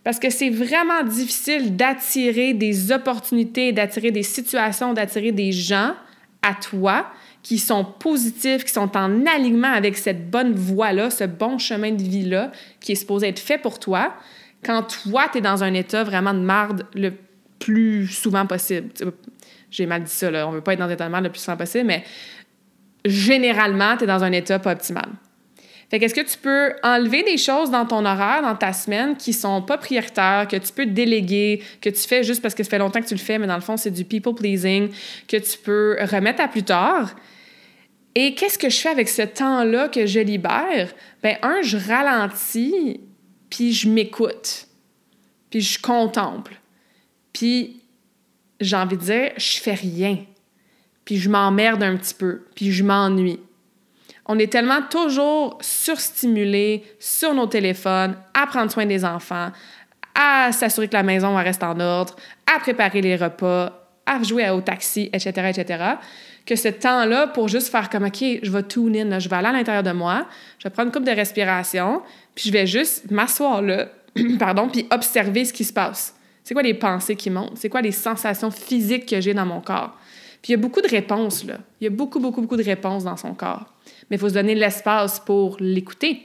Parce 0.03 0.19
que 0.19 0.29
c'est 0.29 0.49
vraiment 0.49 1.03
difficile 1.03 1.75
d'attirer 1.75 2.53
des 2.53 2.91
opportunités, 2.91 3.71
d'attirer 3.71 4.11
des 4.11 4.23
situations, 4.23 4.93
d'attirer 4.93 5.31
des 5.31 5.51
gens 5.51 5.93
à 6.41 6.53
toi 6.53 7.07
qui 7.41 7.57
sont 7.57 7.85
positifs, 7.85 8.65
qui 8.65 8.73
sont 8.73 8.95
en 8.97 9.25
alignement 9.25 9.71
avec 9.71 9.97
cette 9.97 10.29
bonne 10.29 10.53
voie-là, 10.53 11.09
ce 11.09 11.23
bon 11.23 11.57
chemin 11.57 11.91
de 11.91 12.01
vie-là 12.01 12.51
qui 12.79 12.91
est 12.91 12.95
supposé 12.95 13.29
être 13.29 13.39
fait 13.39 13.57
pour 13.57 13.79
toi, 13.79 14.13
quand 14.63 14.83
toi, 14.83 15.27
tu 15.31 15.39
es 15.39 15.41
dans 15.41 15.63
un 15.63 15.73
état 15.73 16.03
vraiment 16.03 16.33
de 16.33 16.39
marde 16.39 16.85
le 16.93 17.13
plus 17.63 18.07
souvent 18.07 18.45
possible. 18.45 18.89
J'ai 19.71 19.85
mal 19.85 20.03
dit 20.03 20.11
ça, 20.11 20.29
là. 20.29 20.47
On 20.47 20.51
veut 20.51 20.61
pas 20.61 20.73
être 20.73 20.79
dans 20.79 20.85
un 20.85 20.91
état 20.91 21.21
le 21.21 21.29
plus 21.29 21.39
souvent 21.39 21.57
possible, 21.57 21.85
mais 21.85 22.03
généralement, 23.05 23.97
tu 23.97 24.03
es 24.03 24.07
dans 24.07 24.23
un 24.23 24.31
état 24.31 24.59
pas 24.59 24.73
optimal. 24.73 25.09
Fait 25.89 25.99
qu'est-ce 25.99 26.15
que 26.15 26.21
tu 26.21 26.37
peux 26.37 26.73
enlever 26.83 27.23
des 27.23 27.37
choses 27.37 27.69
dans 27.69 27.85
ton 27.85 28.05
horaire, 28.05 28.41
dans 28.41 28.55
ta 28.55 28.73
semaine, 28.73 29.15
qui 29.15 29.31
sont 29.31 29.61
pas 29.61 29.77
prioritaires, 29.77 30.47
que 30.49 30.57
tu 30.57 30.73
peux 30.73 30.85
déléguer, 30.85 31.61
que 31.81 31.89
tu 31.89 32.07
fais 32.07 32.23
juste 32.23 32.41
parce 32.41 32.55
que 32.55 32.63
ça 32.63 32.69
fait 32.69 32.79
longtemps 32.79 32.99
que 32.99 33.07
tu 33.07 33.13
le 33.13 33.19
fais, 33.19 33.37
mais 33.37 33.47
dans 33.47 33.55
le 33.55 33.61
fond, 33.61 33.77
c'est 33.77 33.91
du 33.91 34.03
people 34.03 34.33
pleasing, 34.33 34.89
que 35.27 35.37
tu 35.37 35.57
peux 35.57 35.97
remettre 36.11 36.41
à 36.41 36.47
plus 36.47 36.63
tard. 36.63 37.15
Et 38.15 38.35
qu'est-ce 38.35 38.57
que 38.57 38.69
je 38.69 38.77
fais 38.77 38.89
avec 38.89 39.07
ce 39.07 39.21
temps-là 39.21 39.87
que 39.87 40.05
je 40.05 40.19
libère? 40.19 40.93
Ben 41.21 41.37
un, 41.41 41.61
je 41.61 41.77
ralentis 41.77 42.99
puis 43.49 43.71
je 43.71 43.87
m'écoute, 43.87 44.67
puis 45.51 45.61
je 45.61 45.79
contemple. 45.79 46.59
Puis 47.33 47.81
j'ai 48.59 48.75
envie 48.75 48.97
de 48.97 49.01
dire, 49.01 49.31
je 49.37 49.59
fais 49.59 49.73
rien. 49.73 50.17
Puis 51.05 51.17
je 51.17 51.29
m'emmerde 51.29 51.83
un 51.83 51.97
petit 51.97 52.13
peu, 52.13 52.45
puis 52.55 52.71
je 52.71 52.83
m'ennuie. 52.83 53.39
On 54.25 54.39
est 54.39 54.51
tellement 54.51 54.81
toujours 54.89 55.57
surstimulé 55.61 56.83
sur 56.97 57.33
nos 57.33 57.47
téléphones, 57.47 58.15
à 58.33 58.47
prendre 58.47 58.71
soin 58.71 58.85
des 58.85 59.03
enfants, 59.03 59.51
à 60.15 60.51
s'assurer 60.51 60.87
que 60.87 60.93
la 60.93 61.03
maison 61.03 61.35
reste 61.35 61.63
en 61.63 61.77
ordre, 61.79 62.15
à 62.53 62.59
préparer 62.59 63.01
les 63.01 63.17
repas, 63.17 63.89
à 64.05 64.23
jouer 64.23 64.49
au 64.49 64.61
taxi, 64.61 65.09
etc., 65.11 65.31
etc., 65.49 65.83
que 66.45 66.55
ce 66.55 66.67
temps-là 66.67 67.27
pour 67.27 67.47
juste 67.47 67.69
faire 67.69 67.89
comme, 67.89 68.05
OK, 68.05 68.21
je 68.21 68.51
vais 68.51 68.63
tune 68.63 68.95
in, 68.95 69.19
je 69.19 69.29
vais 69.29 69.35
aller 69.37 69.47
à 69.47 69.53
l'intérieur 69.53 69.83
de 69.83 69.91
moi, 69.91 70.25
je 70.59 70.67
vais 70.67 70.69
prendre 70.69 70.87
une 70.87 70.93
coupe 70.93 71.05
de 71.05 71.15
respiration, 71.15 72.01
puis 72.35 72.45
je 72.47 72.51
vais 72.51 72.67
juste 72.67 73.09
m'asseoir 73.11 73.61
là, 73.61 73.87
pardon, 74.39 74.67
puis 74.67 74.85
observer 74.91 75.45
ce 75.45 75.53
qui 75.53 75.63
se 75.63 75.73
passe. 75.73 76.12
C'est 76.43 76.53
quoi 76.53 76.63
les 76.63 76.73
pensées 76.73 77.15
qui 77.15 77.29
montent? 77.29 77.57
C'est 77.57 77.69
quoi 77.69 77.81
les 77.81 77.91
sensations 77.91 78.51
physiques 78.51 79.07
que 79.07 79.21
j'ai 79.21 79.33
dans 79.33 79.45
mon 79.45 79.61
corps? 79.61 79.97
Puis 80.41 80.51
il 80.51 80.55
y 80.57 80.59
a 80.59 80.61
beaucoup 80.61 80.81
de 80.81 80.89
réponses, 80.89 81.45
là. 81.45 81.59
Il 81.79 81.85
y 81.85 81.87
a 81.87 81.89
beaucoup, 81.89 82.19
beaucoup, 82.19 82.41
beaucoup 82.41 82.57
de 82.57 82.63
réponses 82.63 83.05
dans 83.05 83.15
son 83.15 83.33
corps. 83.33 83.65
Mais 84.09 84.17
il 84.17 84.19
faut 84.19 84.29
se 84.29 84.33
donner 84.33 84.55
l'espace 84.55 85.19
pour 85.19 85.55
l'écouter. 85.59 86.21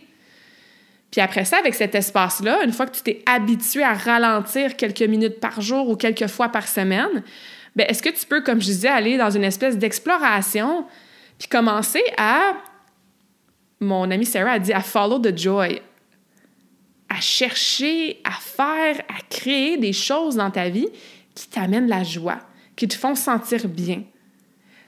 Puis 1.11 1.20
après 1.20 1.44
ça, 1.44 1.59
avec 1.59 1.74
cet 1.74 1.94
espace-là, 1.94 2.64
une 2.64 2.72
fois 2.72 2.87
que 2.87 2.96
tu 2.96 3.02
t'es 3.02 3.22
habitué 3.26 3.83
à 3.83 3.94
ralentir 3.94 4.76
quelques 4.76 5.02
minutes 5.02 5.40
par 5.40 5.61
jour 5.61 5.88
ou 5.88 5.96
quelques 5.96 6.26
fois 6.26 6.48
par 6.48 6.66
semaine, 6.66 7.22
bien, 7.76 7.87
est-ce 7.87 8.02
que 8.02 8.11
tu 8.11 8.26
peux, 8.26 8.42
comme 8.42 8.61
je 8.61 8.66
disais, 8.66 8.88
aller 8.88 9.16
dans 9.16 9.31
une 9.31 9.44
espèce 9.44 9.78
d'exploration 9.78 10.85
puis 11.38 11.48
commencer 11.48 12.02
à... 12.16 12.54
Mon 13.81 14.11
amie 14.11 14.26
Sarah 14.26 14.52
a 14.52 14.59
dit 14.59 14.72
à 14.72 14.81
follow 14.81 15.20
the 15.20 15.38
joy, 15.38 15.81
à 17.09 17.21
chercher, 17.21 18.21
à 18.25 18.33
faire, 18.33 18.99
à 19.09 19.21
créer 19.31 19.77
des 19.77 19.92
choses 19.92 20.37
dans 20.37 20.51
ta 20.51 20.68
vie 20.68 20.88
qui 21.35 21.49
t'amènent 21.49 21.88
la 21.88 22.03
joie, 22.03 22.38
qui 22.77 22.87
te 22.88 22.94
font 22.94 23.14
sentir 23.14 23.68
bien. 23.68 24.03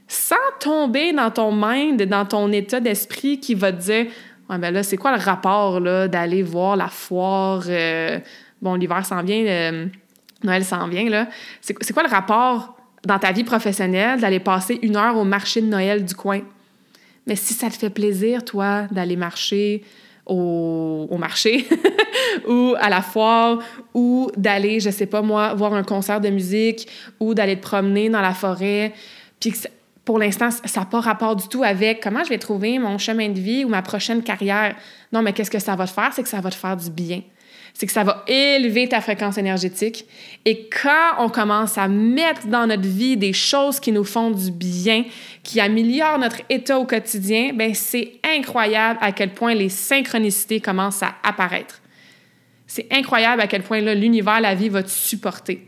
Sans 0.09 0.35
tomber 0.59 1.13
dans 1.13 1.31
ton 1.31 1.53
mind, 1.53 2.03
dans 2.03 2.27
ton 2.27 2.51
état 2.53 2.81
d'esprit 2.81 3.39
qui 3.39 3.55
va 3.55 3.73
te 3.73 3.81
dire 3.81 4.07
Ouais, 4.49 4.59
ben 4.59 4.75
là, 4.75 4.83
c'est 4.83 4.97
quoi 4.97 5.17
le 5.17 5.23
rapport 5.23 5.81
d'aller 5.81 6.43
voir 6.43 6.75
la 6.75 6.89
foire? 6.89 7.63
Euh, 7.69 8.19
bon, 8.61 8.75
l'hiver 8.75 9.07
s'en 9.07 9.23
vient, 9.23 9.47
euh, 9.47 9.87
Noël 10.43 10.65
s'en 10.65 10.89
vient, 10.89 11.09
là. 11.09 11.29
C'est 11.61 11.93
quoi 11.93 12.03
le 12.03 12.09
rapport 12.09 12.77
dans 13.07 13.21
ta 13.21 13.31
vie 13.31 13.45
professionnelle 13.45 14.21
d'aller 14.21 14.41
passer 14.41 14.81
une 14.83 14.97
heure 14.97 15.17
au 15.17 15.23
marché 15.23 15.61
de 15.61 15.67
Noël 15.67 16.05
du 16.05 16.17
coin? 16.17 16.41
Mais 17.29 17.37
si 17.37 17.55
ça 17.55 17.71
te 17.71 17.77
fait 17.77 17.91
plaisir, 17.91 18.45
toi, 18.45 18.89
d'aller 18.91 19.15
marcher, 19.15 19.85
au, 20.31 21.17
marché 21.19 21.67
ou 22.49 22.75
à 22.79 22.89
la 22.89 23.03
foire 23.03 23.59
ou 23.95 24.31
d'aller, 24.37 24.81
je 24.81 24.91
sais 24.91 25.07
pas 25.07 25.23
moi, 25.23 25.55
voir 25.55 25.75
un 25.75 25.83
concert 25.83 26.21
de 26.21 26.31
musique 26.31 26.89
ou 27.19 27.35
d'aller 27.35 27.57
te 27.57 27.63
promener 27.63 28.09
dans 28.09 28.21
la 28.21 28.33
forêt. 28.33 28.93
Puis 29.41 29.53
pour 30.05 30.19
l'instant, 30.19 30.51
ça 30.51 30.81
n'a 30.81 30.87
pas 30.87 31.01
rapport 31.01 31.37
du 31.37 31.49
tout 31.49 31.63
avec 31.63 32.03
comment 32.03 32.25
je 32.25 32.31
vais 32.31 32.39
trouver 32.39 32.79
mon 32.79 32.97
chemin 32.99 33.29
de 33.29 33.39
vie 33.39 33.65
ou 33.65 33.69
ma 33.69 33.83
prochaine 33.83 34.23
carrière. 34.23 34.77
Non, 35.13 35.23
mais 35.23 35.33
qu'est-ce 35.33 35.51
que 35.51 35.59
ça 35.59 35.77
va 35.77 35.87
te 35.87 35.93
faire? 35.93 36.11
C'est 36.13 36.23
que 36.23 36.29
ça 36.29 36.41
va 36.41 36.51
te 36.51 36.55
faire 36.55 36.77
du 36.77 36.91
bien. 36.91 37.23
C'est 37.81 37.87
que 37.87 37.93
ça 37.93 38.05
va 38.05 38.25
élever 38.27 38.91
ta 38.91 39.01
fréquence 39.01 39.39
énergétique. 39.39 40.05
Et 40.45 40.69
quand 40.69 41.15
on 41.19 41.31
commence 41.31 41.79
à 41.79 41.89
mettre 41.89 42.47
dans 42.47 42.67
notre 42.67 42.87
vie 42.87 43.17
des 43.17 43.33
choses 43.33 43.81
qui 43.81 43.91
nous 43.91 44.05
font 44.05 44.31
du 44.31 44.51
bien, 44.51 45.05
qui 45.43 45.61
améliorent 45.61 46.19
notre 46.19 46.43
état 46.51 46.79
au 46.79 46.85
quotidien, 46.85 47.53
ben 47.55 47.73
c'est 47.73 48.21
incroyable 48.23 48.99
à 49.01 49.13
quel 49.13 49.33
point 49.33 49.55
les 49.55 49.71
synchronicités 49.71 50.61
commencent 50.61 51.03
à 51.03 51.15
apparaître. 51.23 51.81
C'est 52.67 52.87
incroyable 52.93 53.41
à 53.41 53.47
quel 53.47 53.63
point 53.63 53.81
l'univers, 53.81 54.43
la 54.43 54.55
vie 54.55 54.69
va 54.69 54.83
te 54.83 54.91
supporter. 54.91 55.67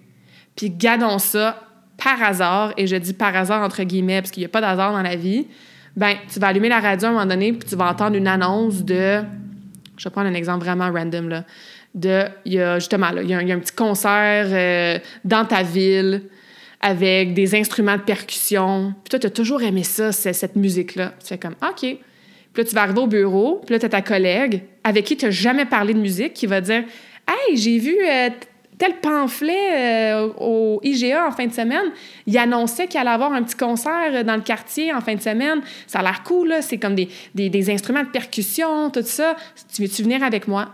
Puis 0.55 0.69
gardons 0.69 1.19
ça 1.19 1.63
par 1.97 2.23
hasard, 2.23 2.75
et 2.77 2.87
je 2.87 2.97
dis 2.97 3.15
par 3.15 3.35
hasard 3.35 3.63
entre 3.63 3.85
guillemets, 3.85 4.21
parce 4.21 4.33
qu'il 4.33 4.43
n'y 4.43 4.47
a 4.47 4.51
pas 4.51 4.61
d'hasard 4.61 4.93
dans 4.93 5.01
la 5.01 5.17
vie, 5.17 5.47
ben 5.97 6.17
tu 6.31 6.39
vas 6.41 6.49
allumer 6.49 6.69
la 6.69 6.81
radio 6.81 7.07
à 7.07 7.09
un 7.09 7.13
moment 7.15 7.25
donné, 7.25 7.55
puis 7.55 7.67
tu 7.67 7.75
vas 7.75 7.87
entendre 7.87 8.17
une 8.17 8.29
annonce 8.29 8.85
de... 8.85 9.23
Je 9.97 10.09
vais 10.09 10.11
prendre 10.11 10.29
un 10.29 10.35
exemple 10.35 10.65
vraiment 10.65 10.91
random, 10.91 11.31
là 11.31 11.45
de, 11.95 12.25
il 12.45 12.55
y 12.55 12.61
a 12.61 12.79
justement, 12.79 13.09
il, 13.21 13.29
y 13.29 13.35
a 13.35 13.39
un, 13.39 13.59
petit 13.59 13.75
concert 13.75 14.47
euh, 14.49 14.99
dans 15.25 15.45
ta 15.45 15.63
ville 15.63 16.23
avec 16.81 17.35
des 17.35 17.55
instruments 17.55 17.97
de 17.97 18.03
percussion. 18.03 18.95
Puis 19.05 19.11
toi, 19.11 19.19
tu 19.19 19.27
as 19.27 19.31
toujours 19.31 19.63
aimé 19.63 19.85
ça, 19.85 20.11
cette 20.13 20.57
musique-là. 20.57 21.13
Tu 21.21 21.29
fais 21.29 21.39
comme, 21.39 21.55
OK. 21.63 21.81
Puis 21.81 22.63
là, 22.63 22.65
tu 22.65 22.75
vas 22.75 22.83
arriver 22.83 23.01
au 23.01 23.07
bureau, 23.07 23.63
puis 23.65 23.75
là, 23.75 23.79
tu 23.79 23.87
as 23.87 23.89
ta 23.89 24.03
collègue 24.03 24.63
avec 24.85 25.05
qui 25.05 25.17
tu 25.17 25.25
n'as 25.25 25.31
jamais 25.31 25.65
parlé 25.65 25.95
de 25.95 25.99
musique 25.99 26.35
qui 26.35 26.47
va 26.47 26.61
dire, 26.61 26.85
Hey, 27.29 27.57
j'ai 27.57 27.79
vu 27.79 27.97
euh, 28.07 28.31
tel 28.79 28.97
pamphlet 28.97 30.13
euh, 30.13 30.29
au 30.39 30.81
IGA 30.83 31.29
en 31.29 31.31
fin 31.31 31.47
de 31.47 31.53
semaine. 31.53 31.93
Il 32.27 32.37
annonçait 32.37 32.89
qu'il 32.89 32.99
allait 32.99 33.11
avoir 33.11 33.33
un 33.33 33.43
petit 33.43 33.57
concert 33.57 34.25
dans 34.25 34.35
le 34.35 34.43
quartier 34.43 34.93
en 34.93 35.01
fin 35.01 35.15
de 35.15 35.21
semaine. 35.21 35.61
Ça 35.87 36.01
a 36.01 36.03
l'air 36.03 36.23
cool, 36.25 36.49
là. 36.49 36.63
C'est 36.63 36.79
comme 36.79 36.97
des, 36.97 37.09
des, 37.35 37.49
des, 37.49 37.71
instruments 37.71 38.03
de 38.03 38.09
percussion, 38.09 38.91
tout 38.91 39.03
ça. 39.05 39.37
Tu 39.73 39.83
veux-tu 39.83 40.03
venir 40.03 40.23
avec 40.25 40.49
moi? 40.49 40.73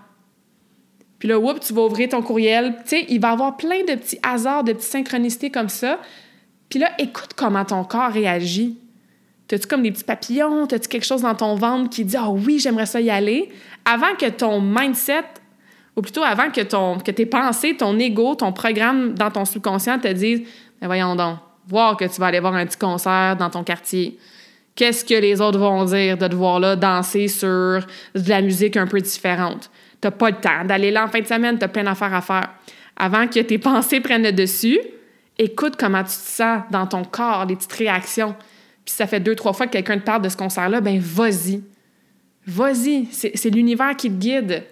Puis 1.18 1.28
là, 1.28 1.38
whoop, 1.38 1.60
tu 1.60 1.72
vas 1.72 1.82
ouvrir 1.82 2.08
ton 2.08 2.22
courriel. 2.22 2.76
Tu 2.84 2.90
sais, 2.90 3.06
il 3.08 3.20
va 3.20 3.30
y 3.30 3.32
avoir 3.32 3.56
plein 3.56 3.80
de 3.80 3.94
petits 3.94 4.18
hasards, 4.22 4.64
de 4.64 4.72
petites 4.72 4.90
synchronicités 4.90 5.50
comme 5.50 5.68
ça. 5.68 5.98
Puis 6.68 6.78
là, 6.78 6.90
écoute 6.98 7.30
comment 7.34 7.64
ton 7.64 7.84
corps 7.84 8.12
réagit. 8.12 8.78
T'as-tu 9.48 9.66
comme 9.66 9.82
des 9.82 9.90
petits 9.90 10.04
papillons? 10.04 10.66
T'as-tu 10.66 10.88
quelque 10.88 11.06
chose 11.06 11.22
dans 11.22 11.34
ton 11.34 11.54
ventre 11.54 11.88
qui 11.90 12.04
dit 12.04 12.16
«Ah 12.18 12.26
oh, 12.28 12.38
oui, 12.44 12.58
j'aimerais 12.58 12.86
ça 12.86 13.00
y 13.00 13.10
aller» 13.10 13.48
avant 13.84 14.14
que 14.18 14.28
ton 14.28 14.60
mindset, 14.60 15.24
ou 15.96 16.02
plutôt 16.02 16.22
avant 16.22 16.50
que, 16.50 16.60
ton, 16.60 16.98
que 16.98 17.10
tes 17.10 17.26
pensées, 17.26 17.76
ton 17.76 17.98
ego, 17.98 18.34
ton 18.34 18.52
programme 18.52 19.14
dans 19.14 19.30
ton 19.30 19.44
subconscient 19.44 19.98
te 19.98 20.08
disent 20.08 20.42
ben 20.80 20.86
voyons 20.86 21.16
donc, 21.16 21.38
voir 21.66 21.96
que 21.96 22.04
tu 22.04 22.20
vas 22.20 22.26
aller 22.26 22.40
voir 22.40 22.54
un 22.54 22.66
petit 22.66 22.78
concert 22.78 23.36
dans 23.36 23.50
ton 23.50 23.64
quartier. 23.64 24.18
Qu'est-ce 24.76 25.04
que 25.04 25.14
les 25.14 25.40
autres 25.40 25.58
vont 25.58 25.84
dire 25.86 26.16
de 26.16 26.28
te 26.28 26.34
voir 26.34 26.60
là 26.60 26.76
danser 26.76 27.26
sur 27.26 27.48
de 28.14 28.28
la 28.28 28.40
musique 28.42 28.76
un 28.76 28.86
peu 28.86 29.00
différente? 29.00 29.70
T'as 30.00 30.10
pas 30.10 30.30
le 30.30 30.36
temps 30.36 30.64
d'aller 30.64 30.90
là 30.90 31.04
en 31.04 31.08
fin 31.08 31.20
de 31.20 31.26
semaine, 31.26 31.58
t'as 31.58 31.68
plein 31.68 31.84
d'affaires 31.84 32.14
à 32.14 32.20
faire. 32.20 32.50
Avant 32.96 33.26
que 33.26 33.40
tes 33.40 33.58
pensées 33.58 34.00
prennent 34.00 34.22
le 34.22 34.32
dessus, 34.32 34.78
écoute 35.38 35.74
comment 35.78 36.02
tu 36.02 36.10
te 36.10 36.12
sens 36.12 36.62
dans 36.70 36.86
ton 36.86 37.04
corps, 37.04 37.46
les 37.46 37.56
petites 37.56 37.72
réactions. 37.72 38.34
Puis 38.84 38.94
ça 38.94 39.06
fait 39.06 39.20
deux, 39.20 39.34
trois 39.34 39.52
fois 39.52 39.66
que 39.66 39.72
quelqu'un 39.72 39.98
te 39.98 40.04
parle 40.04 40.22
de 40.22 40.28
ce 40.28 40.36
concert-là, 40.36 40.80
ben 40.80 40.98
vas-y. 40.98 41.62
Vas-y. 42.46 43.06
C'est 43.12 43.50
l'univers 43.50 43.94
qui 43.96 44.08
te 44.08 44.14
guide. 44.14 44.64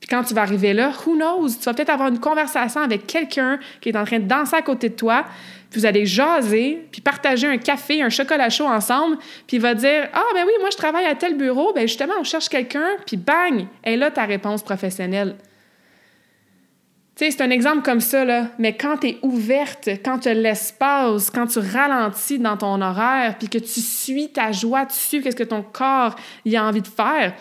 Puis 0.00 0.08
quand 0.08 0.22
tu 0.22 0.34
vas 0.34 0.42
arriver 0.42 0.72
là, 0.74 0.92
who 1.04 1.16
knows? 1.16 1.48
Tu 1.58 1.64
vas 1.64 1.74
peut-être 1.74 1.90
avoir 1.90 2.08
une 2.08 2.20
conversation 2.20 2.80
avec 2.80 3.06
quelqu'un 3.06 3.58
qui 3.80 3.88
est 3.88 3.96
en 3.96 4.04
train 4.04 4.20
de 4.20 4.28
danser 4.28 4.56
à 4.56 4.62
côté 4.62 4.90
de 4.90 4.94
toi, 4.94 5.24
puis 5.70 5.80
vous 5.80 5.86
allez 5.86 6.06
jaser, 6.06 6.86
puis 6.90 7.00
partager 7.00 7.46
un 7.46 7.58
café, 7.58 8.02
un 8.02 8.08
chocolat 8.08 8.48
chaud 8.48 8.66
ensemble, 8.66 9.18
puis 9.46 9.56
il 9.56 9.60
va 9.60 9.74
dire 9.74 10.08
Ah, 10.12 10.24
ben 10.34 10.44
oui, 10.46 10.52
moi 10.60 10.70
je 10.70 10.76
travaille 10.76 11.06
à 11.06 11.14
tel 11.14 11.36
bureau, 11.36 11.72
ben 11.74 11.86
justement, 11.86 12.14
on 12.20 12.24
cherche 12.24 12.48
quelqu'un, 12.48 12.88
puis 13.06 13.16
bang, 13.16 13.66
et 13.84 13.96
là 13.96 14.10
ta 14.10 14.24
réponse 14.24 14.62
professionnelle. 14.62 15.36
Tu 17.18 17.24
sais, 17.24 17.30
c'est 17.32 17.42
un 17.42 17.50
exemple 17.50 17.82
comme 17.82 18.00
ça, 18.00 18.24
là, 18.24 18.46
mais 18.60 18.76
quand 18.76 18.98
tu 18.98 19.08
es 19.08 19.18
ouverte, 19.22 19.88
quand 20.04 20.20
tu 20.20 20.32
l'espace, 20.32 21.30
quand 21.30 21.48
tu 21.48 21.58
ralentis 21.58 22.38
dans 22.38 22.56
ton 22.56 22.80
horaire, 22.80 23.34
puis 23.36 23.48
que 23.48 23.58
tu 23.58 23.80
suis 23.80 24.28
ta 24.28 24.52
joie, 24.52 24.86
tu 24.86 24.94
suis 24.94 25.20
qu'est-ce 25.20 25.34
que 25.34 25.42
ton 25.42 25.62
corps 25.62 26.14
a 26.14 26.64
envie 26.64 26.80
de 26.80 26.86
faire, 26.86 27.34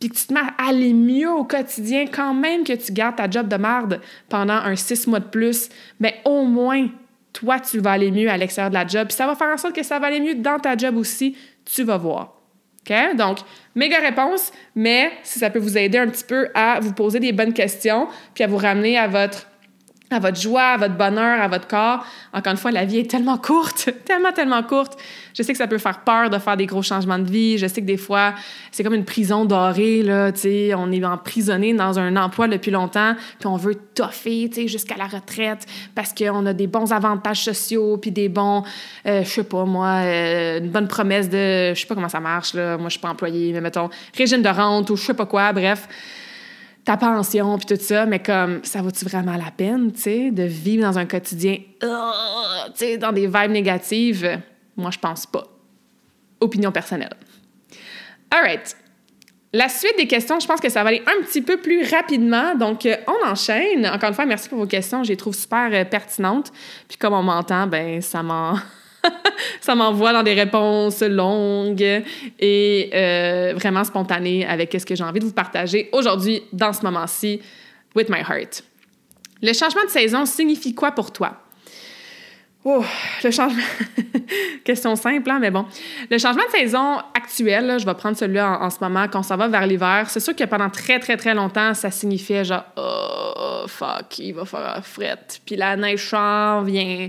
puis 0.00 0.08
que 0.08 0.16
tu 0.16 0.26
te 0.26 0.32
mets 0.32 0.40
à 0.40 0.68
aller 0.68 0.94
mieux 0.94 1.30
au 1.30 1.44
quotidien, 1.44 2.06
quand 2.06 2.32
même 2.32 2.64
que 2.64 2.72
tu 2.72 2.92
gardes 2.92 3.16
ta 3.16 3.30
job 3.30 3.46
de 3.48 3.56
marde 3.56 4.00
pendant 4.30 4.54
un 4.54 4.74
six 4.74 5.06
mois 5.06 5.20
de 5.20 5.26
plus, 5.26 5.68
mais 6.00 6.20
ben, 6.24 6.32
au 6.32 6.44
moins, 6.44 6.88
toi, 7.34 7.60
tu 7.60 7.78
vas 7.78 7.92
aller 7.92 8.10
mieux 8.10 8.30
à 8.30 8.36
l'extérieur 8.36 8.70
de 8.70 8.74
la 8.74 8.86
job. 8.86 9.08
Puis 9.08 9.16
ça 9.16 9.26
va 9.26 9.36
faire 9.36 9.52
en 9.52 9.58
sorte 9.58 9.74
que 9.74 9.82
ça 9.82 9.98
va 9.98 10.06
aller 10.08 10.20
mieux 10.20 10.34
dans 10.34 10.58
ta 10.58 10.76
job 10.76 10.96
aussi. 10.96 11.36
Tu 11.64 11.82
vas 11.84 11.98
voir. 11.98 12.34
OK? 12.80 13.16
Donc, 13.16 13.38
méga 13.74 13.98
réponse, 13.98 14.52
mais 14.74 15.12
si 15.22 15.38
ça 15.38 15.50
peut 15.50 15.58
vous 15.58 15.76
aider 15.76 15.98
un 15.98 16.08
petit 16.08 16.24
peu 16.24 16.48
à 16.54 16.80
vous 16.80 16.94
poser 16.94 17.20
des 17.20 17.32
bonnes 17.32 17.52
questions, 17.52 18.08
puis 18.34 18.42
à 18.42 18.46
vous 18.46 18.56
ramener 18.56 18.98
à 18.98 19.06
votre 19.06 19.49
à 20.12 20.18
votre 20.18 20.40
joie, 20.40 20.62
à 20.62 20.76
votre 20.76 20.96
bonheur, 20.96 21.40
à 21.40 21.46
votre 21.46 21.68
corps. 21.68 22.04
Encore 22.32 22.50
une 22.52 22.58
fois, 22.58 22.72
la 22.72 22.84
vie 22.84 22.98
est 22.98 23.10
tellement 23.10 23.38
courte, 23.38 23.90
tellement, 24.04 24.32
tellement 24.32 24.62
courte. 24.62 24.98
Je 25.34 25.42
sais 25.42 25.52
que 25.52 25.58
ça 25.58 25.68
peut 25.68 25.78
faire 25.78 26.00
peur 26.00 26.30
de 26.30 26.38
faire 26.38 26.56
des 26.56 26.66
gros 26.66 26.82
changements 26.82 27.18
de 27.18 27.30
vie. 27.30 27.58
Je 27.58 27.68
sais 27.68 27.80
que 27.80 27.86
des 27.86 27.96
fois, 27.96 28.34
c'est 28.72 28.82
comme 28.82 28.94
une 28.94 29.04
prison 29.04 29.44
dorée, 29.44 30.02
là, 30.02 30.32
tu 30.32 30.40
sais. 30.40 30.72
On 30.74 30.90
est 30.90 31.04
emprisonné 31.04 31.74
dans 31.74 31.98
un 31.98 32.16
emploi 32.16 32.48
depuis 32.48 32.72
longtemps, 32.72 33.14
puis 33.38 33.46
on 33.46 33.56
veut 33.56 33.76
toffer, 33.94 34.48
tu 34.52 34.62
sais, 34.62 34.68
jusqu'à 34.68 34.96
la 34.96 35.06
retraite 35.06 35.66
parce 35.94 36.12
qu'on 36.12 36.44
a 36.46 36.52
des 36.52 36.66
bons 36.66 36.92
avantages 36.92 37.44
sociaux, 37.44 37.96
puis 37.96 38.10
des 38.10 38.28
bons, 38.28 38.64
euh, 39.06 39.22
je 39.22 39.28
sais 39.28 39.44
pas, 39.44 39.64
moi, 39.64 40.00
euh, 40.02 40.58
une 40.58 40.70
bonne 40.70 40.88
promesse 40.88 41.28
de, 41.28 41.72
je 41.72 41.80
sais 41.80 41.86
pas 41.86 41.94
comment 41.94 42.08
ça 42.08 42.20
marche, 42.20 42.54
là. 42.54 42.76
Moi, 42.76 42.88
je 42.88 42.92
suis 42.92 43.00
pas 43.00 43.10
employée, 43.10 43.52
mais 43.52 43.60
mettons, 43.60 43.90
régime 44.16 44.42
de 44.42 44.48
rente 44.48 44.90
ou 44.90 44.96
je 44.96 45.04
sais 45.04 45.14
pas 45.14 45.26
quoi, 45.26 45.52
bref 45.52 45.88
ta 46.84 46.96
pension 46.96 47.58
puis 47.58 47.76
tout 47.76 47.82
ça, 47.82 48.06
mais 48.06 48.20
comme 48.20 48.64
ça 48.64 48.82
vaut-tu 48.82 49.04
vraiment 49.04 49.36
la 49.36 49.50
peine, 49.50 49.92
tu 49.92 50.00
sais, 50.00 50.30
de 50.30 50.42
vivre 50.44 50.82
dans 50.82 50.98
un 50.98 51.06
quotidien, 51.06 51.56
tu 51.80 51.86
sais, 52.74 52.98
dans 52.98 53.12
des 53.12 53.26
vibes 53.26 53.50
négatives? 53.50 54.40
Moi, 54.76 54.90
je 54.90 54.98
pense 54.98 55.26
pas. 55.26 55.44
Opinion 56.40 56.72
personnelle. 56.72 57.14
All 58.30 58.42
right. 58.42 58.76
La 59.52 59.68
suite 59.68 59.96
des 59.98 60.06
questions, 60.06 60.38
je 60.38 60.46
pense 60.46 60.60
que 60.60 60.68
ça 60.68 60.84
va 60.84 60.90
aller 60.90 61.02
un 61.06 61.24
petit 61.24 61.42
peu 61.42 61.56
plus 61.56 61.82
rapidement. 61.90 62.54
Donc, 62.54 62.86
euh, 62.86 62.96
on 63.08 63.28
enchaîne. 63.28 63.84
Encore 63.86 64.10
une 64.10 64.14
fois, 64.14 64.24
merci 64.24 64.48
pour 64.48 64.58
vos 64.58 64.66
questions. 64.66 65.02
Je 65.02 65.08
les 65.08 65.16
trouve 65.16 65.34
super 65.34 65.70
euh, 65.72 65.84
pertinentes. 65.84 66.52
Puis 66.88 66.96
comme 66.96 67.14
on 67.14 67.22
m'entend, 67.22 67.66
ben 67.66 68.00
ça 68.00 68.22
m'en... 68.22 68.54
ça 69.60 69.74
m'envoie 69.74 70.12
dans 70.12 70.22
des 70.22 70.34
réponses 70.34 71.00
longues 71.02 72.02
et 72.38 72.90
euh, 72.92 73.52
vraiment 73.56 73.84
spontanées 73.84 74.46
avec 74.46 74.72
ce 74.78 74.84
que 74.84 74.94
j'ai 74.94 75.04
envie 75.04 75.20
de 75.20 75.24
vous 75.24 75.32
partager 75.32 75.88
aujourd'hui, 75.92 76.42
dans 76.52 76.72
ce 76.72 76.82
moment-ci, 76.82 77.40
with 77.94 78.08
my 78.08 78.20
heart. 78.20 78.62
Le 79.42 79.52
changement 79.52 79.84
de 79.84 79.90
saison 79.90 80.26
signifie 80.26 80.74
quoi 80.74 80.92
pour 80.92 81.12
toi? 81.12 81.36
Oh, 82.62 82.84
le 83.24 83.30
changement. 83.30 83.62
Question 84.64 84.94
simple, 84.94 85.30
hein, 85.30 85.38
mais 85.40 85.50
bon. 85.50 85.64
Le 86.10 86.18
changement 86.18 86.42
de 86.44 86.58
saison 86.58 86.98
actuel, 87.14 87.78
je 87.80 87.86
vais 87.86 87.94
prendre 87.94 88.18
celui-là 88.18 88.58
en, 88.60 88.68
ce 88.68 88.76
moment, 88.82 89.06
quand 89.10 89.22
ça 89.22 89.34
va 89.34 89.48
vers 89.48 89.66
l'hiver, 89.66 90.10
c'est 90.10 90.20
sûr 90.20 90.36
que 90.36 90.44
pendant 90.44 90.68
très, 90.68 90.98
très, 90.98 91.16
très 91.16 91.34
longtemps, 91.34 91.72
ça 91.72 91.90
signifiait 91.90 92.44
genre, 92.44 92.64
oh, 92.76 93.64
fuck, 93.66 94.18
il 94.18 94.34
va 94.34 94.44
faire 94.44 94.80
fret. 94.84 95.26
Puis 95.46 95.56
la 95.56 95.74
neige 95.76 96.08
s'en 96.08 96.62
vient 96.62 97.08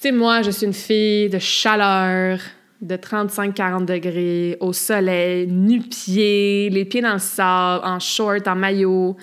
tu 0.00 0.08
sais, 0.08 0.12
moi, 0.12 0.40
je 0.40 0.50
suis 0.50 0.64
une 0.64 0.72
fille 0.72 1.28
de 1.28 1.38
chaleur, 1.38 2.40
de 2.80 2.96
35-40 2.96 3.84
degrés, 3.84 4.56
au 4.60 4.72
soleil, 4.72 5.46
nu-pieds, 5.46 6.70
les 6.70 6.86
pieds 6.86 7.02
dans 7.02 7.12
le 7.12 7.18
sable, 7.18 7.84
en 7.84 8.00
short, 8.00 8.48
en 8.48 8.56
maillot. 8.56 9.18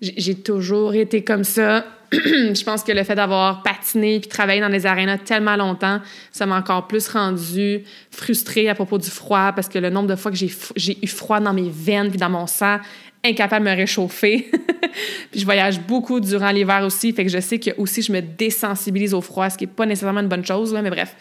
J'ai 0.00 0.34
toujours 0.34 0.94
été 0.94 1.22
comme 1.22 1.44
ça. 1.44 1.84
je 2.12 2.64
pense 2.64 2.82
que 2.82 2.90
le 2.90 3.04
fait 3.04 3.14
d'avoir 3.14 3.62
patiné 3.62 4.18
puis 4.18 4.28
travaillé 4.28 4.60
dans 4.60 4.68
les 4.68 4.86
arénas 4.86 5.18
tellement 5.18 5.54
longtemps, 5.54 6.00
ça 6.32 6.46
m'a 6.46 6.58
encore 6.58 6.88
plus 6.88 7.06
rendu 7.08 7.84
frustrée 8.10 8.68
à 8.68 8.74
propos 8.74 8.98
du 8.98 9.10
froid 9.10 9.52
parce 9.52 9.68
que 9.68 9.78
le 9.78 9.90
nombre 9.90 10.08
de 10.08 10.16
fois 10.16 10.32
que 10.32 10.36
j'ai 10.36 10.98
eu 11.00 11.06
froid 11.06 11.38
dans 11.38 11.52
mes 11.52 11.70
veines 11.70 12.08
puis 12.08 12.18
dans 12.18 12.30
mon 12.30 12.48
sang 12.48 12.78
incapable 13.24 13.66
de 13.66 13.70
me 13.70 13.76
réchauffer. 13.76 14.50
puis 15.30 15.40
je 15.40 15.44
voyage 15.44 15.80
beaucoup 15.80 16.20
durant 16.20 16.50
l'hiver 16.50 16.82
aussi, 16.84 17.12
fait 17.12 17.24
que 17.24 17.30
je 17.30 17.40
sais 17.40 17.58
que 17.58 17.70
aussi 17.78 18.02
je 18.02 18.12
me 18.12 18.20
désensibilise 18.20 19.14
au 19.14 19.20
froid, 19.20 19.50
ce 19.50 19.58
qui 19.58 19.64
n'est 19.64 19.72
pas 19.72 19.86
nécessairement 19.86 20.20
une 20.20 20.28
bonne 20.28 20.44
chose, 20.44 20.72
là, 20.72 20.82
mais 20.82 20.90
bref. 20.90 21.14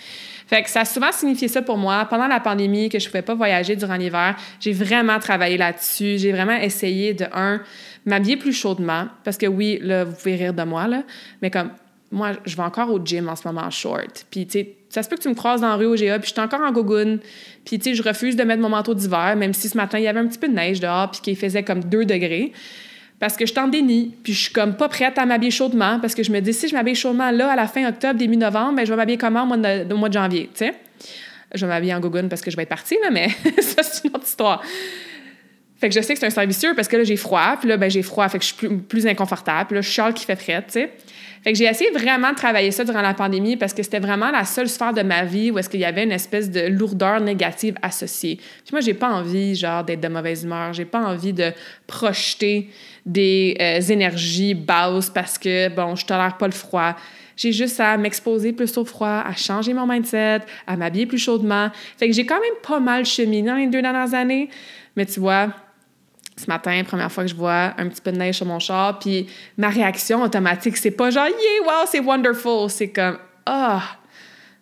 Fait 0.48 0.64
que 0.64 0.70
ça 0.70 0.82
a 0.82 0.86
souvent 0.86 1.12
signifié 1.12 1.50
ça 1.50 1.62
pour 1.62 1.78
moi. 1.78 2.06
Pendant 2.10 2.28
la 2.28 2.40
pandémie, 2.40 2.88
que 2.88 3.00
je 3.00 3.08
pouvais 3.08 3.22
pas 3.22 3.36
voyager 3.36 3.76
durant 3.76 3.98
l'hiver, 3.98 4.38
j'ai 4.62 4.72
vraiment 4.72 5.20
travaillé 5.20 5.58
là-dessus. 5.58 6.18
J'ai 6.18 6.32
vraiment 6.32 6.56
essayé 6.56 7.14
de, 7.14 7.26
un, 7.34 7.62
m'habiller 8.06 8.38
plus 8.38 8.54
chaudement, 8.54 9.08
parce 9.26 9.38
que 9.38 9.46
oui, 9.46 9.78
là, 9.82 10.06
vous 10.06 10.16
pouvez 10.16 10.36
rire 10.36 10.54
de 10.54 10.64
moi, 10.64 10.88
là, 10.88 11.04
mais 11.42 11.52
comme 11.52 11.72
moi, 12.12 12.34
je 12.46 12.56
vais 12.56 12.64
encore 12.64 12.92
au 12.92 13.00
gym 13.04 13.28
en 13.28 13.36
ce 13.36 13.48
moment 13.48 13.62
en 13.62 13.70
short. 13.70 14.26
Puis, 14.32 14.46
tu 14.46 14.60
sais, 14.60 14.76
ça 14.90 15.04
se 15.04 15.10
peut 15.10 15.18
que 15.18 15.22
tu 15.22 15.30
me 15.30 15.36
croises 15.36 15.62
dans 15.62 15.70
la 15.70 15.76
rue 15.76 15.86
au 15.86 15.96
GA, 15.96 16.20
puis 16.20 16.30
je 16.30 16.34
suis 16.34 16.42
encore 16.42 16.62
en 16.62 16.72
gogoune. 16.72 17.20
Puis, 17.66 17.80
tu 17.80 17.90
sais, 17.90 17.96
je 17.96 18.04
refuse 18.04 18.36
de 18.36 18.44
mettre 18.44 18.62
mon 18.62 18.70
manteau 18.70 18.94
d'hiver, 18.94 19.36
même 19.36 19.54
si 19.54 19.68
ce 19.68 19.76
matin, 19.76 20.00
il 20.00 20.06
y 20.06 20.08
avait 20.08 20.20
un 20.20 20.28
petit 20.28 20.40
peu 20.40 20.48
de 20.48 20.54
neige 20.54 20.80
dehors, 20.80 21.12
puis 21.12 21.22
qu'il 21.22 21.36
faisait 21.36 21.64
comme 21.64 21.84
2 21.84 22.06
degrés. 22.06 22.54
Parce 23.20 23.36
que 23.36 23.46
je 23.46 23.52
suis 23.52 23.60
en 23.60 23.68
déni, 23.68 24.16
puis 24.24 24.34
je 24.34 24.44
suis 24.44 24.54
comme 24.54 24.78
pas 24.78 24.90
prête 24.90 25.18
à 25.18 25.26
m'habiller 25.26 25.52
chaudement, 25.52 26.00
parce 26.00 26.14
que 26.14 26.24
je 26.24 26.32
me 26.32 26.40
dis, 26.40 26.54
si 26.54 26.68
je 26.68 26.76
m'habille 26.76 26.96
chaudement 26.96 27.32
là, 27.32 27.52
à 27.52 27.56
la 27.56 27.68
fin 27.68 27.88
octobre, 27.88 28.14
début 28.14 28.38
novembre, 28.38 28.76
ben, 28.76 28.86
je 28.86 28.92
vais 28.92 28.96
m'habiller 28.96 29.18
comment 29.18 29.44
au 29.44 29.48
mois 29.48 29.58
de, 29.58 29.94
mois 29.94 30.10
de 30.10 30.14
janvier, 30.14 30.50
tu 30.54 30.66
sais? 30.66 30.74
Je 31.54 31.66
vais 31.66 31.72
m'habiller 31.72 31.96
en 31.96 32.00
gogoune 32.00 32.30
parce 32.30 32.42
que 32.42 32.52
je 32.52 32.56
vais 32.56 32.64
être 32.64 32.70
partie, 32.70 32.98
là, 33.02 33.10
mais 33.10 33.30
ça, 33.62 33.82
c'est 33.82 34.08
une 34.08 34.16
autre 34.16 34.26
histoire. 34.26 34.62
Fait 35.80 35.90
que 35.90 35.96
je 35.96 36.02
sais 36.02 36.14
que 36.14 36.20
c'est 36.20 36.26
un 36.26 36.32
cercle 36.32 36.50
vicieux 36.50 36.74
parce 36.76 36.88
que 36.88 36.98
là, 36.98 37.04
j'ai 37.04 37.18
froid, 37.18 37.58
puis 37.60 37.70
là, 37.70 37.78
ben, 37.78 37.90
j'ai 37.90 38.02
froid, 38.02 38.28
fait 38.30 38.40
que 38.40 38.44
je 38.44 38.54
suis 38.54 38.58
plus, 38.58 38.78
plus 38.78 39.08
inconfortable, 39.08 39.68
puis 39.68 39.76
là, 39.76 39.82
je 39.82 40.12
qui 40.14 40.26
fait 40.26 40.36
frais, 40.36 40.64
tu 40.64 40.74
sais. 40.74 40.92
Fait 41.44 41.54
que 41.54 41.58
j'ai 41.60 41.66
essayé 41.66 41.92
vraiment 41.92 42.32
de 42.32 42.36
travailler 42.36 42.72
ça 42.72 42.84
durant 42.84 43.02
la 43.02 43.14
pandémie 43.14 43.56
parce 43.56 43.74
que 43.74 43.84
c'était 43.84 44.00
vraiment 44.00 44.32
la 44.32 44.44
seule 44.44 44.68
sphère 44.68 44.92
de 44.92 45.02
ma 45.02 45.24
vie 45.24 45.52
où 45.52 45.58
est-ce 45.58 45.70
qu'il 45.70 45.80
y 45.80 45.86
avait 45.86 46.04
une 46.04 46.12
espèce 46.12 46.50
de 46.50 46.68
lourdeur 46.68 47.22
négative 47.22 47.76
associée. 47.82 48.36
Puis 48.36 48.72
moi, 48.74 48.82
j'ai 48.82 48.94
pas 48.94 49.10
envie, 49.10 49.56
genre, 49.56 49.84
d'être 49.84 50.02
de 50.02 50.08
mauvaise 50.08 50.44
humeur. 50.44 50.74
J'ai 50.74 50.84
pas 50.84 51.00
envie 51.00 51.32
de 51.32 51.54
projeter 51.86 52.70
des 53.06 53.56
euh, 53.62 53.80
énergies 53.80 54.56
basses 54.56 55.10
parce 55.10 55.38
que, 55.38 55.70
bon, 55.70 55.96
je 55.96 56.06
tolère 56.06 56.38
pas 56.38 56.48
le 56.48 56.54
froid. 56.54 56.96
J'ai 57.38 57.54
juste 57.54 57.80
à 57.80 57.96
m'exposer 57.98 58.52
plus 58.52 58.76
au 58.78 58.84
froid, 58.84 59.24
à 59.26 59.34
changer 59.36 59.74
mon 59.74 59.86
mindset, 59.86 60.40
à 60.66 60.76
m'habiller 60.76 61.06
plus 61.06 61.20
chaudement. 61.20 61.70
Fait 61.98 62.08
que 62.08 62.14
j'ai 62.14 62.26
quand 62.26 62.42
même 62.42 62.60
pas 62.68 62.80
mal 62.80 63.06
cheminé 63.06 63.48
dans 63.48 63.56
les 63.56 63.68
deux 63.68 63.82
dernières 63.82 64.16
années. 64.16 64.50
Mais 64.96 65.06
tu 65.06 65.20
vois, 65.20 65.50
ce 66.38 66.46
matin, 66.48 66.84
première 66.86 67.12
fois 67.12 67.24
que 67.24 67.30
je 67.30 67.36
vois 67.36 67.74
un 67.78 67.88
petit 67.88 68.02
peu 68.02 68.12
de 68.12 68.18
neige 68.18 68.36
sur 68.36 68.46
mon 68.46 68.60
char, 68.60 69.00
puis 69.00 69.28
ma 69.58 69.70
réaction 69.70 70.22
automatique, 70.22 70.78
c'est 70.78 70.92
pas 70.92 71.10
genre, 71.10 71.28
yeah, 71.28 71.66
wow, 71.66 71.86
c'est 71.88 72.00
wonderful. 72.00 72.70
C'est 72.70 72.90
comme, 72.90 73.18
ah, 73.46 73.82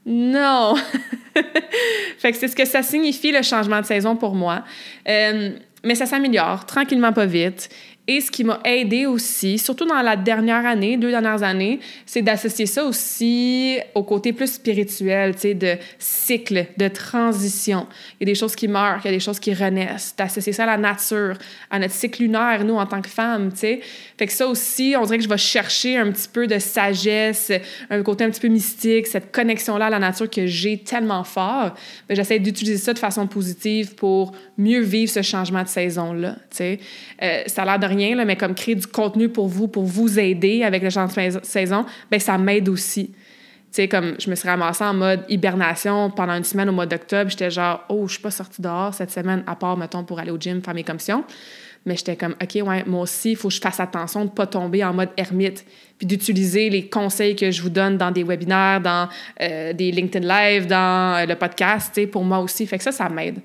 non. 0.05 0.76
fait 2.17 2.32
que 2.32 2.38
c'est 2.38 2.47
ce 2.47 2.55
que 2.55 2.65
ça 2.65 2.82
signifie 2.82 3.32
le 3.32 3.41
changement 3.41 3.82
de 3.82 3.86
saison 3.86 4.15
pour 4.15 4.36
moi. 4.36 4.63
Euh, 5.07 5.51
mais 5.84 5.95
ça 5.95 6.05
s'améliore 6.05 6.65
tranquillement, 6.65 7.13
pas 7.13 7.26
vite. 7.26 7.69
Et 8.08 8.22
ce 8.22 8.30
qui 8.30 8.43
m'a 8.43 8.60
aidé 8.64 9.08
aussi, 9.08 9.58
surtout 9.58 9.86
dans 9.86 10.01
la 10.01 10.16
dernière 10.16 10.66
année, 10.66 10.95
deux 10.95 11.10
dernières 11.10 11.41
années, 11.41 11.80
c'est 12.06 12.22
d'associer 12.22 12.68
ça 12.68 12.86
aussi 12.86 13.80
au 13.95 14.03
côté 14.03 14.32
plus 14.32 14.53
spirituel, 14.53 15.34
tu 15.34 15.41
sais, 15.41 15.53
de 15.56 15.76
cycle, 15.97 16.68
de 16.78 16.88
transition. 16.88 17.88
Il 18.20 18.28
y 18.28 18.30
a 18.30 18.34
des 18.34 18.39
choses 18.39 18.56
qui 18.56 18.68
meurent, 18.68 18.99
il 19.03 19.08
y 19.08 19.10
a 19.10 19.14
des 19.14 19.20
choses 19.20 19.39
qui 19.39 19.56
renaissent. 19.56 20.16
D'associer 20.16 20.53
ça 20.53 20.64
à 20.64 20.68
la 20.68 20.78
nature, 20.78 21.36
à 21.72 21.80
notre 21.80 21.93
cycle 21.93 22.22
lunaire, 22.22 22.64
nous, 22.64 22.76
en 22.76 22.86
tant 22.86 23.01
que 23.01 23.10
femmes, 23.10 23.51
tu 23.51 23.60
sais. 23.60 23.82
Fait 24.18 24.28
que 24.28 24.32
ça 24.32 24.47
aussi, 24.47 24.95
on 24.97 25.03
dirait 25.03 25.18
que 25.18 25.24
je 25.26 25.30
vais 25.30 25.38
chercher 25.38 25.97
un 25.97 26.09
petit 26.09 26.30
peu 26.30 26.47
de 26.47 26.57
sagesse, 26.57 27.51
un 27.89 28.01
côté 28.01 28.24
un 28.24 28.30
petit 28.30 28.39
peu 28.39 28.47
mystique, 28.47 29.07
cette 29.07 29.32
connexion-là 29.34 29.88
à 29.88 29.89
la 29.89 29.99
nature 29.99 30.30
que 30.30 30.45
j'ai 30.45 30.78
tellement 30.78 31.26
fort. 31.26 31.76
J'essaie 32.09 32.39
d'utiliser 32.39 32.78
ça 32.78 32.93
de 32.93 32.99
façon 32.99 33.28
positive 33.28 33.95
pour 33.95 34.32
mieux 34.57 34.80
vivre 34.80 35.11
ce 35.11 35.22
changement 35.22 35.63
de 35.63 35.68
saison-là. 35.68 36.38
Euh, 36.61 37.43
ça 37.47 37.63
a 37.63 37.66
l'air 37.66 37.80
de 37.80 37.88
rien, 37.88 38.16
là, 38.16 38.24
mais 38.24 38.38
comme 38.38 38.55
créer 38.55 38.76
du 38.76 38.88
contenu 38.88 39.28
pour 39.28 39.47
vous, 39.47 39.68
pour 39.68 39.84
vous 39.84 40.18
aider 40.18 40.63
avec 40.63 40.82
le 40.82 40.89
changement 40.89 41.28
de 41.28 41.39
saison, 41.43 41.86
ben 42.09 42.20
ça 42.20 42.38
m'aide 42.38 42.70
aussi. 42.70 43.07
Tu 43.07 43.82
sais, 43.82 43.88
comme 43.89 44.16
je 44.18 44.30
me 44.30 44.36
suis 44.36 44.47
ramassée 44.47 44.86
en 44.86 44.93
mode 44.93 45.26
hibernation 45.28 46.09
pendant 46.09 46.36
une 46.36 46.45
semaine 46.45 46.70
au 46.70 46.72
mois 46.72 46.86
d'octobre, 46.86 47.30
j'étais 47.30 47.51
genre, 47.51 47.84
oh, 47.89 48.07
je 48.07 48.13
suis 48.13 48.22
pas 48.22 48.32
sortie 48.32 48.61
dehors 48.61 48.93
cette 48.93 49.11
semaine, 49.11 49.43
à 49.45 49.57
part, 49.57 49.76
mettons, 49.76 50.05
pour 50.05 50.20
aller 50.20 50.32
au 50.32 50.38
gym, 50.38 50.61
faire 50.61 50.74
mes 50.74 50.86
commissions. 50.86 51.26
Mais 51.86 51.95
j'étais 51.95 52.15
comme, 52.15 52.36
OK, 52.41 52.67
ouais, 52.67 52.83
moi 52.86 53.01
aussi, 53.01 53.31
il 53.31 53.36
faut 53.36 53.49
que 53.49 53.53
je 53.53 53.61
fasse 53.61 53.79
attention 53.79 54.21
de 54.21 54.25
ne 54.25 54.31
pas 54.31 54.47
tomber 54.47 54.83
en 54.83 54.93
mode 54.93 55.09
ermite, 55.17 55.65
puis 55.97 56.07
d'utiliser 56.07 56.69
les 56.69 56.88
conseils 56.88 57.36
que 57.36 57.51
je 57.51 57.61
vous 57.61 57.69
donne 57.69 57.97
dans 57.97 58.11
des 58.11 58.23
webinaires, 58.23 58.81
dans 58.81 59.07
euh, 59.41 59.71
des 59.73 59.91
LinkedIn 59.91 60.27
Live, 60.27 60.65
dans 60.65 61.21
euh, 61.21 61.25
le 61.25 61.36
podcast, 61.36 62.03
pour 62.07 62.23
moi 62.23 62.39
aussi. 62.39 62.65
Fait 62.65 62.77
que 62.77 62.83
ça, 62.83 62.91
ça 62.91 63.07
m'aide. 63.07 63.39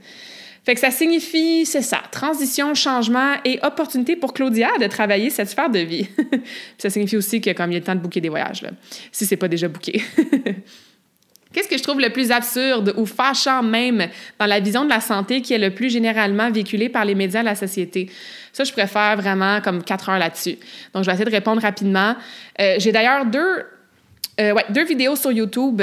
Fait 0.65 0.75
que 0.75 0.81
ça 0.81 0.91
signifie, 0.91 1.65
c'est 1.65 1.83
ça, 1.83 2.03
transition, 2.11 2.75
changement 2.75 3.35
et 3.45 3.59
opportunité 3.63 4.17
pour 4.17 4.35
Claudia 4.35 4.69
de 4.79 4.87
travailler 4.87 5.31
cette 5.31 5.49
sphère 5.49 5.71
de 5.71 5.79
vie. 5.79 6.09
ça 6.79 6.91
signifie 6.91 7.17
aussi 7.17 7.41
que 7.41 7.51
comme 7.53 7.71
il 7.71 7.75
y 7.75 7.77
a 7.77 7.81
le 7.81 7.85
temps 7.85 7.95
de 7.95 8.01
booker 8.01 8.21
des 8.21 8.29
voyages, 8.29 8.63
là, 8.63 8.71
si 9.11 9.25
c'est 9.25 9.37
pas 9.37 9.49
déjà 9.49 9.69
booké. 9.69 10.03
Qu'est-ce 11.53 11.69
que 11.69 11.77
je 11.77 11.83
trouve 11.83 12.01
le 12.01 12.11
plus 12.11 12.31
absurde 12.31 12.95
ou 12.97 13.07
fâchant 13.07 13.63
même 13.63 14.07
dans 14.39 14.47
la 14.47 14.61
vision 14.61 14.85
de 14.85 14.91
la 14.91 15.01
santé 15.01 15.43
qui 15.43 15.53
est 15.53 15.59
le 15.59 15.71
plus 15.71 15.91
généralement 15.91 16.49
véhiculée 16.49 16.89
par 16.89 17.05
les 17.05 17.17
médias 17.17 17.41
de 17.41 17.47
la 17.47 17.57
société? 17.57 18.09
Ça, 18.53 18.63
je 18.63 18.73
préfère 18.73 19.17
vraiment 19.17 19.61
comme 19.61 19.83
quatre 19.83 20.09
heures 20.11 20.19
là-dessus. 20.19 20.59
Donc, 20.95 21.03
je 21.03 21.07
vais 21.07 21.13
essayer 21.13 21.25
de 21.25 21.31
répondre 21.31 21.61
rapidement. 21.61 22.15
Euh, 22.61 22.77
j'ai 22.79 22.93
d'ailleurs 22.93 23.27
deux, 23.27 23.65
euh, 24.41 24.53
ouais, 24.53 24.65
deux 24.71 24.85
vidéos 24.85 25.17
sur 25.17 25.33
YouTube 25.33 25.83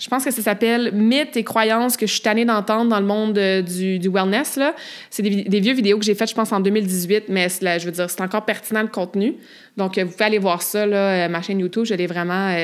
je 0.00 0.08
pense 0.08 0.24
que 0.24 0.30
ça 0.30 0.42
s'appelle 0.42 0.92
Mythes 0.92 1.36
et 1.36 1.42
croyances 1.42 1.96
que 1.96 2.06
je 2.06 2.12
suis 2.12 2.20
tannée 2.20 2.44
d'entendre 2.44 2.88
dans 2.88 3.00
le 3.00 3.06
monde 3.06 3.36
euh, 3.36 3.62
du, 3.62 3.98
du, 3.98 4.08
wellness. 4.08 4.60
C'est 5.10 5.24
des, 5.24 5.58
vieux 5.58 5.72
vidéos 5.72 5.98
que 5.98 6.04
j'ai 6.04 6.14
faites, 6.14 6.30
je 6.30 6.36
pense, 6.36 6.52
en 6.52 6.60
2018, 6.60 7.24
mais 7.28 7.48
je 7.48 7.84
veux 7.84 7.90
dire, 7.90 8.08
c'est 8.08 8.20
encore 8.20 8.44
pertinent 8.44 8.82
le 8.82 8.88
contenu. 8.88 9.34
Donc, 9.76 9.98
vous 9.98 10.08
pouvez 10.08 10.24
aller 10.24 10.38
voir 10.38 10.62
ça, 10.62 10.86
là, 10.86 11.28
ma 11.28 11.42
chaîne 11.42 11.58
YouTube. 11.58 11.84
Je 11.84 11.94
l'ai 11.94 12.06
vraiment 12.06 12.54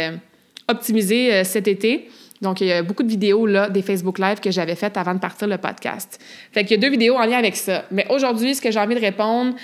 optimisée 0.69 1.43
cet 1.43 1.67
été. 1.67 2.09
Donc, 2.45 2.61
il 2.61 2.67
y 2.67 2.73
a 2.73 2.83
beaucoup 2.83 3.03
de 3.03 3.09
vidéos, 3.09 3.47
là, 3.47 3.71
des 3.71 3.81
Facebook 3.81 4.19
Live 4.19 4.39
que 4.39 4.51
j'avais 4.51 4.75
faites 4.75 4.99
avant 4.99 5.15
de 5.15 5.19
partir 5.19 5.49
le 5.49 5.57
podcast. 5.57 6.23
Fait 6.53 6.63
qu'il 6.63 6.73
y 6.73 6.79
a 6.79 6.81
deux 6.81 6.91
vidéos 6.91 7.17
en 7.17 7.25
lien 7.25 7.39
avec 7.39 7.57
ça. 7.57 7.87
Mais 7.91 8.07
aujourd'hui, 8.11 8.55
ce 8.55 8.61
que 8.61 8.71
j'ai 8.71 8.79
envie 8.79 8.95
de 8.95 9.01
répondre, 9.01 9.55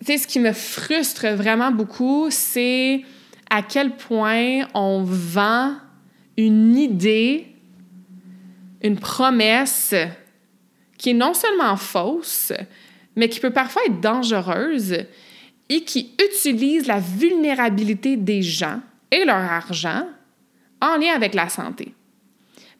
tu 0.00 0.06
sais, 0.06 0.18
ce 0.18 0.26
qui 0.26 0.40
me 0.40 0.52
frustre 0.52 1.28
vraiment 1.28 1.70
beaucoup, 1.70 2.26
c'est 2.30 3.02
à 3.48 3.62
quel 3.62 3.96
point 3.96 4.66
on 4.74 5.04
vend 5.04 5.74
une 6.36 6.76
idée, 6.76 7.46
une 8.82 8.98
promesse 8.98 9.94
qui 10.98 11.10
est 11.10 11.14
non 11.14 11.34
seulement 11.34 11.76
fausse, 11.76 12.52
mais 13.14 13.28
qui 13.28 13.38
peut 13.38 13.52
parfois 13.52 13.82
être 13.86 14.00
dangereuse 14.00 15.04
et 15.68 15.84
qui 15.84 16.14
utilise 16.20 16.88
la 16.88 16.98
vulnérabilité 16.98 18.16
des 18.16 18.42
gens 18.42 18.80
et 19.12 19.24
leur 19.24 19.36
argent 19.36 20.04
en 20.80 20.96
lien 20.96 21.14
avec 21.14 21.34
la 21.34 21.48
santé. 21.48 21.94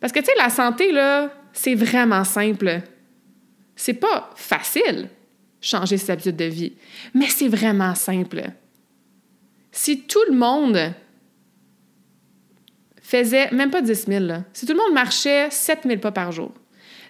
Parce 0.00 0.12
que, 0.12 0.20
tu 0.20 0.26
sais, 0.26 0.32
la 0.36 0.50
santé, 0.50 0.92
là, 0.92 1.32
c'est 1.52 1.74
vraiment 1.74 2.24
simple. 2.24 2.82
C'est 3.74 3.94
pas 3.94 4.30
facile, 4.36 5.08
changer 5.60 5.96
ses 5.96 6.10
habitudes 6.10 6.36
de 6.36 6.44
vie, 6.44 6.72
mais 7.14 7.26
c'est 7.26 7.48
vraiment 7.48 7.94
simple. 7.94 8.42
Si 9.70 10.02
tout 10.02 10.24
le 10.28 10.36
monde 10.36 10.92
faisait 13.08 13.50
même 13.52 13.70
pas 13.70 13.80
10 13.80 14.04
000. 14.06 14.26
Si 14.52 14.66
tout 14.66 14.74
le 14.74 14.78
monde 14.78 14.92
marchait 14.92 15.48
7 15.50 15.80
000 15.86 15.98
pas 15.98 16.12
par 16.12 16.30
jour, 16.30 16.52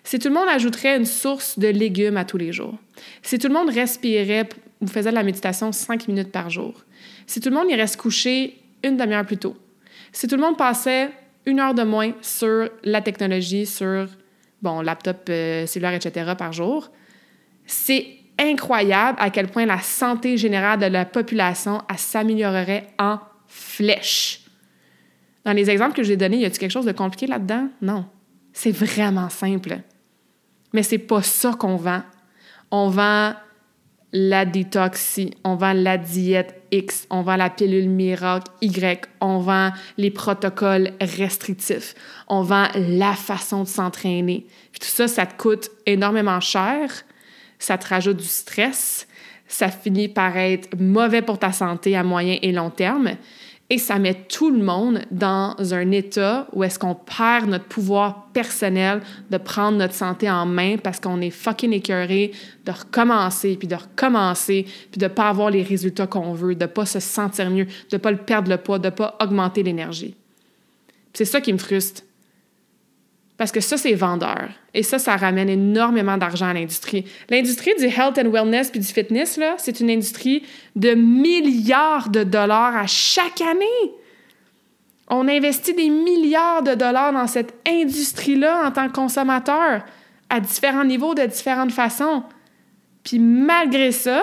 si 0.04 0.20
tout 0.20 0.28
le 0.28 0.34
monde 0.34 0.48
ajouterait 0.48 0.96
une 0.96 1.04
source 1.04 1.58
de 1.58 1.66
légumes 1.66 2.16
à 2.16 2.24
tous 2.24 2.36
les 2.36 2.52
jours, 2.52 2.78
si 3.20 3.36
tout 3.38 3.48
le 3.48 3.54
monde 3.54 3.70
respirait 3.70 4.48
ou 4.80 4.86
faisait 4.86 5.10
de 5.10 5.16
la 5.16 5.24
méditation 5.24 5.72
5 5.72 6.06
minutes 6.06 6.30
par 6.30 6.50
jour, 6.50 6.84
si 7.26 7.40
tout 7.40 7.48
le 7.48 7.56
monde 7.56 7.68
irait 7.68 7.88
se 7.88 7.96
coucher 7.96 8.62
une 8.84 8.96
demi-heure 8.96 9.26
plus 9.26 9.38
tôt, 9.38 9.56
si 10.12 10.28
tout 10.28 10.36
le 10.36 10.42
monde 10.42 10.56
passait 10.56 11.10
une 11.48 11.60
heure 11.60 11.74
de 11.74 11.82
moins 11.82 12.12
sur 12.20 12.68
la 12.84 13.00
technologie, 13.00 13.66
sur, 13.66 14.06
bon, 14.62 14.82
laptop, 14.82 15.28
euh, 15.30 15.66
cellulaire, 15.66 15.94
etc. 15.94 16.32
par 16.36 16.52
jour, 16.52 16.90
c'est 17.66 18.06
incroyable 18.38 19.18
à 19.20 19.30
quel 19.30 19.48
point 19.48 19.66
la 19.66 19.80
santé 19.80 20.36
générale 20.36 20.78
de 20.78 20.86
la 20.86 21.04
population 21.04 21.82
s'améliorerait 21.96 22.88
en 22.98 23.18
flèche. 23.46 24.42
Dans 25.44 25.52
les 25.52 25.70
exemples 25.70 25.94
que 25.94 26.02
j'ai 26.02 26.16
donnés, 26.16 26.38
y 26.38 26.44
a-t-il 26.44 26.58
quelque 26.58 26.70
chose 26.70 26.84
de 26.84 26.92
compliqué 26.92 27.26
là-dedans? 27.26 27.68
Non. 27.80 28.04
C'est 28.52 28.70
vraiment 28.70 29.30
simple. 29.30 29.78
Mais 30.72 30.82
c'est 30.82 30.98
pas 30.98 31.22
ça 31.22 31.52
qu'on 31.58 31.76
vend. 31.76 32.02
On 32.70 32.90
vend 32.90 33.32
la 34.12 34.44
détoxie, 34.44 35.34
on 35.44 35.56
vend 35.56 35.74
la 35.74 35.98
diète 35.98 36.62
X, 36.70 37.06
on 37.10 37.22
vend 37.22 37.36
la 37.36 37.50
pilule 37.50 37.88
miracle 37.88 38.50
Y, 38.62 39.06
on 39.20 39.38
vend 39.38 39.70
les 39.96 40.10
protocoles 40.10 40.92
restrictifs, 41.00 41.94
on 42.26 42.42
vend 42.42 42.68
la 42.74 43.14
façon 43.14 43.64
de 43.64 43.68
s'entraîner. 43.68 44.46
Tout 44.80 44.86
ça, 44.86 45.08
ça 45.08 45.26
te 45.26 45.40
coûte 45.40 45.70
énormément 45.86 46.40
cher, 46.40 46.90
ça 47.58 47.76
te 47.76 47.88
rajoute 47.88 48.16
du 48.18 48.24
stress, 48.24 49.06
ça 49.46 49.68
finit 49.68 50.08
par 50.08 50.36
être 50.36 50.68
mauvais 50.78 51.22
pour 51.22 51.38
ta 51.38 51.52
santé 51.52 51.96
à 51.96 52.02
moyen 52.02 52.38
et 52.40 52.52
long 52.52 52.70
terme. 52.70 53.12
Et 53.70 53.76
ça 53.76 53.98
met 53.98 54.14
tout 54.14 54.50
le 54.50 54.62
monde 54.62 55.00
dans 55.10 55.54
un 55.58 55.90
état 55.90 56.46
où 56.54 56.64
est-ce 56.64 56.78
qu'on 56.78 56.94
perd 56.94 57.50
notre 57.50 57.66
pouvoir 57.66 58.28
personnel 58.32 59.02
de 59.30 59.36
prendre 59.36 59.76
notre 59.76 59.92
santé 59.92 60.30
en 60.30 60.46
main 60.46 60.76
parce 60.78 60.98
qu'on 61.00 61.20
est 61.20 61.30
fucking 61.30 61.72
écœuré 61.72 62.32
de 62.64 62.72
recommencer, 62.72 63.56
puis 63.56 63.68
de 63.68 63.74
recommencer, 63.74 64.64
puis 64.90 64.98
de 64.98 65.04
ne 65.04 65.10
pas 65.10 65.28
avoir 65.28 65.50
les 65.50 65.62
résultats 65.62 66.06
qu'on 66.06 66.32
veut, 66.32 66.54
de 66.54 66.62
ne 66.62 66.66
pas 66.66 66.86
se 66.86 66.98
sentir 66.98 67.50
mieux, 67.50 67.66
de 67.66 67.96
ne 67.96 67.98
pas 67.98 68.14
perdre 68.14 68.50
le 68.50 68.56
poids, 68.56 68.78
de 68.78 68.86
ne 68.86 68.90
pas 68.90 69.18
augmenter 69.20 69.62
l'énergie. 69.62 70.14
C'est 71.12 71.26
ça 71.26 71.42
qui 71.42 71.52
me 71.52 71.58
frustre. 71.58 72.02
Parce 73.38 73.52
que 73.52 73.60
ça, 73.60 73.76
c'est 73.76 73.94
vendeur. 73.94 74.50
Et 74.74 74.82
ça, 74.82 74.98
ça 74.98 75.16
ramène 75.16 75.48
énormément 75.48 76.18
d'argent 76.18 76.48
à 76.48 76.52
l'industrie. 76.52 77.06
L'industrie 77.30 77.72
du 77.78 77.84
health 77.84 78.18
and 78.18 78.30
wellness 78.30 78.68
puis 78.70 78.80
du 78.80 78.86
fitness, 78.86 79.36
là, 79.36 79.54
c'est 79.58 79.78
une 79.78 79.90
industrie 79.90 80.42
de 80.74 80.94
milliards 80.94 82.08
de 82.08 82.24
dollars 82.24 82.76
à 82.76 82.88
chaque 82.88 83.40
année. 83.40 83.92
On 85.06 85.28
investit 85.28 85.72
des 85.72 85.88
milliards 85.88 86.64
de 86.64 86.74
dollars 86.74 87.12
dans 87.12 87.28
cette 87.28 87.54
industrie-là 87.66 88.66
en 88.66 88.72
tant 88.72 88.88
que 88.88 88.92
consommateur, 88.92 89.84
à 90.28 90.40
différents 90.40 90.84
niveaux, 90.84 91.14
de 91.14 91.24
différentes 91.24 91.72
façons. 91.72 92.24
Puis 93.04 93.20
malgré 93.20 93.92
ça, 93.92 94.20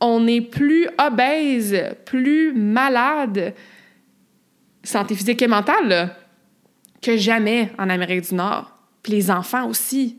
on 0.00 0.26
est 0.26 0.42
plus 0.42 0.86
obèse, 0.98 1.96
plus 2.04 2.52
malade, 2.52 3.54
santé 4.82 5.14
physique 5.14 5.40
et 5.40 5.48
mentale, 5.48 6.14
que 7.04 7.16
jamais 7.16 7.70
en 7.78 7.90
Amérique 7.90 8.28
du 8.28 8.34
Nord. 8.34 8.72
Puis 9.02 9.12
les 9.12 9.30
enfants 9.30 9.68
aussi. 9.68 10.18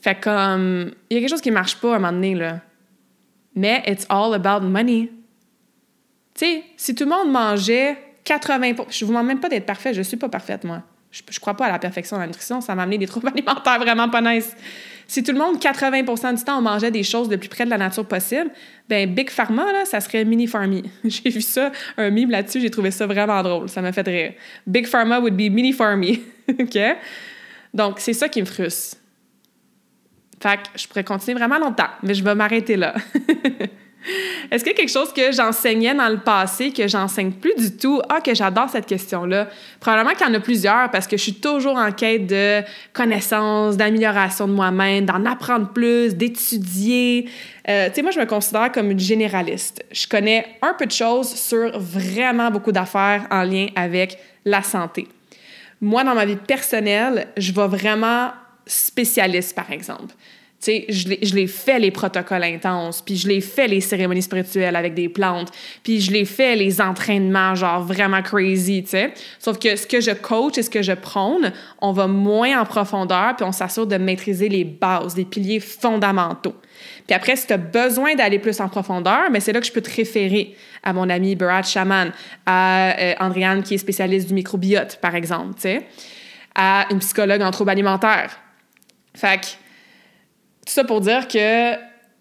Fait 0.00 0.18
comme, 0.20 0.92
il 1.10 1.14
y 1.14 1.18
a 1.18 1.20
quelque 1.20 1.30
chose 1.30 1.40
qui 1.40 1.50
marche 1.50 1.76
pas 1.76 1.92
à 1.92 1.96
un 1.96 1.98
moment 1.98 2.12
donné, 2.12 2.34
là. 2.34 2.60
Mais 3.54 3.82
it's 3.86 4.06
all 4.08 4.34
about 4.34 4.66
money. 4.66 5.10
Tu 6.34 6.46
sais, 6.46 6.64
si 6.76 6.94
tout 6.94 7.04
le 7.04 7.10
monde 7.10 7.30
mangeait 7.30 7.98
80 8.24 8.72
Je 8.88 9.04
vous 9.04 9.12
demande 9.12 9.26
même 9.26 9.40
pas 9.40 9.48
d'être 9.48 9.66
parfait, 9.66 9.92
je 9.92 10.02
suis 10.02 10.16
pas 10.16 10.28
parfaite, 10.28 10.64
moi. 10.64 10.82
Je, 11.10 11.22
je 11.28 11.38
crois 11.38 11.54
pas 11.54 11.66
à 11.66 11.70
la 11.70 11.78
perfection 11.78 12.16
dans 12.16 12.22
la 12.22 12.26
nutrition, 12.26 12.60
ça 12.60 12.74
m'a 12.74 12.84
amené 12.84 12.98
des 12.98 13.06
troubles 13.06 13.28
alimentaires 13.34 13.78
vraiment 13.78 14.08
pas 14.08 14.22
nice. 14.22 14.56
Si 15.06 15.22
tout 15.22 15.32
le 15.32 15.38
monde, 15.38 15.58
80% 15.58 16.38
du 16.38 16.44
temps, 16.44 16.58
on 16.58 16.62
mangeait 16.62 16.90
des 16.90 17.02
choses 17.02 17.28
le 17.28 17.36
plus 17.36 17.50
près 17.50 17.64
de 17.64 17.70
la 17.70 17.76
nature 17.76 18.06
possible, 18.06 18.50
ben 18.92 19.14
Big 19.14 19.30
Pharma, 19.30 19.72
là, 19.72 19.86
ça 19.86 20.00
serait 20.00 20.22
Mini 20.22 20.46
Farmy. 20.46 20.82
j'ai 21.04 21.30
vu 21.30 21.40
ça, 21.40 21.72
un 21.96 22.10
mime 22.10 22.30
là-dessus, 22.30 22.60
j'ai 22.60 22.68
trouvé 22.68 22.90
ça 22.90 23.06
vraiment 23.06 23.42
drôle. 23.42 23.70
Ça 23.70 23.80
m'a 23.80 23.90
fait 23.90 24.06
rire. 24.06 24.34
Big 24.66 24.86
Pharma 24.86 25.18
would 25.18 25.34
be 25.34 25.50
Mini 25.50 25.72
Farmy. 25.72 26.20
OK? 26.60 26.78
Donc, 27.72 28.00
c'est 28.00 28.12
ça 28.12 28.28
qui 28.28 28.42
me 28.42 28.46
frustre. 28.46 28.98
Fait 30.42 30.60
je 30.76 30.86
pourrais 30.86 31.04
continuer 31.04 31.38
vraiment 31.38 31.58
longtemps, 31.58 31.88
mais 32.02 32.12
je 32.12 32.22
vais 32.22 32.34
m'arrêter 32.34 32.76
là. 32.76 32.94
Est-ce 34.50 34.64
qu'il 34.64 34.72
y 34.72 34.74
a 34.74 34.78
quelque 34.78 34.92
chose 34.92 35.12
que 35.12 35.32
j'enseignais 35.32 35.94
dans 35.94 36.08
le 36.08 36.18
passé 36.18 36.72
que 36.72 36.88
j'enseigne 36.88 37.32
plus 37.32 37.54
du 37.54 37.76
tout? 37.76 38.00
Ah, 38.08 38.20
que 38.20 38.34
j'adore 38.34 38.68
cette 38.68 38.86
question-là. 38.86 39.48
Probablement 39.80 40.14
qu'il 40.14 40.26
y 40.26 40.30
en 40.30 40.34
a 40.34 40.40
plusieurs 40.40 40.90
parce 40.90 41.06
que 41.06 41.16
je 41.16 41.22
suis 41.22 41.34
toujours 41.34 41.76
en 41.76 41.92
quête 41.92 42.26
de 42.26 42.62
connaissances, 42.92 43.76
d'amélioration 43.76 44.48
de 44.48 44.52
moi-même, 44.52 45.06
d'en 45.06 45.24
apprendre 45.24 45.68
plus, 45.72 46.14
d'étudier. 46.14 47.28
Euh, 47.68 47.88
tu 47.88 47.94
sais, 47.94 48.02
moi, 48.02 48.10
je 48.10 48.20
me 48.20 48.26
considère 48.26 48.72
comme 48.72 48.90
une 48.90 48.98
généraliste. 49.00 49.84
Je 49.92 50.06
connais 50.06 50.46
un 50.62 50.74
peu 50.74 50.86
de 50.86 50.92
choses 50.92 51.28
sur 51.34 51.78
vraiment 51.78 52.50
beaucoup 52.50 52.72
d'affaires 52.72 53.26
en 53.30 53.42
lien 53.44 53.68
avec 53.76 54.18
la 54.44 54.62
santé. 54.62 55.06
Moi, 55.80 56.04
dans 56.04 56.14
ma 56.14 56.24
vie 56.24 56.36
personnelle, 56.36 57.28
je 57.36 57.52
vais 57.52 57.66
vraiment 57.66 58.30
spécialiste, 58.66 59.54
par 59.54 59.70
exemple 59.70 60.14
sais, 60.64 60.86
je 60.88 61.34
l'ai 61.34 61.46
fait 61.46 61.78
les 61.78 61.90
protocoles 61.90 62.44
intenses, 62.44 63.02
puis 63.02 63.16
je 63.16 63.28
l'ai 63.28 63.40
fait 63.40 63.68
les 63.68 63.80
cérémonies 63.80 64.22
spirituelles 64.22 64.76
avec 64.76 64.94
des 64.94 65.08
plantes, 65.08 65.50
puis 65.82 66.00
je 66.00 66.12
l'ai 66.12 66.24
fait 66.24 66.56
les 66.56 66.80
entraînements 66.80 67.54
genre 67.54 67.82
vraiment 67.82 68.22
crazy, 68.22 68.82
tu 68.84 68.90
sais. 68.90 69.14
Sauf 69.38 69.58
que 69.58 69.74
ce 69.76 69.86
que 69.86 70.00
je 70.00 70.12
coach 70.12 70.58
et 70.58 70.62
ce 70.62 70.70
que 70.70 70.82
je 70.82 70.92
prône, 70.92 71.52
on 71.80 71.92
va 71.92 72.06
moins 72.06 72.60
en 72.60 72.64
profondeur, 72.64 73.34
puis 73.36 73.44
on 73.44 73.52
s'assure 73.52 73.86
de 73.86 73.96
maîtriser 73.96 74.48
les 74.48 74.64
bases, 74.64 75.16
les 75.16 75.24
piliers 75.24 75.60
fondamentaux. 75.60 76.54
Puis 77.06 77.14
après, 77.14 77.36
si 77.36 77.46
tu 77.46 77.52
as 77.52 77.58
besoin 77.58 78.14
d'aller 78.14 78.38
plus 78.38 78.60
en 78.60 78.68
profondeur, 78.68 79.30
mais 79.30 79.40
c'est 79.40 79.52
là 79.52 79.60
que 79.60 79.66
je 79.66 79.72
peux 79.72 79.80
te 79.80 79.94
référer 79.94 80.56
à 80.82 80.92
mon 80.92 81.08
ami 81.08 81.34
Barat 81.34 81.62
Shaman, 81.62 82.12
à 82.46 82.98
euh, 82.98 83.14
Andréane 83.20 83.62
qui 83.62 83.74
est 83.74 83.78
spécialiste 83.78 84.28
du 84.28 84.34
microbiote, 84.34 84.98
par 85.00 85.14
exemple, 85.14 85.54
tu 85.54 85.62
sais, 85.62 85.86
à 86.54 86.86
une 86.90 86.98
psychologue 86.98 87.42
en 87.42 87.50
troubles 87.50 87.70
alimentaires. 87.70 88.38
Fait 89.14 89.40
que 89.40 89.46
tout 90.66 90.72
ça 90.72 90.84
pour 90.84 91.00
dire 91.00 91.28
que 91.28 91.74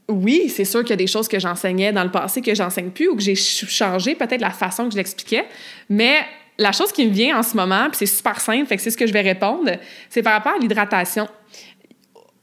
oui, 0.10 0.50
c'est 0.50 0.66
sûr 0.66 0.82
qu'il 0.82 0.90
y 0.92 0.94
a 0.94 0.98
des 0.98 1.08
choses 1.08 1.28
que 1.28 1.40
j'enseignais 1.40 1.94
dans 1.94 2.04
le 2.04 2.12
passé 2.12 2.42
que 2.42 2.54
j'enseigne 2.54 2.90
plus 2.90 3.08
ou 3.08 3.16
que 3.16 3.22
j'ai 3.22 3.36
changé 3.36 4.16
peut-être 4.16 4.42
la 4.42 4.50
façon 4.50 4.86
que 4.86 4.92
je 4.92 4.98
l'expliquais, 4.98 5.46
mais 5.90 6.22
la 6.58 6.72
chose 6.72 6.92
qui 6.92 7.06
me 7.06 7.12
vient 7.12 7.40
en 7.40 7.44
ce 7.44 7.56
moment, 7.56 7.88
puis 7.90 7.98
c'est 7.98 8.06
super 8.06 8.40
simple, 8.40 8.68
fait 8.68 8.76
que 8.76 8.82
c'est 8.82 8.92
ce 8.92 8.98
que 8.98 9.08
je 9.08 9.14
vais 9.14 9.22
répondre, 9.22 9.72
c'est 10.10 10.22
par 10.22 10.34
rapport 10.34 10.54
à 10.54 10.58
l'hydratation. 10.58 11.28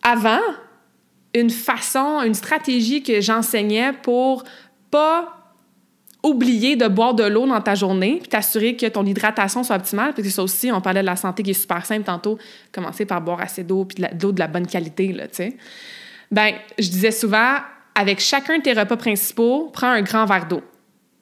Avant, 0.03 0.41
une 1.35 1.51
façon, 1.51 2.23
une 2.23 2.35
stratégie 2.35 3.03
que 3.03 3.21
j'enseignais 3.21 3.93
pour 3.93 4.45
pas 4.91 5.38
oublier 6.29 6.77
de 6.77 6.87
boire 6.89 7.15
de 7.15 7.25
l'eau 7.25 7.47
dans 7.47 7.61
ta 7.61 7.75
journée, 7.75 8.19
puis 8.21 8.29
t'assurer 8.29 8.77
que 8.77 8.87
ton 8.87 9.05
hydratation 9.05 9.65
soit 9.65 9.77
optimale, 9.77 10.13
parce 10.15 10.27
que 10.27 10.33
ça 10.33 10.43
aussi, 10.43 10.71
on 10.73 10.81
parlait 10.81 11.01
de 11.01 11.07
la 11.07 11.17
santé 11.17 11.43
qui 11.43 11.51
est 11.51 11.61
super 11.61 11.85
simple 11.85 12.05
tantôt, 12.05 12.39
commencer 12.73 13.05
par 13.05 13.21
boire 13.21 13.41
assez 13.41 13.65
d'eau, 13.65 13.85
puis 13.85 14.03
de 14.03 14.09
l'eau 14.23 14.33
de 14.33 14.39
la 14.39 14.49
bonne 14.49 14.67
qualité, 14.67 15.13
là, 15.13 15.29
tu 15.29 15.37
sais. 15.37 15.57
Ben, 16.31 16.55
je 16.79 16.89
disais 16.89 17.11
souvent, 17.11 17.57
avec 17.95 18.21
chacun 18.21 18.59
de 18.59 18.63
tes 18.63 18.73
repas 18.73 18.97
principaux, 18.97 19.71
prends 19.73 19.91
un 19.91 20.03
grand 20.03 20.27
verre 20.27 20.47
d'eau. 20.47 20.63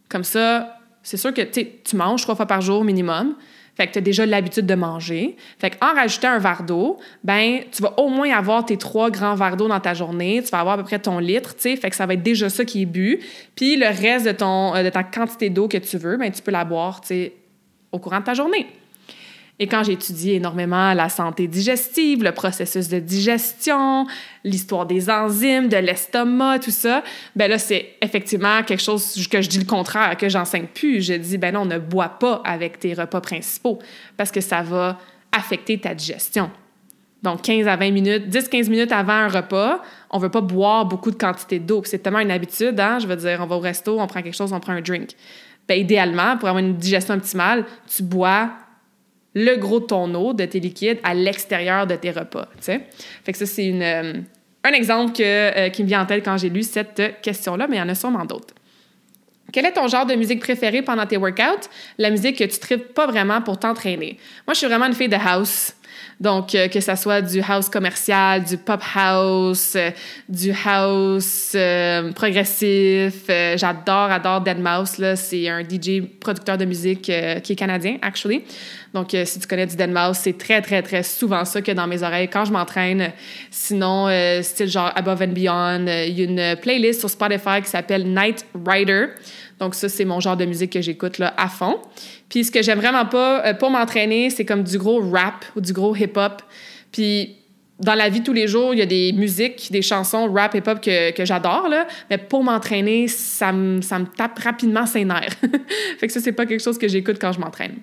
Comme 0.09 0.24
ça, 0.24 0.78
c'est 1.02 1.16
sûr 1.16 1.32
que 1.32 1.42
tu 1.42 1.96
manges 1.96 2.22
trois 2.22 2.34
fois 2.34 2.46
par 2.46 2.61
jour 2.61 2.84
minimum. 2.84 3.36
Fait 3.77 3.87
que 3.87 3.93
tu 3.93 3.99
as 3.99 4.03
déjà 4.03 4.24
l'habitude 4.24 4.64
de 4.64 4.74
manger. 4.74 5.37
Fait 5.59 5.70
qu'en 5.70 5.95
rajoutant 5.95 6.31
un 6.31 6.39
verre 6.39 6.62
d'eau, 6.62 6.99
ben 7.22 7.61
tu 7.70 7.83
vas 7.83 7.93
au 7.99 8.09
moins 8.09 8.31
avoir 8.31 8.64
tes 8.64 8.79
trois 8.79 9.11
grands 9.11 9.35
verres 9.35 9.57
d'eau 9.57 9.68
dans 9.68 9.81
ta 9.81 9.93
journée. 9.93 10.43
Tu 10.43 10.51
vas 10.51 10.61
avoir 10.61 10.74
à 10.74 10.79
peu 10.79 10.85
près 10.85 10.99
ton 10.99 11.18
litre, 11.18 11.55
tu. 11.57 11.77
Fait 11.77 11.91
que 11.91 11.97
ça 11.97 12.07
va 12.07 12.14
être 12.14 12.22
déjà 12.22 12.49
ça 12.49 12.64
qui 12.64 12.83
est 12.83 12.87
bu. 12.87 13.20
Puis 13.55 13.77
le 13.77 13.87
reste 13.87 14.27
euh, 14.27 14.83
de 14.83 14.89
ta 14.89 15.05
quantité 15.05 15.51
d'eau 15.51 15.68
que 15.68 15.77
tu 15.77 15.99
veux, 15.99 16.16
ben 16.16 16.33
tu 16.33 16.41
peux 16.41 16.51
la 16.51 16.64
boire, 16.64 17.03
tu 17.03 17.09
sais, 17.09 17.33
au 17.93 17.99
courant 17.99 18.20
de 18.20 18.24
ta 18.24 18.35
journée. 18.35 18.66
Et 19.59 19.66
quand 19.66 19.82
j'ai 19.84 19.92
étudié 19.92 20.34
énormément 20.34 20.92
la 20.92 21.09
santé 21.09 21.48
digestive, 21.48 22.22
le 22.22 22.32
processus 22.32 22.88
de 22.88 22.98
digestion, 22.98 24.07
l'histoire 24.44 24.84
des 24.84 25.09
enzymes, 25.09 25.68
de 25.68 25.78
l'estomac, 25.78 26.59
tout 26.59 26.70
ça, 26.70 27.02
ben 27.34 27.48
là, 27.48 27.59
c'est 27.59 27.94
effectivement 28.02 28.62
quelque 28.62 28.82
chose 28.82 29.14
que 29.30 29.40
je 29.40 29.48
dis 29.48 29.59
le 29.59 29.64
contraire, 29.64 30.14
que 30.18 30.28
j'enseigne 30.28 30.66
plus. 30.66 31.00
Je 31.00 31.14
dis, 31.14 31.38
ben 31.38 31.54
non, 31.54 31.64
ne 31.64 31.78
bois 31.78 32.11
pas 32.11 32.42
avec 32.44 32.78
tes 32.78 32.92
repas 32.92 33.22
principaux 33.22 33.78
parce 34.18 34.30
que 34.30 34.42
ça 34.42 34.61
va 34.62 34.98
affecter 35.32 35.78
ta 35.78 35.94
digestion. 35.94 36.50
Donc, 37.22 37.42
15 37.42 37.66
à 37.66 37.76
20 37.76 37.90
minutes, 37.92 38.28
10-15 38.28 38.68
minutes 38.68 38.92
avant 38.92 39.14
un 39.14 39.28
repas, 39.28 39.82
on 40.11 40.18
veut 40.18 40.28
pas 40.28 40.42
boire 40.42 40.84
beaucoup 40.84 41.11
de 41.11 41.16
quantité 41.16 41.59
d'eau. 41.59 41.80
C'est 41.84 41.98
tellement 41.98 42.20
une 42.20 42.30
habitude, 42.30 42.78
hein? 42.78 42.98
Je 42.98 43.07
veux 43.07 43.16
dire, 43.16 43.38
on 43.40 43.46
va 43.46 43.57
au 43.57 43.61
resto, 43.61 43.98
on 43.98 44.07
prend 44.07 44.20
quelque 44.20 44.36
chose, 44.36 44.52
on 44.52 44.61
prend 44.61 44.74
un 44.74 44.82
drink. 44.82 45.11
Ben, 45.66 45.80
idéalement, 45.80 46.36
pour 46.36 46.48
avoir 46.48 46.62
une 46.62 46.76
digestion 46.76 47.14
optimale, 47.14 47.64
tu 47.88 48.02
bois 48.02 48.50
le 49.37 49.57
gros 49.57 49.80
de 49.80 49.84
ton 49.84 50.12
eau, 50.14 50.32
de 50.32 50.47
tes 50.47 50.61
liquides, 50.61 50.99
à 51.05 51.12
l'extérieur 51.12 51.87
de 51.87 51.95
tes 51.95 52.11
repas. 52.11 52.49
Fait 52.59 52.80
que 53.26 53.37
ça, 53.37 53.45
c'est 53.45 53.70
euh, 53.70 54.14
un 54.64 54.72
exemple 54.72 55.12
euh, 55.20 55.68
qui 55.68 55.82
me 55.82 55.89
vient 55.89 56.01
en 56.01 56.07
tête 56.07 56.24
quand 56.24 56.39
j'ai 56.39 56.49
lu 56.49 56.62
cette 56.62 57.20
question-là, 57.20 57.66
mais 57.68 57.76
il 57.76 57.78
y 57.78 57.82
en 57.82 57.89
a 57.91 57.95
sûrement 57.95 58.24
d'autres. 58.24 58.55
Quel 59.53 59.66
est 59.66 59.74
ton 59.74 59.89
genre 59.89 60.07
de 60.07 60.14
musique 60.14 60.41
préféré 60.41 60.80
pendant 60.80 61.05
tes 61.05 61.18
workouts? 61.18 61.68
La 61.99 62.11
musique 62.11 62.39
que 62.39 62.45
tu 62.45 62.59
tripes 62.59 62.95
pas 62.95 63.07
vraiment 63.07 63.43
pour 63.43 63.59
t'entraîner. 63.59 64.18
Moi, 64.47 64.55
je 64.55 64.59
suis 64.59 64.66
vraiment 64.66 64.87
une 64.87 64.95
fille 64.95 65.09
de 65.09 65.16
house. 65.16 65.74
Donc, 66.19 66.55
euh, 66.55 66.69
que 66.69 66.81
ça 66.81 66.97
soit 66.97 67.21
du 67.21 67.43
house 67.47 67.69
commercial, 67.69 68.43
du 68.43 68.57
pop 68.57 68.81
house, 68.95 69.75
euh, 69.77 69.91
du 70.29 70.51
house 70.64 71.53
euh, 71.55 72.11
progressif. 72.12 73.25
j'adore, 73.29 74.11
adore 74.11 74.41
Dead 74.41 74.59
Mouse. 74.59 74.97
Là. 74.99 75.14
C'est 75.17 75.49
un 75.49 75.61
DJ 75.61 76.03
producteur 76.21 76.57
de 76.57 76.64
musique 76.64 77.03
qui 77.03 77.12
est 77.12 77.57
canadien, 77.57 77.99
actually. 78.01 78.43
Donc, 78.95 79.14
si 79.25 79.39
tu 79.39 79.47
connais 79.47 79.67
du 79.67 79.77
Dead 79.77 79.91
Mouse, 79.91 80.17
c'est 80.23 80.39
très, 80.39 80.62
très, 80.62 80.81
très 80.81 81.03
souvent 81.03 81.45
ça 81.45 81.61
que 81.61 81.73
dans 81.73 81.87
mes 81.87 82.03
oreilles 82.03 82.29
quand 82.29 82.47
je 82.47 82.53
m'entraîne. 82.53 83.12
Sinon, 83.51 84.09
style 84.41 84.71
genre 84.71 84.91
Above 84.95 85.21
and 85.21 85.33
Beyond. 85.33 85.87
Il 86.07 86.19
y 86.19 86.23
a 86.23 86.25
une 86.25 86.57
playlist 86.57 87.01
sur 87.01 87.11
Spotify 87.11 87.61
qui 87.62 87.69
s'appelle 87.69 88.07
Night 88.07 88.47
Rider. 88.67 89.09
Donc, 89.59 89.74
ça, 89.74 89.88
c'est 89.88 90.04
mon 90.04 90.20
genre 90.20 90.36
de 90.36 90.44
musique 90.44 90.72
que 90.72 90.80
j'écoute 90.80 91.18
là, 91.18 91.32
à 91.36 91.48
fond. 91.48 91.80
Puis, 92.28 92.44
ce 92.44 92.50
que 92.50 92.62
j'aime 92.62 92.78
vraiment 92.78 93.07
pas 93.07 93.44
euh, 93.46 93.54
pour 93.54 93.70
m'entraîner, 93.70 94.30
c'est 94.30 94.44
comme 94.44 94.62
du 94.62 94.78
gros 94.78 95.00
rap 95.11 95.44
ou 95.57 95.61
du 95.61 95.72
gros 95.72 95.96
hip-hop. 95.96 96.42
Puis, 96.92 97.36
dans 97.80 97.94
la 97.94 98.09
vie 98.09 98.22
tous 98.22 98.32
les 98.32 98.48
jours, 98.48 98.74
il 98.74 98.78
y 98.78 98.82
a 98.82 98.86
des 98.86 99.12
musiques, 99.12 99.70
des 99.70 99.82
chansons 99.82 100.32
rap 100.32 100.54
hip-hop 100.54 100.80
que, 100.80 101.11
que 101.12 101.24
j'adore, 101.24 101.68
là. 101.68 101.86
Mais 102.11 102.18
pour 102.18 102.42
m'entraîner, 102.44 103.09
ça 103.09 103.52
me, 103.52 103.80
ça 103.80 103.98
me 103.98 104.07
tape 104.07 104.38
rapidement 104.38 104.86
ses 104.86 105.04
nerfs. 105.04 105.36
fait 105.98 106.07
que 106.07 106.12
ça, 106.12 106.20
c'est 106.20 106.32
pas 106.32 106.46
quelque 106.46 106.62
chose 106.62 106.78
que 106.78 106.88
j'écoute 106.88 107.16
quand 107.20 107.32
je 107.32 107.40
m'entraîne. 107.40 107.76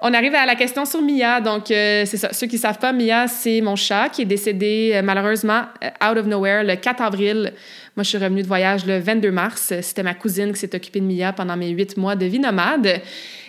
On 0.00 0.14
arrive 0.14 0.34
à 0.34 0.46
la 0.46 0.54
question 0.54 0.84
sur 0.84 1.02
Mia. 1.02 1.40
Donc, 1.40 1.70
euh, 1.70 2.04
c'est 2.06 2.18
ça. 2.18 2.32
Ceux 2.32 2.46
qui 2.46 2.56
savent 2.56 2.78
pas, 2.78 2.92
Mia, 2.92 3.26
c'est 3.26 3.60
mon 3.60 3.74
chat 3.74 4.08
qui 4.10 4.22
est 4.22 4.26
décédé 4.26 4.92
euh, 4.94 5.02
malheureusement 5.02 5.62
out 5.82 6.16
of 6.16 6.26
nowhere 6.26 6.62
le 6.62 6.76
4 6.76 7.02
avril 7.02 7.52
moi, 7.98 8.04
je 8.04 8.10
suis 8.10 8.18
revenue 8.18 8.42
de 8.42 8.46
voyage 8.46 8.86
le 8.86 9.00
22 9.00 9.32
mars. 9.32 9.72
C'était 9.82 10.04
ma 10.04 10.14
cousine 10.14 10.52
qui 10.52 10.60
s'est 10.60 10.72
occupée 10.72 11.00
de 11.00 11.04
Mia 11.04 11.32
pendant 11.32 11.56
mes 11.56 11.70
huit 11.70 11.96
mois 11.96 12.14
de 12.14 12.26
vie 12.26 12.38
nomade. 12.38 13.02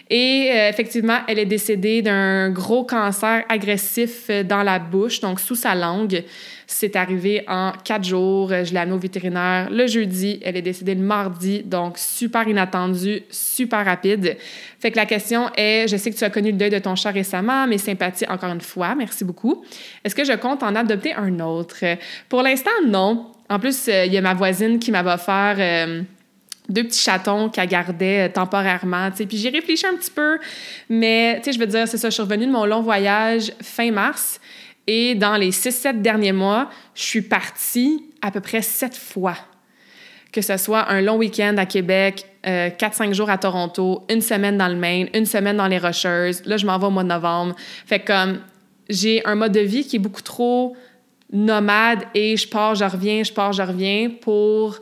Et 0.09 0.49
euh, 0.51 0.69
effectivement, 0.69 1.19
elle 1.27 1.37
est 1.37 1.45
décédée 1.45 2.01
d'un 2.01 2.49
gros 2.49 2.83
cancer 2.83 3.43
agressif 3.47 4.25
euh, 4.31 4.41
dans 4.41 4.63
la 4.63 4.79
bouche, 4.79 5.19
donc 5.19 5.39
sous 5.39 5.53
sa 5.53 5.75
langue. 5.75 6.23
C'est 6.65 6.95
arrivé 6.95 7.43
en 7.47 7.73
quatre 7.83 8.05
jours. 8.05 8.49
Je 8.49 8.73
l'ai 8.73 8.79
amenée 8.79 8.95
au 8.95 8.99
vétérinaire 8.99 9.69
le 9.69 9.85
jeudi. 9.85 10.39
Elle 10.43 10.57
est 10.57 10.63
décédée 10.63 10.95
le 10.95 11.03
mardi, 11.03 11.61
donc 11.61 11.99
super 11.99 12.47
inattendu, 12.47 13.21
super 13.29 13.85
rapide. 13.85 14.35
Fait 14.79 14.89
que 14.89 14.97
la 14.97 15.05
question 15.05 15.51
est, 15.55 15.87
je 15.87 15.95
sais 15.95 16.09
que 16.09 16.17
tu 16.17 16.23
as 16.23 16.31
connu 16.31 16.49
le 16.49 16.57
deuil 16.57 16.71
de 16.71 16.79
ton 16.79 16.95
chat 16.95 17.11
récemment, 17.11 17.67
mes 17.67 17.77
sympathies 17.77 18.25
encore 18.27 18.51
une 18.51 18.61
fois, 18.61 18.95
merci 18.95 19.23
beaucoup. 19.23 19.63
Est-ce 20.03 20.15
que 20.15 20.23
je 20.23 20.33
compte 20.33 20.63
en 20.63 20.73
adopter 20.73 21.13
un 21.13 21.39
autre? 21.39 21.85
Pour 22.27 22.41
l'instant, 22.41 22.71
non. 22.87 23.27
En 23.49 23.57
plus, 23.59 23.87
euh, 23.87 24.05
il 24.05 24.13
y 24.13 24.17
a 24.17 24.21
ma 24.21 24.35
voisine 24.35 24.77
qui 24.77 24.91
m'avait 24.91 25.11
offert 25.11 25.55
euh, 25.57 26.03
deux 26.69 26.83
petits 26.83 26.99
chatons 26.99 27.49
qu'elle 27.49 27.67
gardait 27.67 28.27
euh, 28.27 28.31
temporairement. 28.31 29.09
Puis 29.11 29.37
j'ai 29.37 29.49
réfléchi 29.49 29.87
un 29.87 29.95
petit 29.95 30.11
peu, 30.11 30.37
mais 30.87 31.41
je 31.43 31.57
veux 31.57 31.65
dire, 31.65 31.87
c'est 31.87 31.97
ça, 31.97 32.09
je 32.09 32.13
suis 32.13 32.21
revenue 32.21 32.45
de 32.45 32.51
mon 32.51 32.65
long 32.65 32.81
voyage 32.81 33.51
fin 33.61 33.91
mars. 33.91 34.39
Et 34.85 35.15
dans 35.15 35.35
les 35.35 35.51
six, 35.51 35.71
sept 35.71 36.01
derniers 36.01 36.31
mois, 36.31 36.69
je 36.93 37.01
suis 37.01 37.21
partie 37.21 38.05
à 38.21 38.29
peu 38.29 38.39
près 38.39 38.61
sept 38.61 38.95
fois. 38.95 39.35
Que 40.31 40.41
ce 40.41 40.57
soit 40.57 40.91
un 40.91 41.01
long 41.01 41.17
week-end 41.17 41.55
à 41.57 41.65
Québec, 41.65 42.25
quatre, 42.43 42.93
cinq 42.93 43.13
jours 43.13 43.31
à 43.31 43.37
Toronto, 43.39 44.03
une 44.09 44.21
semaine 44.21 44.57
dans 44.57 44.67
le 44.67 44.75
Maine, 44.75 45.09
une 45.15 45.25
semaine 45.25 45.57
dans 45.57 45.67
les 45.67 45.79
Rocheuses. 45.79 46.43
Là, 46.45 46.57
je 46.57 46.67
m'en 46.67 46.77
vais 46.77 46.85
au 46.85 46.91
mois 46.91 47.03
de 47.03 47.09
novembre. 47.09 47.55
Fait 47.85 47.99
comme 47.99 48.39
j'ai 48.89 49.23
un 49.25 49.35
mode 49.35 49.51
de 49.51 49.59
vie 49.59 49.85
qui 49.85 49.97
est 49.97 49.99
beaucoup 49.99 50.21
trop 50.21 50.75
nomade 51.31 52.03
et 52.13 52.37
je 52.37 52.47
pars, 52.47 52.75
je 52.75 52.85
reviens, 52.85 53.23
je 53.23 53.33
pars, 53.33 53.53
je 53.53 53.61
reviens 53.61 54.09
pour 54.21 54.79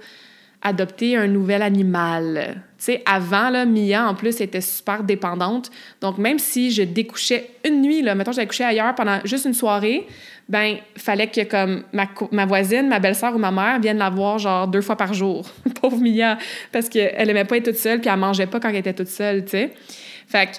adopter 0.62 1.16
un 1.16 1.28
nouvel 1.28 1.62
animal. 1.62 2.64
Tu 2.78 2.86
sais, 2.86 3.04
avant, 3.06 3.50
là, 3.50 3.66
Mia, 3.66 4.08
en 4.08 4.16
plus, 4.16 4.42
était 4.42 4.62
super 4.62 5.04
dépendante. 5.04 5.72
Donc, 6.02 6.18
même 6.18 6.40
si 6.40 6.72
je 6.72 6.84
découchais 6.84 7.52
une 7.66 7.82
nuit, 7.82 8.02
là, 8.02 8.16
mettons, 8.16 8.32
j'allais 8.32 8.48
coucher 8.48 8.64
ailleurs 8.64 8.94
pendant 8.96 9.20
juste 9.24 9.46
une 9.46 9.54
soirée, 9.54 10.08
ben 10.50 10.78
fallait 10.96 11.28
que 11.28 11.44
comme 11.44 11.84
ma, 11.92 12.08
ma 12.32 12.46
voisine, 12.46 12.88
ma 12.88 13.00
belle-sœur 13.00 13.36
ou 13.36 13.38
ma 13.38 13.52
mère 13.52 13.80
viennent 13.80 13.98
la 13.98 14.10
voir 14.10 14.40
genre 14.40 14.68
deux 14.68 14.82
fois 14.82 14.96
par 14.96 15.14
jour. 15.14 15.46
Pauvre 15.82 15.98
Mia, 15.98 16.38
parce 16.72 16.88
qu'elle 16.88 17.30
aimait 17.30 17.46
pas 17.46 17.58
être 17.58 17.66
toute 17.66 17.76
seule, 17.76 18.00
puis 18.00 18.10
elle 18.10 18.20
mangeait 18.20 18.48
pas 18.48 18.60
quand 18.60 18.70
elle 18.70 18.78
était 18.78 18.94
toute 18.94 19.10
seule, 19.10 19.44
tu 19.44 19.52
sais. 19.52 19.74
Fait 20.28 20.48
que 20.48 20.58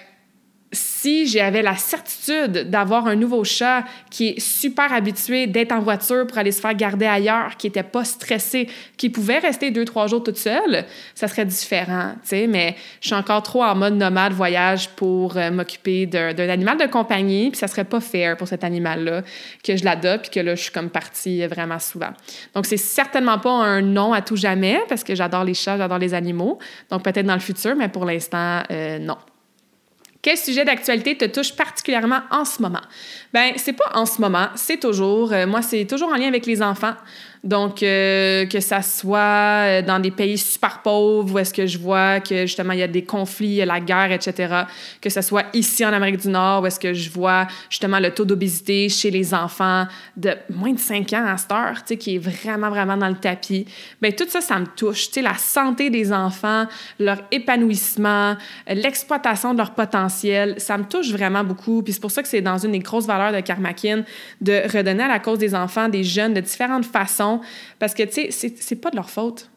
si 0.73 1.27
j'avais 1.27 1.63
la 1.63 1.77
certitude 1.77 2.69
d'avoir 2.69 3.07
un 3.07 3.17
nouveau 3.17 3.43
chat 3.43 3.85
qui 4.11 4.29
est 4.29 4.41
super 4.41 4.93
habitué 4.93 5.47
d'être 5.47 5.73
en 5.73 5.81
voiture 5.81 6.27
pour 6.27 6.37
aller 6.37 6.53
se 6.53 6.61
faire 6.61 6.75
garder 6.75 7.07
ailleurs, 7.07 7.57
qui 7.57 7.69
était 7.69 7.83
pas 7.83 8.05
stressé, 8.05 8.69
qui 8.99 9.09
pouvait 9.09 9.39
rester 9.39 9.71
deux, 9.71 9.87
trois 9.87 10.09
jours 10.09 10.23
toute 10.23 10.37
seule, 10.37 10.85
ça 11.15 11.27
serait 11.27 11.47
différent, 11.47 12.13
tu 12.23 12.29
sais. 12.29 12.47
Mais 12.47 12.77
je 13.01 13.09
suis 13.09 13.17
encore 13.17 13.43
trop 13.43 13.63
en 13.63 13.75
mode 13.75 13.95
nomade 13.95 14.33
voyage 14.33 14.91
pour 14.91 15.37
euh, 15.37 15.51
m'occuper 15.51 16.05
d'un 16.07 16.49
animal 16.49 16.77
de 16.77 16.87
compagnie, 16.87 17.51
puis 17.51 17.59
ça 17.59 17.69
serait 17.69 17.85
pas 17.85 18.01
fair 18.01 18.37
pour 18.37 18.47
cet 18.47 18.63
animal-là 18.63 19.23
que 19.65 19.77
je 19.77 19.85
l'adopte, 19.85 20.31
puis 20.31 20.41
que 20.41 20.41
là, 20.41 20.55
je 20.55 20.63
suis 20.63 20.73
comme 20.73 20.91
partie 20.91 21.47
vraiment 21.47 21.79
souvent. 21.79 22.11
Donc, 22.55 22.67
c'est 22.67 22.77
certainement 22.77 23.39
pas 23.39 23.53
un 23.53 23.81
non 23.81 24.13
à 24.13 24.21
tout 24.21 24.37
jamais, 24.37 24.81
parce 24.89 25.03
que 25.03 25.15
j'adore 25.15 25.45
les 25.45 25.55
chats, 25.55 25.79
j'adore 25.79 25.99
les 25.99 26.13
animaux. 26.13 26.59
Donc, 26.91 27.05
peut-être 27.05 27.27
dans 27.27 27.35
le 27.35 27.41
futur, 27.41 27.75
mais 27.75 27.89
pour 27.89 28.05
l'instant, 28.05 28.63
euh, 28.71 28.99
non. 28.99 29.17
Quel 30.21 30.37
sujet 30.37 30.65
d'actualité 30.65 31.17
te 31.17 31.25
touche 31.25 31.55
particulièrement 31.55 32.21
en 32.31 32.45
ce 32.45 32.61
moment? 32.61 32.81
Ben, 33.33 33.53
c'est 33.57 33.73
pas 33.73 33.93
en 33.95 34.05
ce 34.05 34.21
moment, 34.21 34.49
c'est 34.57 34.79
toujours. 34.81 35.33
Euh, 35.33 35.47
moi, 35.47 35.63
c'est 35.63 35.85
toujours 35.85 36.09
en 36.09 36.17
lien 36.17 36.27
avec 36.27 36.45
les 36.45 36.61
enfants. 36.61 36.95
Donc, 37.45 37.83
euh, 37.83 38.47
que 38.47 38.61
ça 38.61 38.83
soit 38.83 39.19
euh, 39.19 39.83
dans 39.83 40.01
des 40.01 40.11
pays 40.11 40.39
super 40.39 40.83
pauvres 40.83 41.35
où 41.35 41.39
est-ce 41.39 41.55
que 41.55 41.67
je 41.67 41.79
vois 41.79 42.21
que 42.21 42.47
justement 42.47 42.73
il 42.73 42.81
y 42.81 42.83
a 42.83 42.89
des 42.89 43.05
conflits, 43.05 43.65
la 43.65 43.81
guerre, 43.81 44.13
etc. 44.13 44.63
Que 45.01 45.09
ce 45.09 45.21
soit 45.21 45.45
ici 45.53 45.85
en 45.85 45.93
Amérique 45.93 46.21
du 46.21 46.29
Nord 46.29 46.63
où 46.63 46.67
est-ce 46.67 46.81
que 46.81 46.93
je 46.93 47.11
vois 47.11 47.47
justement 47.71 48.01
le 48.01 48.13
taux 48.13 48.25
d'obésité 48.25 48.89
chez 48.89 49.11
les 49.11 49.35
enfants 49.35 49.87
de 50.17 50.33
moins 50.51 50.73
de 50.73 50.79
5 50.79 51.13
ans 51.13 51.27
à 51.27 51.37
cette 51.37 51.53
heure, 51.53 51.77
tu 51.77 51.89
sais, 51.89 51.97
qui 51.97 52.17
est 52.17 52.19
vraiment, 52.19 52.71
vraiment 52.71 52.97
dans 52.97 53.09
le 53.09 53.17
tapis. 53.17 53.67
Bien, 54.03 54.11
tout 54.11 54.27
ça, 54.29 54.41
ça 54.41 54.59
me 54.59 54.67
touche. 54.67 55.07
Tu 55.09 55.15
sais, 55.15 55.23
la 55.23 55.35
santé 55.35 55.91
des 55.91 56.13
enfants, 56.13 56.67
leur 56.99 57.19
épanouissement, 57.31 58.37
l'exploitation 58.67 59.53
de 59.53 59.59
leur 59.59 59.73
potentiel, 59.73 60.55
ça 60.59 60.77
me 60.77 60.85
touche 60.85 61.11
vraiment 61.11 61.45
beaucoup. 61.45 61.83
Puis 61.83 61.93
c'est 61.93 62.01
pour 62.01 62.11
ça 62.11 62.23
que 62.23 62.29
c'est 62.29 62.41
dans 62.41 62.59
une 62.59 62.73
des 62.73 62.79
grosses 62.81 63.07
valeurs 63.07 63.33
de 63.33 63.41
Karmakin 63.41 64.03
de 64.41 64.63
redonner 64.73 65.05
à 65.05 65.09
la 65.09 65.19
cause 65.19 65.39
des 65.39 65.55
enfants, 65.55 65.89
des 65.89 66.05
jeunes, 66.05 66.35
de 66.35 66.41
différentes 66.41 66.87
façons 66.87 67.28
parce 67.79 67.95
que, 67.95 68.03
tu 68.03 68.31
sais, 68.31 68.55
c'est 68.59 68.77
pas 68.77 68.91
de 68.91 68.97
leur 68.97 69.11
faute. 69.11 69.51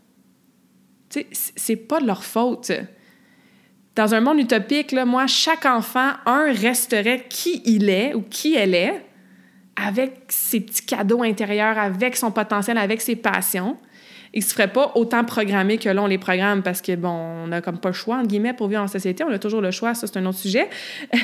Tu 1.10 1.26
sais, 1.32 1.54
c'est 1.56 1.76
pas 1.76 2.00
de 2.00 2.08
leur 2.08 2.24
faute. 2.24 2.72
Dans 3.96 4.14
un 4.14 4.22
monde 4.22 4.40
utopique, 4.40 4.94
moi, 4.94 5.28
chaque 5.28 5.66
enfant, 5.66 6.12
un, 6.26 6.54
resterait 6.54 7.26
qui 7.28 7.62
il 7.66 7.90
est 7.90 8.14
ou 8.14 8.22
qui 8.22 8.56
elle 8.56 8.74
est, 8.74 9.06
avec 9.76 10.14
ses 10.30 10.62
petits 10.62 10.86
cadeaux 10.86 11.24
intérieurs, 11.24 11.78
avec 11.78 12.16
son 12.16 12.32
potentiel, 12.32 12.78
avec 12.78 13.02
ses 13.02 13.16
passions. 13.16 13.78
Il 14.34 14.44
se 14.44 14.54
ferait 14.54 14.72
pas 14.72 14.94
autant 14.96 15.26
programmer 15.26 15.78
que 15.78 15.90
là, 15.90 16.02
on 16.02 16.08
les 16.08 16.18
programme 16.18 16.64
parce 16.64 16.82
que, 16.82 16.96
bon, 16.96 17.10
on 17.10 17.48
n'a 17.48 17.62
comme 17.62 17.80
pas 17.80 17.90
le 17.90 17.94
choix, 17.94 18.18
entre 18.18 18.28
guillemets, 18.28 18.54
pour 18.54 18.70
vivre 18.70 18.82
en 18.82 18.88
société. 18.88 19.26
On 19.26 19.32
a 19.32 19.40
toujours 19.40 19.60
le 19.60 19.72
choix, 19.72 19.94
ça, 19.94 20.08
c'est 20.08 20.18
un 20.18 20.26
autre 20.26 20.38
sujet. 20.38 20.70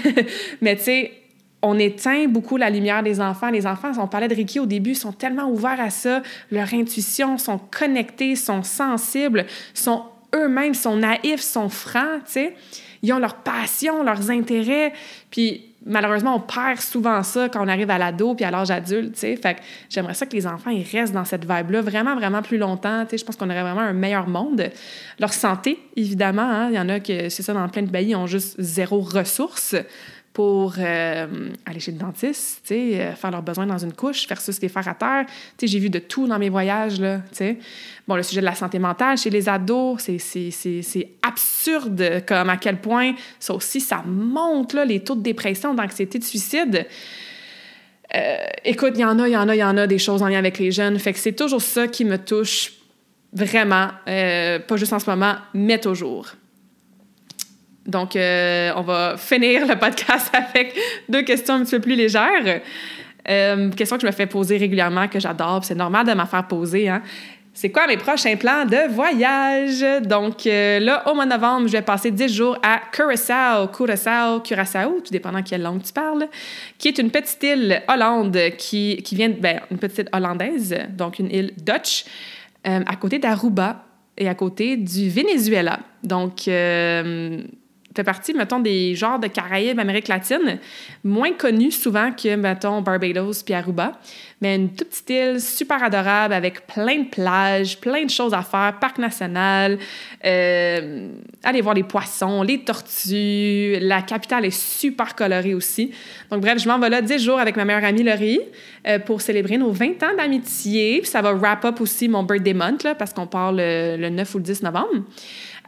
Mais, 0.62 0.76
tu 0.76 0.84
sais, 0.84 1.12
on 1.62 1.80
éteint 1.80 2.28
beaucoup 2.28 2.58
la 2.58 2.70
lumière 2.70 3.04
des 3.04 3.20
enfants. 3.20 3.50
Les 3.50 3.66
enfants, 3.66 3.92
on 4.00 4.08
parlait 4.08 4.28
de 4.28 4.36
Ricky 4.36 4.60
au 4.60 4.66
début, 4.66 4.96
sont 4.96 5.12
tellement 5.12 5.50
ouverts 5.50 5.80
à 5.80 5.90
ça. 5.90 6.22
Leur 6.52 6.74
intuition, 6.74 7.38
sont 7.38 7.58
connectés, 7.58 8.36
sont 8.36 8.64
sensibles, 8.64 9.46
sont 9.74 10.04
eux-mêmes, 10.36 10.74
sont 10.74 10.98
naïfs, 10.98 11.42
sont 11.42 11.70
francs, 11.70 12.24
tu 12.26 12.34
sais. 12.34 12.56
Ils 13.04 13.14
ont 13.14 13.20
leur 13.20 13.36
passion, 13.36 14.04
leurs 14.04 14.30
intérêts. 14.30 14.92
Puis 15.32 15.64
malheureusement, 15.86 16.36
on 16.36 16.40
perd 16.40 16.80
souvent 16.80 17.24
ça 17.24 17.50
quand 17.50 17.64
on 17.64 17.68
arrive 17.68 17.90
à 17.90 17.98
l'ado 17.98 18.36
puis 18.36 18.44
à 18.44 18.52
l'âge 18.52 18.70
adulte, 18.70 19.14
tu 19.14 19.20
sais. 19.20 19.36
Fait 19.36 19.56
que 19.56 19.60
j'aimerais 19.90 20.14
ça 20.14 20.26
que 20.26 20.36
les 20.36 20.46
enfants, 20.46 20.70
ils 20.70 20.86
restent 20.86 21.14
dans 21.14 21.26
cette 21.26 21.50
vibe-là 21.50 21.82
vraiment, 21.82 22.16
vraiment 22.16 22.42
plus 22.42 22.58
longtemps, 22.58 23.04
tu 23.06 23.12
sais. 23.12 23.18
Je 23.18 23.26
pense 23.26 23.36
qu'on 23.36 23.50
aurait 23.50 23.64
vraiment 23.64 23.82
un 23.82 23.94
meilleur 23.94 24.28
monde. 24.28 24.70
Leur 25.20 25.34
santé, 25.34 25.80
évidemment, 25.96 26.44
hein. 26.44 26.70
il 26.70 26.76
y 26.76 26.80
en 26.80 26.90
a 26.90 27.00
que, 27.00 27.30
c'est 27.30 27.44
ça, 27.44 27.54
dans 27.54 27.68
plein 27.70 27.84
de 27.84 27.90
pays, 27.90 28.16
ont 28.16 28.28
juste 28.28 28.56
zéro 28.60 29.00
ressource 29.02 29.76
pour 30.38 30.76
euh, 30.78 31.50
aller 31.66 31.80
chez 31.80 31.92
le 31.92 31.98
dentiste, 31.98 32.72
euh, 32.72 33.16
faire 33.16 33.32
leurs 33.32 33.42
besoins 33.42 33.66
dans 33.66 33.80
une 33.80 33.94
couche, 33.94 34.28
ça, 34.28 34.52
les 34.62 34.70
faire 34.70 34.88
à 34.88 34.94
terre. 34.94 35.26
J'ai 35.60 35.80
vu 35.80 35.90
de 35.90 35.98
tout 35.98 36.28
dans 36.28 36.38
mes 36.38 36.50
voyages. 36.50 37.00
Là, 37.00 37.22
bon, 38.08 38.16
le 38.16 38.22
sujet 38.22 38.42
de 38.42 38.46
la 38.46 38.54
santé 38.54 38.78
mentale 38.78 39.18
chez 39.18 39.32
les 39.32 39.50
ados, 39.50 40.00
c'est 40.20 41.10
absurde 41.24 42.22
comme 42.28 42.52
à 42.52 42.58
quel 42.58 42.78
point 42.78 43.16
ça 43.40 43.56
aussi, 43.56 43.82
ça 43.82 44.04
monte 44.06 44.74
là, 44.74 44.86
les 44.86 45.00
taux 45.00 45.16
de 45.16 45.24
dépression, 45.24 45.74
d'anxiété, 45.74 46.20
de 46.20 46.24
suicide. 46.24 46.86
Euh, 48.14 48.36
écoute, 48.64 48.92
il 48.94 49.02
y 49.02 49.06
en 49.06 49.18
a, 49.18 49.28
il 49.28 49.32
y 49.32 49.38
en 49.38 49.50
a, 49.50 49.56
il 49.56 49.60
y 49.60 49.64
en 49.64 49.76
a 49.76 49.88
des 49.88 49.98
choses 49.98 50.22
en 50.22 50.28
lien 50.28 50.38
avec 50.38 50.60
les 50.60 50.72
jeunes. 50.72 51.00
Fait 51.00 51.14
que 51.14 51.20
c'est 51.20 51.36
toujours 51.36 51.64
ça 51.64 51.88
qui 51.88 52.06
me 52.06 52.20
touche 52.20 52.74
vraiment, 53.34 53.88
pas 54.06 54.78
juste 54.78 54.94
en 54.94 55.00
ce 55.00 55.10
moment, 55.10 55.34
mais 55.56 55.80
toujours. 55.80 56.28
Donc, 57.88 58.18
euh, 58.18 58.72
on 58.76 58.82
va 58.82 59.16
finir 59.18 59.66
le 59.66 59.76
podcast 59.80 60.30
avec 60.34 60.76
deux 61.08 61.22
questions 61.22 61.56
un 61.56 61.64
petit 61.64 61.76
peu 61.76 61.82
plus 61.82 61.96
légères. 61.96 62.62
Euh, 63.30 63.72
question 63.72 63.96
que 63.96 64.02
je 64.02 64.08
me 64.08 64.12
fais 64.12 64.26
poser 64.26 64.58
régulièrement, 64.58 65.08
que 65.08 65.20
j'adore, 65.20 65.64
c'est 65.64 65.76
normal 65.76 66.06
de 66.06 66.14
m'en 66.14 66.26
faire 66.26 66.46
poser. 66.48 66.90
Hein. 66.90 67.02
C'est 67.54 67.72
quoi 67.72 67.88
mes 67.88 67.98
prochains 67.98 68.36
plans 68.36 68.66
de 68.66 68.94
voyage? 68.94 70.04
Donc 70.04 70.46
euh, 70.46 70.80
là, 70.80 71.10
au 71.10 71.16
mois 71.16 71.26
de 71.26 71.32
novembre, 71.32 71.68
je 71.68 71.72
vais 71.72 71.82
passer 71.82 72.12
10 72.12 72.34
jours 72.34 72.58
à 72.62 72.82
Curaçao, 72.92 73.70
Curaçao, 73.70 74.42
Curaçao, 74.42 75.00
tout 75.00 75.12
dépendant 75.12 75.42
quelle 75.42 75.64
langue 75.64 75.82
tu 75.82 75.92
parles, 75.92 76.28
qui 76.78 76.90
est 76.90 76.98
une 77.00 77.10
petite 77.10 77.42
île 77.42 77.82
Hollande 77.88 78.38
qui, 78.58 79.02
vient, 79.14 79.30
ben, 79.30 79.62
une 79.72 79.78
petite 79.78 80.00
île 80.00 80.10
hollandaise, 80.12 80.78
donc 80.90 81.20
une 81.20 81.32
île 81.32 81.54
Dutch, 81.58 82.06
à 82.64 82.96
côté 82.98 83.18
d'Aruba 83.18 83.86
et 84.18 84.28
à 84.28 84.36
côté 84.36 84.76
du 84.76 85.10
Venezuela. 85.10 85.80
Donc, 86.04 86.48
fait 87.98 88.04
partie, 88.04 88.34
mettons, 88.34 88.60
des 88.60 88.96
genres 88.96 89.20
de 89.20 89.28
Caraïbes, 89.28 89.80
Amérique 89.80 90.08
latine, 90.08 90.60
moins 91.04 91.34
connus 91.34 91.72
souvent 91.72 92.12
que, 92.12 92.36
mettons, 92.36 92.82
Barbados 92.82 93.44
puis 93.44 93.54
Aruba. 93.54 94.00
Mais 94.40 94.56
une 94.56 94.70
toute 94.70 94.90
petite 94.90 95.10
île 95.10 95.42
super 95.42 95.84
adorable 95.84 96.34
avec 96.36 96.68
plein 96.68 97.00
de 97.00 97.10
plages, 97.10 97.80
plein 97.80 98.06
de 98.06 98.10
choses 98.10 98.36
à 98.36 98.44
faire, 98.44 98.78
parc 98.80 99.00
national, 99.00 99.80
euh, 100.24 101.10
aller 101.44 101.62
voir 101.62 101.74
les 101.74 101.84
poissons, 101.84 102.44
les 102.44 102.60
tortues. 102.60 103.78
La 103.82 104.04
capitale 104.04 104.46
est 104.46 104.56
super 104.56 105.16
colorée 105.16 105.56
aussi. 105.56 105.92
Donc, 106.30 106.42
bref, 106.42 106.60
je 106.60 106.68
m'en 106.68 106.78
vais 106.78 106.90
là 106.90 107.02
10 107.02 107.18
jours 107.18 107.40
avec 107.40 107.56
ma 107.56 107.66
meilleure 107.66 107.84
amie 107.84 108.04
Laurie 108.04 108.40
euh, 108.88 109.00
pour 109.00 109.22
célébrer 109.22 109.58
nos 109.58 109.72
20 109.72 110.04
ans 110.04 110.16
d'amitié. 110.16 111.00
Puis 111.02 111.10
ça 111.10 111.24
va 111.24 111.34
wrap 111.34 111.66
up 111.66 111.82
aussi 111.82 112.08
mon 112.08 112.22
birthday 112.22 112.54
month, 112.54 112.84
là, 112.84 112.94
parce 112.94 113.14
qu'on 113.14 113.26
part 113.26 113.52
le, 113.52 113.98
le 113.98 114.10
9 114.10 114.36
ou 114.36 114.38
le 114.38 114.44
10 114.44 114.62
novembre. 114.62 115.04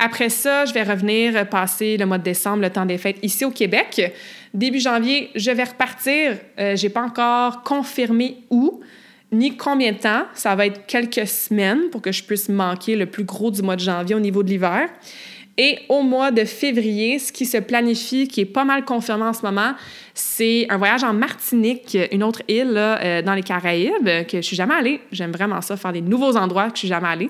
Après 0.01 0.29
ça, 0.29 0.63
je 0.63 0.73
vais 0.73 0.83
revenir 0.83 1.47
passer 1.49 1.97
le 1.97 2.05
mois 2.05 2.17
de 2.17 2.23
décembre, 2.23 2.61
le 2.61 2.69
temps 2.69 2.85
des 2.85 2.97
fêtes 2.97 3.17
ici 3.21 3.43
au 3.43 3.51
Québec. 3.51 4.13
Début 4.53 4.79
janvier, 4.79 5.29
je 5.35 5.51
vais 5.51 5.65
repartir. 5.65 6.37
Euh, 6.57 6.77
j'ai 6.77 6.87
pas 6.87 7.03
encore 7.03 7.63
confirmé 7.63 8.37
où 8.49 8.79
ni 9.31 9.57
combien 9.57 9.91
de 9.91 9.97
temps. 9.97 10.23
Ça 10.33 10.55
va 10.55 10.67
être 10.67 10.85
quelques 10.87 11.27
semaines 11.27 11.89
pour 11.91 12.01
que 12.01 12.13
je 12.13 12.23
puisse 12.23 12.47
manquer 12.47 12.95
le 12.95 13.07
plus 13.07 13.25
gros 13.25 13.51
du 13.51 13.61
mois 13.61 13.75
de 13.75 13.81
janvier 13.81 14.15
au 14.15 14.21
niveau 14.21 14.41
de 14.41 14.49
l'hiver. 14.49 14.87
Et 15.57 15.79
au 15.89 16.03
mois 16.03 16.31
de 16.31 16.45
février, 16.45 17.19
ce 17.19 17.33
qui 17.33 17.45
se 17.45 17.57
planifie, 17.57 18.29
qui 18.29 18.39
est 18.39 18.45
pas 18.45 18.63
mal 18.63 18.85
confirmé 18.85 19.25
en 19.25 19.33
ce 19.33 19.41
moment, 19.41 19.73
c'est 20.13 20.65
un 20.69 20.77
voyage 20.77 21.03
en 21.03 21.11
Martinique, 21.11 21.97
une 22.13 22.23
autre 22.23 22.41
île 22.47 22.75
euh, 22.77 23.21
dans 23.21 23.33
les 23.33 23.43
Caraïbes, 23.43 24.25
que 24.25 24.37
je 24.37 24.41
suis 24.41 24.55
jamais 24.55 24.75
allée. 24.75 25.01
J'aime 25.11 25.31
vraiment 25.31 25.59
ça, 25.59 25.75
faire 25.75 25.91
des 25.91 25.99
nouveaux 25.99 26.37
endroits 26.37 26.69
que 26.69 26.75
je 26.75 26.79
suis 26.79 26.87
jamais 26.87 27.09
allée. 27.09 27.29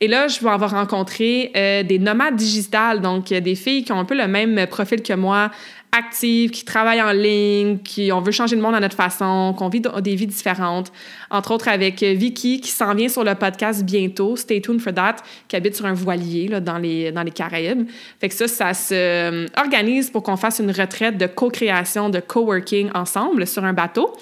Et 0.00 0.06
là, 0.06 0.28
je 0.28 0.40
vais 0.40 0.50
avoir 0.50 0.70
rencontré 0.70 1.50
euh, 1.56 1.82
des 1.82 1.98
nomades 1.98 2.36
digitales, 2.36 3.00
donc 3.00 3.28
des 3.28 3.54
filles 3.56 3.84
qui 3.84 3.92
ont 3.92 3.98
un 3.98 4.04
peu 4.04 4.16
le 4.16 4.28
même 4.28 4.66
profil 4.68 5.02
que 5.02 5.12
moi, 5.12 5.50
actives, 5.92 6.50
qui 6.50 6.64
travaillent 6.64 7.02
en 7.02 7.12
ligne, 7.12 7.78
qui 7.78 8.12
on 8.12 8.20
veut 8.20 8.32
changer 8.32 8.56
le 8.56 8.62
monde 8.62 8.74
à 8.74 8.80
notre 8.80 8.96
façon, 8.96 9.54
qu'on 9.56 9.68
vit 9.68 9.80
des 9.80 10.14
vies 10.14 10.26
différentes. 10.26 10.92
Entre 11.30 11.50
autres 11.52 11.68
avec 11.68 12.02
euh, 12.02 12.14
Vicky 12.14 12.60
qui 12.60 12.70
s'en 12.70 12.94
vient 12.94 13.08
sur 13.08 13.24
le 13.24 13.34
podcast 13.34 13.84
bientôt, 13.84 14.36
stay 14.36 14.60
tuned 14.60 14.80
for 14.80 14.92
that, 14.94 15.16
qui 15.48 15.56
habite 15.56 15.76
sur 15.76 15.86
un 15.86 15.94
voilier 15.94 16.48
là, 16.48 16.60
dans, 16.60 16.78
les, 16.78 17.12
dans 17.12 17.22
les 17.22 17.30
Caraïbes. 17.30 17.86
Fait 18.20 18.28
que 18.28 18.34
ça, 18.34 18.48
ça 18.48 18.74
se 18.74 19.46
organise 19.58 20.10
pour 20.10 20.22
qu'on 20.22 20.36
fasse 20.36 20.58
une 20.58 20.70
retraite 20.70 21.16
de 21.16 21.26
co-création, 21.26 22.10
de 22.10 22.20
co-working 22.20 22.90
ensemble 22.94 23.46
sur 23.46 23.64
un 23.64 23.72
bateau. 23.72 24.12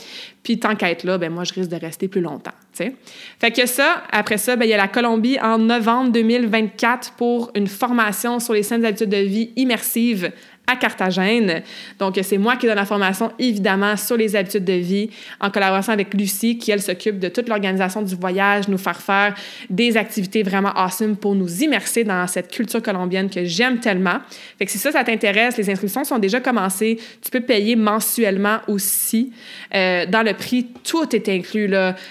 Puis 0.46 0.60
tant 0.60 0.76
qu'à 0.76 0.92
être 0.92 1.02
là, 1.02 1.18
ben 1.18 1.32
moi, 1.32 1.42
je 1.42 1.52
risque 1.52 1.70
de 1.70 1.76
rester 1.76 2.06
plus 2.06 2.20
longtemps. 2.20 2.52
T'sais. 2.72 2.94
Fait 3.40 3.50
que 3.50 3.66
ça, 3.66 4.04
après 4.12 4.38
ça, 4.38 4.54
ben, 4.54 4.64
il 4.64 4.68
y 4.68 4.74
a 4.74 4.76
la 4.76 4.86
Colombie 4.86 5.40
en 5.40 5.58
novembre 5.58 6.12
2024 6.12 7.14
pour 7.14 7.50
une 7.56 7.66
formation 7.66 8.38
sur 8.38 8.52
les 8.52 8.62
saines 8.62 8.84
habitudes 8.84 9.08
de 9.08 9.16
vie 9.16 9.50
immersive 9.56 10.30
à 10.66 10.76
Carthagène. 10.76 11.62
Donc, 11.98 12.18
c'est 12.22 12.38
moi 12.38 12.56
qui 12.56 12.66
donne 12.66 12.76
la 12.76 12.84
formation, 12.84 13.30
évidemment, 13.38 13.96
sur 13.96 14.16
les 14.16 14.34
habitudes 14.34 14.64
de 14.64 14.72
vie, 14.72 15.10
en 15.40 15.50
collaboration 15.50 15.92
avec 15.92 16.12
Lucie, 16.14 16.58
qui, 16.58 16.70
elle, 16.70 16.82
s'occupe 16.82 17.18
de 17.18 17.28
toute 17.28 17.48
l'organisation 17.48 18.02
du 18.02 18.14
voyage, 18.16 18.68
nous 18.68 18.78
faire 18.78 19.00
faire 19.00 19.34
des 19.70 19.96
activités 19.96 20.42
vraiment 20.42 20.72
awesome 20.74 21.16
pour 21.16 21.34
nous 21.34 21.62
immerser 21.62 22.04
dans 22.04 22.26
cette 22.26 22.50
culture 22.50 22.82
colombienne 22.82 23.30
que 23.30 23.44
j'aime 23.44 23.78
tellement. 23.78 24.18
Fait 24.58 24.66
que 24.66 24.70
si 24.70 24.78
ça, 24.78 24.90
ça 24.90 25.04
t'intéresse, 25.04 25.56
les 25.56 25.70
inscriptions 25.70 26.04
sont 26.04 26.18
déjà 26.18 26.40
commencées. 26.40 26.98
Tu 27.22 27.30
peux 27.30 27.40
payer 27.40 27.76
mensuellement 27.76 28.58
aussi. 28.68 29.32
Euh, 29.74 30.06
dans 30.06 30.22
le 30.22 30.34
prix, 30.34 30.66
tout 30.84 31.14
est 31.14 31.28
inclus. 31.28 31.70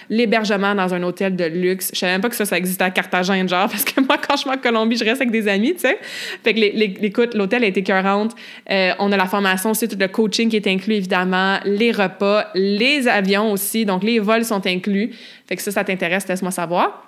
L'hébergement 0.09 0.75
dans 0.75 0.93
un 0.93 1.03
hôtel 1.03 1.35
de 1.35 1.45
luxe. 1.45 1.91
Je 1.93 1.99
savais 1.99 2.13
même 2.13 2.21
pas 2.21 2.29
que 2.29 2.35
ça, 2.35 2.45
ça 2.45 2.57
existait 2.57 2.83
à 2.83 2.91
Carthagène, 2.91 3.47
genre, 3.49 3.69
parce 3.71 3.83
que 3.83 4.01
moi, 4.01 4.17
quand 4.17 4.37
je 4.37 4.45
vais 4.45 4.51
en 4.51 4.57
Colombie, 4.57 4.97
je 4.97 5.03
reste 5.03 5.21
avec 5.21 5.31
des 5.31 5.47
amis, 5.47 5.73
tu 5.73 5.81
sais. 5.81 5.99
Fait 6.43 6.53
que, 6.53 7.05
écoute, 7.05 7.33
l'hôtel 7.33 7.63
a 7.63 7.67
été 7.67 7.83
cœurante. 7.83 8.35
Euh, 8.69 8.93
on 8.99 9.11
a 9.11 9.17
la 9.17 9.25
formation 9.25 9.71
aussi, 9.71 9.87
tout 9.87 9.97
le 9.99 10.07
coaching 10.07 10.49
qui 10.49 10.55
est 10.55 10.67
inclus, 10.67 10.95
évidemment, 10.95 11.59
les 11.65 11.91
repas, 11.91 12.47
les 12.55 13.07
avions 13.07 13.51
aussi. 13.51 13.85
Donc, 13.85 14.03
les 14.03 14.19
vols 14.19 14.45
sont 14.45 14.65
inclus. 14.65 15.11
Fait 15.47 15.55
que 15.55 15.61
ça, 15.61 15.71
ça 15.71 15.83
t'intéresse, 15.83 16.27
laisse-moi 16.27 16.51
savoir. 16.51 17.04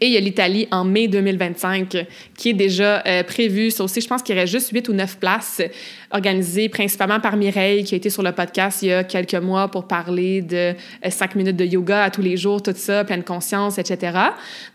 Et 0.00 0.06
il 0.06 0.12
y 0.12 0.16
a 0.16 0.20
l'Italie 0.20 0.66
en 0.72 0.84
mai 0.84 1.06
2025 1.06 2.06
qui 2.36 2.50
est 2.50 2.54
déjà 2.54 3.04
euh, 3.06 3.22
prévu. 3.22 3.70
Ça 3.70 3.84
aussi, 3.84 4.00
je 4.00 4.08
pense 4.08 4.20
qu'il 4.22 4.34
y 4.34 4.38
aurait 4.38 4.46
juste 4.46 4.70
8 4.70 4.88
ou 4.88 4.92
9 4.92 5.18
places 5.18 5.62
organisées 6.10 6.68
principalement 6.68 7.20
par 7.20 7.36
Mireille 7.36 7.84
qui 7.84 7.94
a 7.94 7.96
été 7.96 8.10
sur 8.10 8.24
le 8.24 8.32
podcast 8.32 8.82
il 8.82 8.88
y 8.88 8.92
a 8.92 9.04
quelques 9.04 9.34
mois 9.34 9.68
pour 9.68 9.86
parler 9.86 10.42
de 10.42 10.74
5 11.08 11.30
euh, 11.30 11.38
minutes 11.38 11.56
de 11.56 11.64
yoga 11.64 12.02
à 12.02 12.10
tous 12.10 12.22
les 12.22 12.36
jours, 12.36 12.60
tout 12.62 12.72
ça, 12.74 13.04
pleine 13.04 13.22
conscience, 13.22 13.78
etc. 13.78 14.18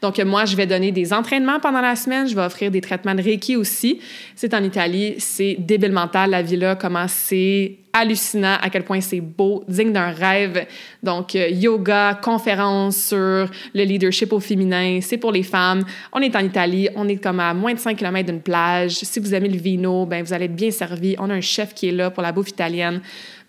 Donc, 0.01 0.17
moi, 0.19 0.45
je 0.45 0.55
vais 0.55 0.65
donner 0.65 0.93
des 0.93 1.11
entraînements 1.11 1.59
pendant 1.59 1.81
la 1.81 1.97
semaine. 1.97 2.27
Je 2.27 2.35
vais 2.35 2.43
offrir 2.43 2.71
des 2.71 2.81
traitements 2.81 3.15
de 3.15 3.21
Reiki 3.21 3.57
aussi. 3.57 3.99
C'est 4.35 4.53
en 4.53 4.63
Italie. 4.63 5.15
C'est 5.17 5.57
débile 5.59 5.91
mental, 5.91 6.29
la 6.29 6.41
vie-là, 6.41 6.75
comment 6.75 7.07
c'est 7.09 7.80
hallucinant 7.93 8.57
à 8.61 8.69
quel 8.69 8.83
point 8.83 9.01
c'est 9.01 9.21
beau, 9.21 9.63
digne 9.67 9.91
d'un 9.91 10.11
rêve. 10.11 10.65
Donc, 11.03 11.35
euh, 11.35 11.49
yoga, 11.49 12.19
conférence 12.21 12.97
sur 12.97 13.17
le 13.17 13.83
leadership 13.83 14.33
au 14.33 14.39
féminin, 14.39 14.99
c'est 15.01 15.17
pour 15.17 15.31
les 15.31 15.43
femmes. 15.43 15.83
On 16.13 16.19
est 16.19 16.35
en 16.35 16.39
Italie, 16.39 16.89
on 16.95 17.07
est 17.07 17.17
comme 17.17 17.39
à 17.39 17.53
moins 17.53 17.73
de 17.73 17.79
5 17.79 17.97
km 17.97 18.25
d'une 18.31 18.41
plage. 18.41 18.91
Si 18.91 19.19
vous 19.19 19.33
aimez 19.33 19.49
le 19.49 19.57
vino, 19.57 20.05
ben 20.05 20.23
vous 20.23 20.33
allez 20.33 20.45
être 20.45 20.55
bien 20.55 20.71
servi. 20.71 21.15
On 21.19 21.29
a 21.29 21.33
un 21.33 21.41
chef 21.41 21.73
qui 21.73 21.89
est 21.89 21.91
là 21.91 22.09
pour 22.11 22.23
la 22.23 22.31
bouffe 22.31 22.49
italienne. 22.49 23.01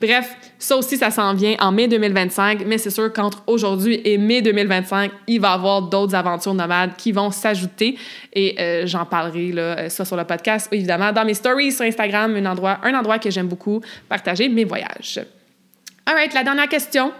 Bref, 0.03 0.37
ça 0.59 0.77
aussi, 0.77 0.97
ça 0.97 1.13
s'en 1.13 1.33
vient 1.33 1.55
en 1.61 1.71
mai 1.71 1.87
2025, 1.87 2.65
mais 2.67 2.77
c'est 2.77 2.91
sûr 2.91 3.13
qu'entre 3.13 3.45
aujourd'hui 3.47 4.01
et 4.05 4.19
mai 4.19 4.43
2025, 4.43 5.13
il 5.29 5.41
va 5.41 5.51
y 5.51 5.53
avoir 5.53 5.83
d'autres 5.83 6.17
aventures 6.17 6.55
nomades 6.55 6.97
qui 6.97 7.13
vont 7.13 7.31
s'ajouter 7.31 7.97
et 8.33 8.57
euh, 8.59 8.83
j'en 8.85 9.05
parlerai 9.05 9.53
là, 9.53 9.63
euh, 9.63 9.89
ça 9.89 10.05
sur 10.05 10.17
le 10.17 10.25
podcast, 10.25 10.69
évidemment, 10.73 11.13
dans 11.13 11.25
mes 11.25 11.35
stories 11.35 11.71
sur 11.71 11.85
Instagram, 11.85 12.35
un 12.35 12.47
endroit, 12.47 12.81
un 12.83 12.95
endroit 12.95 13.21
que 13.21 13.31
j'aime 13.31 13.47
beaucoup 13.47 13.81
partager 14.09 14.49
mes 14.49 14.65
voyages. 14.65 15.21
All 16.05 16.17
right, 16.17 16.35
la 16.35 16.43
dernière 16.43 16.69
question. 16.69 17.13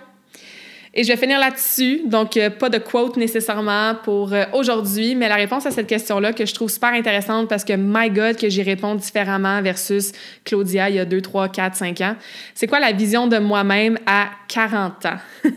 Et 0.95 1.05
je 1.05 1.09
vais 1.09 1.17
finir 1.17 1.39
là-dessus. 1.39 2.03
Donc, 2.05 2.37
euh, 2.37 2.51
pas 2.51 2.69
de 2.69 2.77
quote 2.77 3.17
nécessairement 3.17 3.95
pour 4.05 4.35
euh, 4.35 4.45
aujourd'hui, 4.53 5.15
mais 5.15 5.27
la 5.27 5.37
réponse 5.37 5.65
à 5.65 5.71
cette 5.71 5.87
question-là 5.87 6.35
que 6.35 6.45
je 6.45 6.53
trouve 6.53 6.71
super 6.71 6.91
intéressante 6.91 7.49
parce 7.49 7.65
que, 7.65 7.73
my 7.73 8.11
God, 8.11 8.37
que 8.37 8.51
j'y 8.51 8.63
réponds 8.63 8.95
différemment 8.97 9.63
versus 9.63 10.13
Claudia 10.45 10.91
il 10.91 10.97
y 10.97 10.99
a 10.99 11.07
2, 11.07 11.21
3, 11.23 11.49
4, 11.49 11.77
5 11.77 12.01
ans. 12.03 12.17
C'est 12.55 12.67
quoi 12.67 12.79
la 12.79 12.93
vision 12.93 13.27
de 13.27 13.39
moi-même 13.39 13.99
à 14.05 14.33
40 14.49 15.07
ans? 15.07 15.19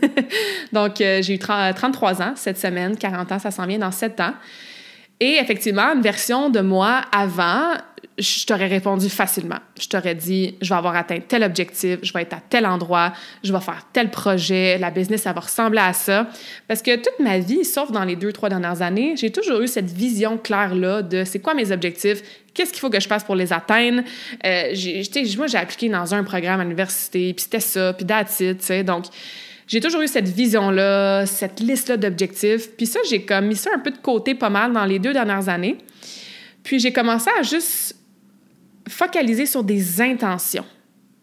Donc, 0.72 1.02
euh, 1.02 1.20
j'ai 1.20 1.34
eu 1.34 1.38
33 1.38 2.22
ans 2.22 2.32
cette 2.34 2.58
semaine. 2.58 2.96
40 2.96 3.32
ans, 3.32 3.38
ça 3.38 3.50
s'en 3.50 3.66
vient 3.66 3.78
dans 3.78 3.92
7 3.92 4.18
ans. 4.20 4.32
Et 5.20 5.36
effectivement, 5.36 5.92
une 5.94 6.02
version 6.02 6.48
de 6.48 6.60
moi 6.60 7.02
avant, 7.12 7.72
je 8.18 8.46
t'aurais 8.46 8.66
répondu 8.66 9.08
facilement. 9.10 9.58
Je 9.78 9.88
t'aurais 9.88 10.14
dit, 10.14 10.56
je 10.62 10.70
vais 10.70 10.74
avoir 10.74 10.96
atteint 10.96 11.18
tel 11.20 11.42
objectif, 11.42 11.98
je 12.02 12.12
vais 12.12 12.22
être 12.22 12.32
à 12.32 12.40
tel 12.48 12.64
endroit, 12.64 13.12
je 13.44 13.52
vais 13.52 13.60
faire 13.60 13.86
tel 13.92 14.10
projet, 14.10 14.78
la 14.78 14.90
business, 14.90 15.22
ça 15.22 15.32
va 15.32 15.40
ressembler 15.40 15.80
à 15.80 15.92
ça. 15.92 16.28
Parce 16.66 16.80
que 16.80 16.96
toute 16.96 17.20
ma 17.20 17.38
vie, 17.38 17.64
sauf 17.64 17.92
dans 17.92 18.04
les 18.04 18.16
deux, 18.16 18.32
trois 18.32 18.48
dernières 18.48 18.80
années, 18.80 19.14
j'ai 19.16 19.30
toujours 19.30 19.60
eu 19.60 19.68
cette 19.68 19.90
vision 19.90 20.38
claire-là 20.38 21.02
de 21.02 21.24
c'est 21.24 21.40
quoi 21.40 21.52
mes 21.52 21.72
objectifs, 21.72 22.22
qu'est-ce 22.54 22.72
qu'il 22.72 22.80
faut 22.80 22.90
que 22.90 23.00
je 23.00 23.08
fasse 23.08 23.22
pour 23.22 23.36
les 23.36 23.52
atteindre. 23.52 24.02
Euh, 24.46 24.74
moi, 25.36 25.46
j'ai 25.46 25.58
appliqué 25.58 25.88
dans 25.90 26.14
un 26.14 26.24
programme 26.24 26.60
à 26.60 26.64
l'université, 26.64 27.34
puis 27.34 27.42
c'était 27.42 27.60
ça, 27.60 27.92
puis 27.92 28.06
that's 28.06 28.40
it, 28.40 28.58
tu 28.60 28.66
sais. 28.66 28.82
Donc, 28.82 29.04
j'ai 29.66 29.80
toujours 29.80 30.00
eu 30.00 30.08
cette 30.08 30.28
vision-là, 30.28 31.26
cette 31.26 31.60
liste-là 31.60 31.96
d'objectifs. 31.96 32.70
Puis 32.76 32.86
ça, 32.86 33.00
j'ai 33.10 33.22
comme 33.22 33.46
mis 33.46 33.56
ça 33.56 33.70
un 33.74 33.80
peu 33.80 33.90
de 33.90 33.98
côté 33.98 34.34
pas 34.34 34.48
mal 34.48 34.72
dans 34.72 34.84
les 34.84 35.00
deux 35.00 35.12
dernières 35.12 35.48
années. 35.48 35.76
Puis 36.62 36.78
j'ai 36.78 36.92
commencé 36.92 37.28
à 37.38 37.42
juste 37.42 37.96
focaliser 38.88 39.46
sur 39.46 39.64
des 39.64 40.00
intentions 40.00 40.64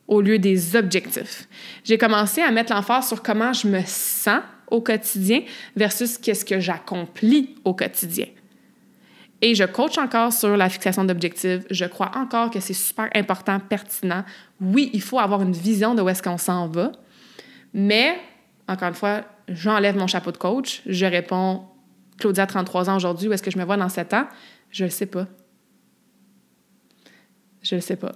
au 0.08 0.22
lieu 0.22 0.40
des 0.40 0.76
objectifs. 0.76 1.48
J'ai 1.84 1.98
commencé 1.98 2.42
à 2.42 2.52
mettre 2.52 2.74
l'emphase 2.74 3.08
sur 3.08 3.24
comment 3.24 3.54
je 3.54 3.68
me 3.68 3.82
sens 3.86 4.42
au 4.70 4.82
quotidien 4.82 5.42
versus 5.76 6.18
qu'est-ce 6.18 6.46
que 6.46 6.60
j'accomplis 6.60 7.56
au 7.64 7.74
quotidien. 7.74 8.26
Et 9.42 9.56
je 9.56 9.66
coach 9.66 9.98
encore 9.98 10.32
sur 10.32 10.56
la 10.56 10.70
fixation 10.70 11.04
d'objectifs. 11.04 11.64
Je 11.70 11.86
crois 11.86 12.12
encore 12.16 12.50
que 12.50 12.60
c'est 12.60 12.74
super 12.74 13.10
important, 13.14 13.60
pertinent. 13.60 14.24
Oui, 14.62 14.90
il 14.94 15.02
faut 15.02 15.20
avoir 15.20 15.42
une 15.42 15.52
vision 15.52 15.96
de 15.96 16.02
où 16.02 16.10
est-ce 16.10 16.24
qu'on 16.24 16.38
s'en 16.38 16.68
va, 16.68 16.94
mais 17.74 18.18
encore 18.68 18.88
une 18.88 18.94
fois, 18.94 19.24
j'enlève 19.50 19.98
mon 19.98 20.08
chapeau 20.08 20.32
de 20.32 20.38
coach, 20.38 20.82
je 20.86 21.06
réponds 21.06 21.64
Claudia, 22.18 22.46
33 22.46 22.90
ans 22.90 22.96
aujourd'hui, 22.96 23.28
où 23.28 23.34
est-ce 23.34 23.44
que 23.44 23.52
je 23.52 23.58
me 23.58 23.66
vois 23.66 23.76
dans 23.76 23.90
7 23.90 24.14
ans? 24.14 24.28
Je 24.70 24.86
ne 24.86 24.90
sais 24.90 25.08
pas. 25.08 25.28
Je 27.64 27.76
ne 27.76 27.80
sais 27.80 27.96
pas. 27.96 28.12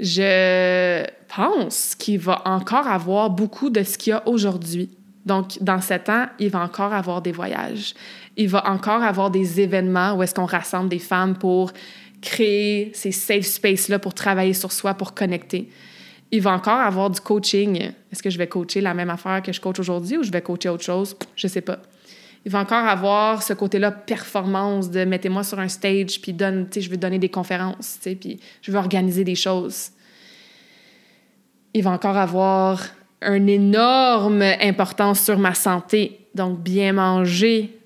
Je 0.00 1.04
pense 1.34 1.94
qu'il 1.94 2.18
va 2.18 2.42
encore 2.46 2.86
avoir 2.86 3.30
beaucoup 3.30 3.70
de 3.70 3.82
ce 3.82 3.96
qu'il 3.98 4.10
y 4.10 4.14
a 4.14 4.26
aujourd'hui. 4.26 4.90
Donc, 5.24 5.62
dans 5.62 5.80
7 5.80 6.08
ans, 6.08 6.26
il 6.40 6.50
va 6.50 6.60
encore 6.60 6.92
avoir 6.92 7.22
des 7.22 7.30
voyages. 7.30 7.94
Il 8.36 8.48
va 8.48 8.68
encore 8.68 9.02
avoir 9.02 9.30
des 9.30 9.60
événements 9.60 10.14
où 10.14 10.22
est-ce 10.22 10.34
qu'on 10.34 10.46
rassemble 10.46 10.88
des 10.88 10.98
femmes 10.98 11.36
pour 11.36 11.72
créer 12.20 12.90
ces 12.94 13.12
safe 13.12 13.44
spaces-là 13.44 13.98
pour 13.98 14.14
travailler 14.14 14.54
sur 14.54 14.72
soi, 14.72 14.94
pour 14.94 15.14
connecter 15.14 15.68
il 16.32 16.40
va 16.40 16.52
encore 16.52 16.80
avoir 16.80 17.10
du 17.10 17.20
coaching. 17.20 17.92
Est-ce 18.10 18.22
que 18.22 18.30
je 18.30 18.38
vais 18.38 18.48
coacher 18.48 18.80
la 18.80 18.94
même 18.94 19.10
affaire 19.10 19.42
que 19.42 19.52
je 19.52 19.60
coach 19.60 19.78
aujourd'hui 19.78 20.16
ou 20.16 20.22
je 20.22 20.30
vais 20.30 20.40
coacher 20.40 20.70
autre 20.70 20.82
chose? 20.82 21.14
Je 21.36 21.46
sais 21.46 21.60
pas. 21.60 21.78
Il 22.44 22.50
va 22.50 22.60
encore 22.60 22.86
avoir 22.86 23.42
ce 23.42 23.52
côté-là 23.52 23.92
performance 23.92 24.90
de 24.90 25.04
mettez-moi 25.04 25.44
sur 25.44 25.60
un 25.60 25.68
stage 25.68 26.20
puis 26.20 26.32
donne, 26.32 26.68
je 26.74 26.88
veux 26.88 26.96
donner 26.96 27.18
des 27.18 27.28
conférences, 27.28 28.00
puis 28.20 28.40
je 28.60 28.72
veux 28.72 28.78
organiser 28.78 29.22
des 29.22 29.36
choses. 29.36 29.90
Il 31.72 31.84
va 31.84 31.90
encore 31.90 32.16
avoir 32.16 32.82
une 33.22 33.48
énorme 33.48 34.42
importance 34.42 35.20
sur 35.20 35.38
ma 35.38 35.54
santé. 35.54 36.26
Donc, 36.34 36.60
bien 36.60 36.92
manger, 36.92 37.78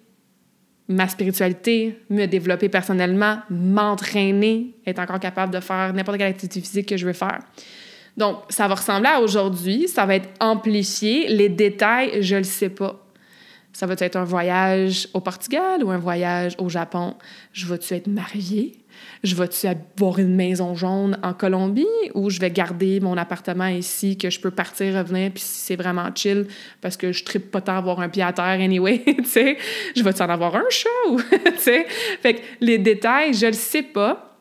ma 0.88 1.08
spiritualité, 1.08 2.00
me 2.08 2.26
développer 2.26 2.68
personnellement, 2.68 3.38
m'entraîner, 3.50 4.74
être 4.86 5.00
encore 5.00 5.20
capable 5.20 5.52
de 5.52 5.60
faire 5.60 5.92
n'importe 5.92 6.18
quelle 6.18 6.28
activité 6.28 6.60
physique 6.60 6.88
que 6.88 6.96
je 6.96 7.06
veux 7.06 7.12
faire. 7.12 7.40
Donc, 8.16 8.38
ça 8.48 8.66
va 8.66 8.76
ressembler 8.76 9.10
à 9.10 9.20
aujourd'hui, 9.20 9.88
ça 9.88 10.06
va 10.06 10.16
être 10.16 10.28
amplifié. 10.40 11.28
Les 11.28 11.50
détails, 11.50 12.22
je 12.22 12.36
le 12.36 12.44
sais 12.44 12.70
pas. 12.70 13.05
Ça 13.76 13.84
va 13.84 13.94
être 13.98 14.16
un 14.16 14.24
voyage 14.24 15.06
au 15.12 15.20
Portugal 15.20 15.84
ou 15.84 15.90
un 15.90 15.98
voyage 15.98 16.54
au 16.56 16.70
Japon? 16.70 17.14
Je 17.52 17.66
vais-tu 17.66 17.92
être 17.92 18.06
mariée? 18.06 18.72
Je 19.22 19.34
vais-tu 19.34 19.66
avoir 19.66 20.18
une 20.18 20.34
maison 20.34 20.74
jaune 20.74 21.18
en 21.22 21.34
Colombie 21.34 21.84
ou 22.14 22.30
je 22.30 22.40
vais 22.40 22.50
garder 22.50 23.00
mon 23.00 23.18
appartement 23.18 23.66
ici 23.66 24.16
que 24.16 24.30
je 24.30 24.40
peux 24.40 24.50
partir, 24.50 24.94
revenir, 24.94 25.30
puis 25.30 25.42
si 25.42 25.60
c'est 25.60 25.76
vraiment 25.76 26.08
chill 26.14 26.46
parce 26.80 26.96
que 26.96 27.12
je 27.12 27.22
tripe 27.22 27.50
pas 27.50 27.60
tant 27.60 27.76
avoir 27.76 28.00
un 28.00 28.08
pied 28.08 28.22
à 28.22 28.32
terre 28.32 28.46
anyway, 28.46 29.02
tu 29.04 29.24
sais, 29.26 29.58
je 29.94 30.02
vais-tu 30.02 30.22
en 30.22 30.30
avoir 30.30 30.56
un 30.56 30.70
chat 30.70 30.88
ou, 31.10 31.20
tu 31.30 31.58
sais? 31.58 31.84
Fait 32.22 32.32
que 32.36 32.40
les 32.62 32.78
détails, 32.78 33.34
je 33.34 33.48
le 33.48 33.52
sais 33.52 33.82
pas, 33.82 34.38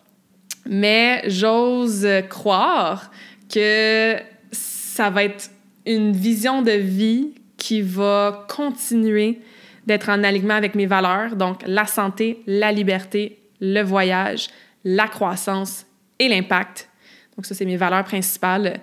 mais 0.66 1.24
j'ose 1.28 2.08
croire 2.30 3.12
que 3.54 4.16
ça 4.54 5.10
va 5.10 5.26
être 5.26 5.50
une 5.86 6.14
vision 6.14 6.62
de 6.62 6.72
vie 6.72 7.34
qui 7.66 7.82
va 7.82 8.46
continuer 8.48 9.40
d'être 9.88 10.10
en 10.10 10.24
alignement 10.24 10.54
avec 10.54 10.76
mes 10.76 10.86
valeurs, 10.86 11.36
donc 11.36 11.62
la 11.66 11.88
santé, 11.88 12.44
la 12.46 12.72
liberté, 12.72 13.40
le 13.60 13.82
voyage, 13.82 14.50
la 14.84 15.08
croissance 15.08 15.88
et 16.20 16.28
l'impact. 16.28 16.88
Donc 17.36 17.48
ça, 17.48 17.56
c'est 17.56 17.66
mes 17.66 17.76
valeurs 17.76 18.04
principales. 18.04 18.82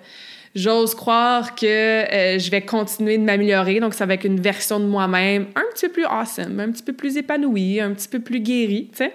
J'ose 0.56 0.96
croire 0.96 1.54
que 1.54 1.64
euh, 1.64 2.40
je 2.40 2.50
vais 2.50 2.62
continuer 2.62 3.18
de 3.18 3.22
m'améliorer, 3.22 3.78
donc 3.78 3.94
ça 3.94 4.04
va 4.04 4.14
être 4.14 4.24
une 4.24 4.40
version 4.40 4.80
de 4.80 4.86
moi-même 4.86 5.46
un 5.54 5.62
petit 5.72 5.86
peu 5.86 5.92
plus 5.92 6.04
awesome, 6.04 6.58
un 6.58 6.72
petit 6.72 6.82
peu 6.82 6.92
plus 6.92 7.16
épanouie, 7.16 7.80
un 7.80 7.92
petit 7.92 8.08
peu 8.08 8.18
plus 8.18 8.40
guérie, 8.40 8.88
tu 8.90 8.98
sais. 8.98 9.12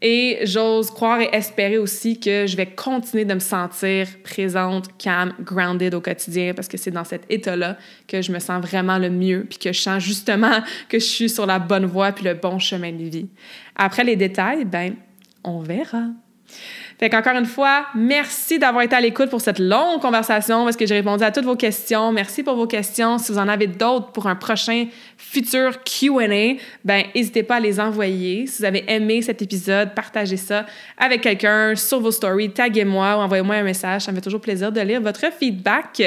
Et 0.00 0.38
j'ose 0.44 0.90
croire 0.90 1.20
et 1.20 1.28
espérer 1.32 1.76
aussi 1.76 2.20
que 2.20 2.46
je 2.46 2.56
vais 2.56 2.66
continuer 2.66 3.24
de 3.24 3.34
me 3.34 3.40
sentir 3.40 4.06
présente, 4.22 4.96
calme, 4.96 5.34
grounded 5.40 5.92
au 5.94 6.00
quotidien 6.00 6.54
parce 6.54 6.68
que 6.68 6.76
c'est 6.76 6.92
dans 6.92 7.04
cet 7.04 7.22
état-là 7.28 7.76
que 8.06 8.22
je 8.22 8.30
me 8.30 8.38
sens 8.38 8.64
vraiment 8.64 8.98
le 8.98 9.10
mieux 9.10 9.44
puis 9.48 9.58
que 9.58 9.72
je 9.72 9.80
sens 9.80 10.02
justement 10.02 10.60
que 10.88 11.00
je 11.00 11.04
suis 11.04 11.28
sur 11.28 11.46
la 11.46 11.58
bonne 11.58 11.86
voie 11.86 12.12
puis 12.12 12.24
le 12.24 12.34
bon 12.34 12.60
chemin 12.60 12.92
de 12.92 13.04
vie. 13.04 13.26
Après 13.74 14.04
les 14.04 14.14
détails, 14.14 14.64
ben, 14.64 14.94
on 15.42 15.60
verra. 15.60 16.04
Fait 16.98 17.10
qu'encore 17.10 17.36
une 17.36 17.46
fois, 17.46 17.86
merci 17.94 18.58
d'avoir 18.58 18.82
été 18.82 18.96
à 18.96 19.00
l'écoute 19.00 19.30
pour 19.30 19.40
cette 19.40 19.60
longue 19.60 20.00
conversation 20.00 20.64
parce 20.64 20.76
que 20.76 20.84
j'ai 20.84 20.96
répondu 20.96 21.22
à 21.22 21.30
toutes 21.30 21.44
vos 21.44 21.54
questions. 21.54 22.10
Merci 22.10 22.42
pour 22.42 22.56
vos 22.56 22.66
questions. 22.66 23.18
Si 23.18 23.30
vous 23.30 23.38
en 23.38 23.46
avez 23.46 23.68
d'autres 23.68 24.10
pour 24.10 24.26
un 24.26 24.34
prochain 24.34 24.86
futur 25.16 25.84
Q&A, 25.84 26.56
ben 26.84 27.04
n'hésitez 27.14 27.44
pas 27.44 27.56
à 27.56 27.60
les 27.60 27.78
envoyer. 27.78 28.48
Si 28.48 28.58
vous 28.58 28.64
avez 28.64 28.84
aimé 28.88 29.22
cet 29.22 29.40
épisode, 29.42 29.94
partagez 29.94 30.36
ça 30.36 30.66
avec 30.96 31.20
quelqu'un 31.20 31.76
sur 31.76 32.00
vos 32.00 32.10
stories, 32.10 32.50
taguez-moi 32.50 33.16
ou 33.16 33.20
envoyez-moi 33.20 33.54
un 33.54 33.62
message. 33.62 34.02
Ça 34.02 34.10
me 34.10 34.16
fait 34.16 34.22
toujours 34.22 34.40
plaisir 34.40 34.72
de 34.72 34.80
lire 34.80 35.00
votre 35.00 35.32
feedback. 35.32 36.02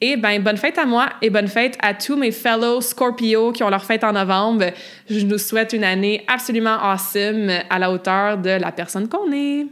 Et 0.00 0.16
ben 0.16 0.42
bonne 0.42 0.56
fête 0.56 0.76
à 0.76 0.86
moi 0.86 1.08
et 1.22 1.30
bonne 1.30 1.46
fête 1.46 1.78
à 1.80 1.94
tous 1.94 2.16
mes 2.16 2.32
fellow 2.32 2.80
Scorpio 2.80 3.52
qui 3.52 3.62
ont 3.62 3.70
leur 3.70 3.84
fête 3.84 4.02
en 4.02 4.12
novembre. 4.12 4.72
Je 5.08 5.24
nous 5.24 5.38
souhaite 5.38 5.72
une 5.72 5.84
année 5.84 6.24
absolument 6.26 6.78
awesome 6.82 7.48
à 7.70 7.78
la 7.78 7.92
hauteur 7.92 8.38
de 8.38 8.50
la 8.50 8.72
personne 8.72 9.08
qu'on 9.08 9.30
est. 9.30 9.66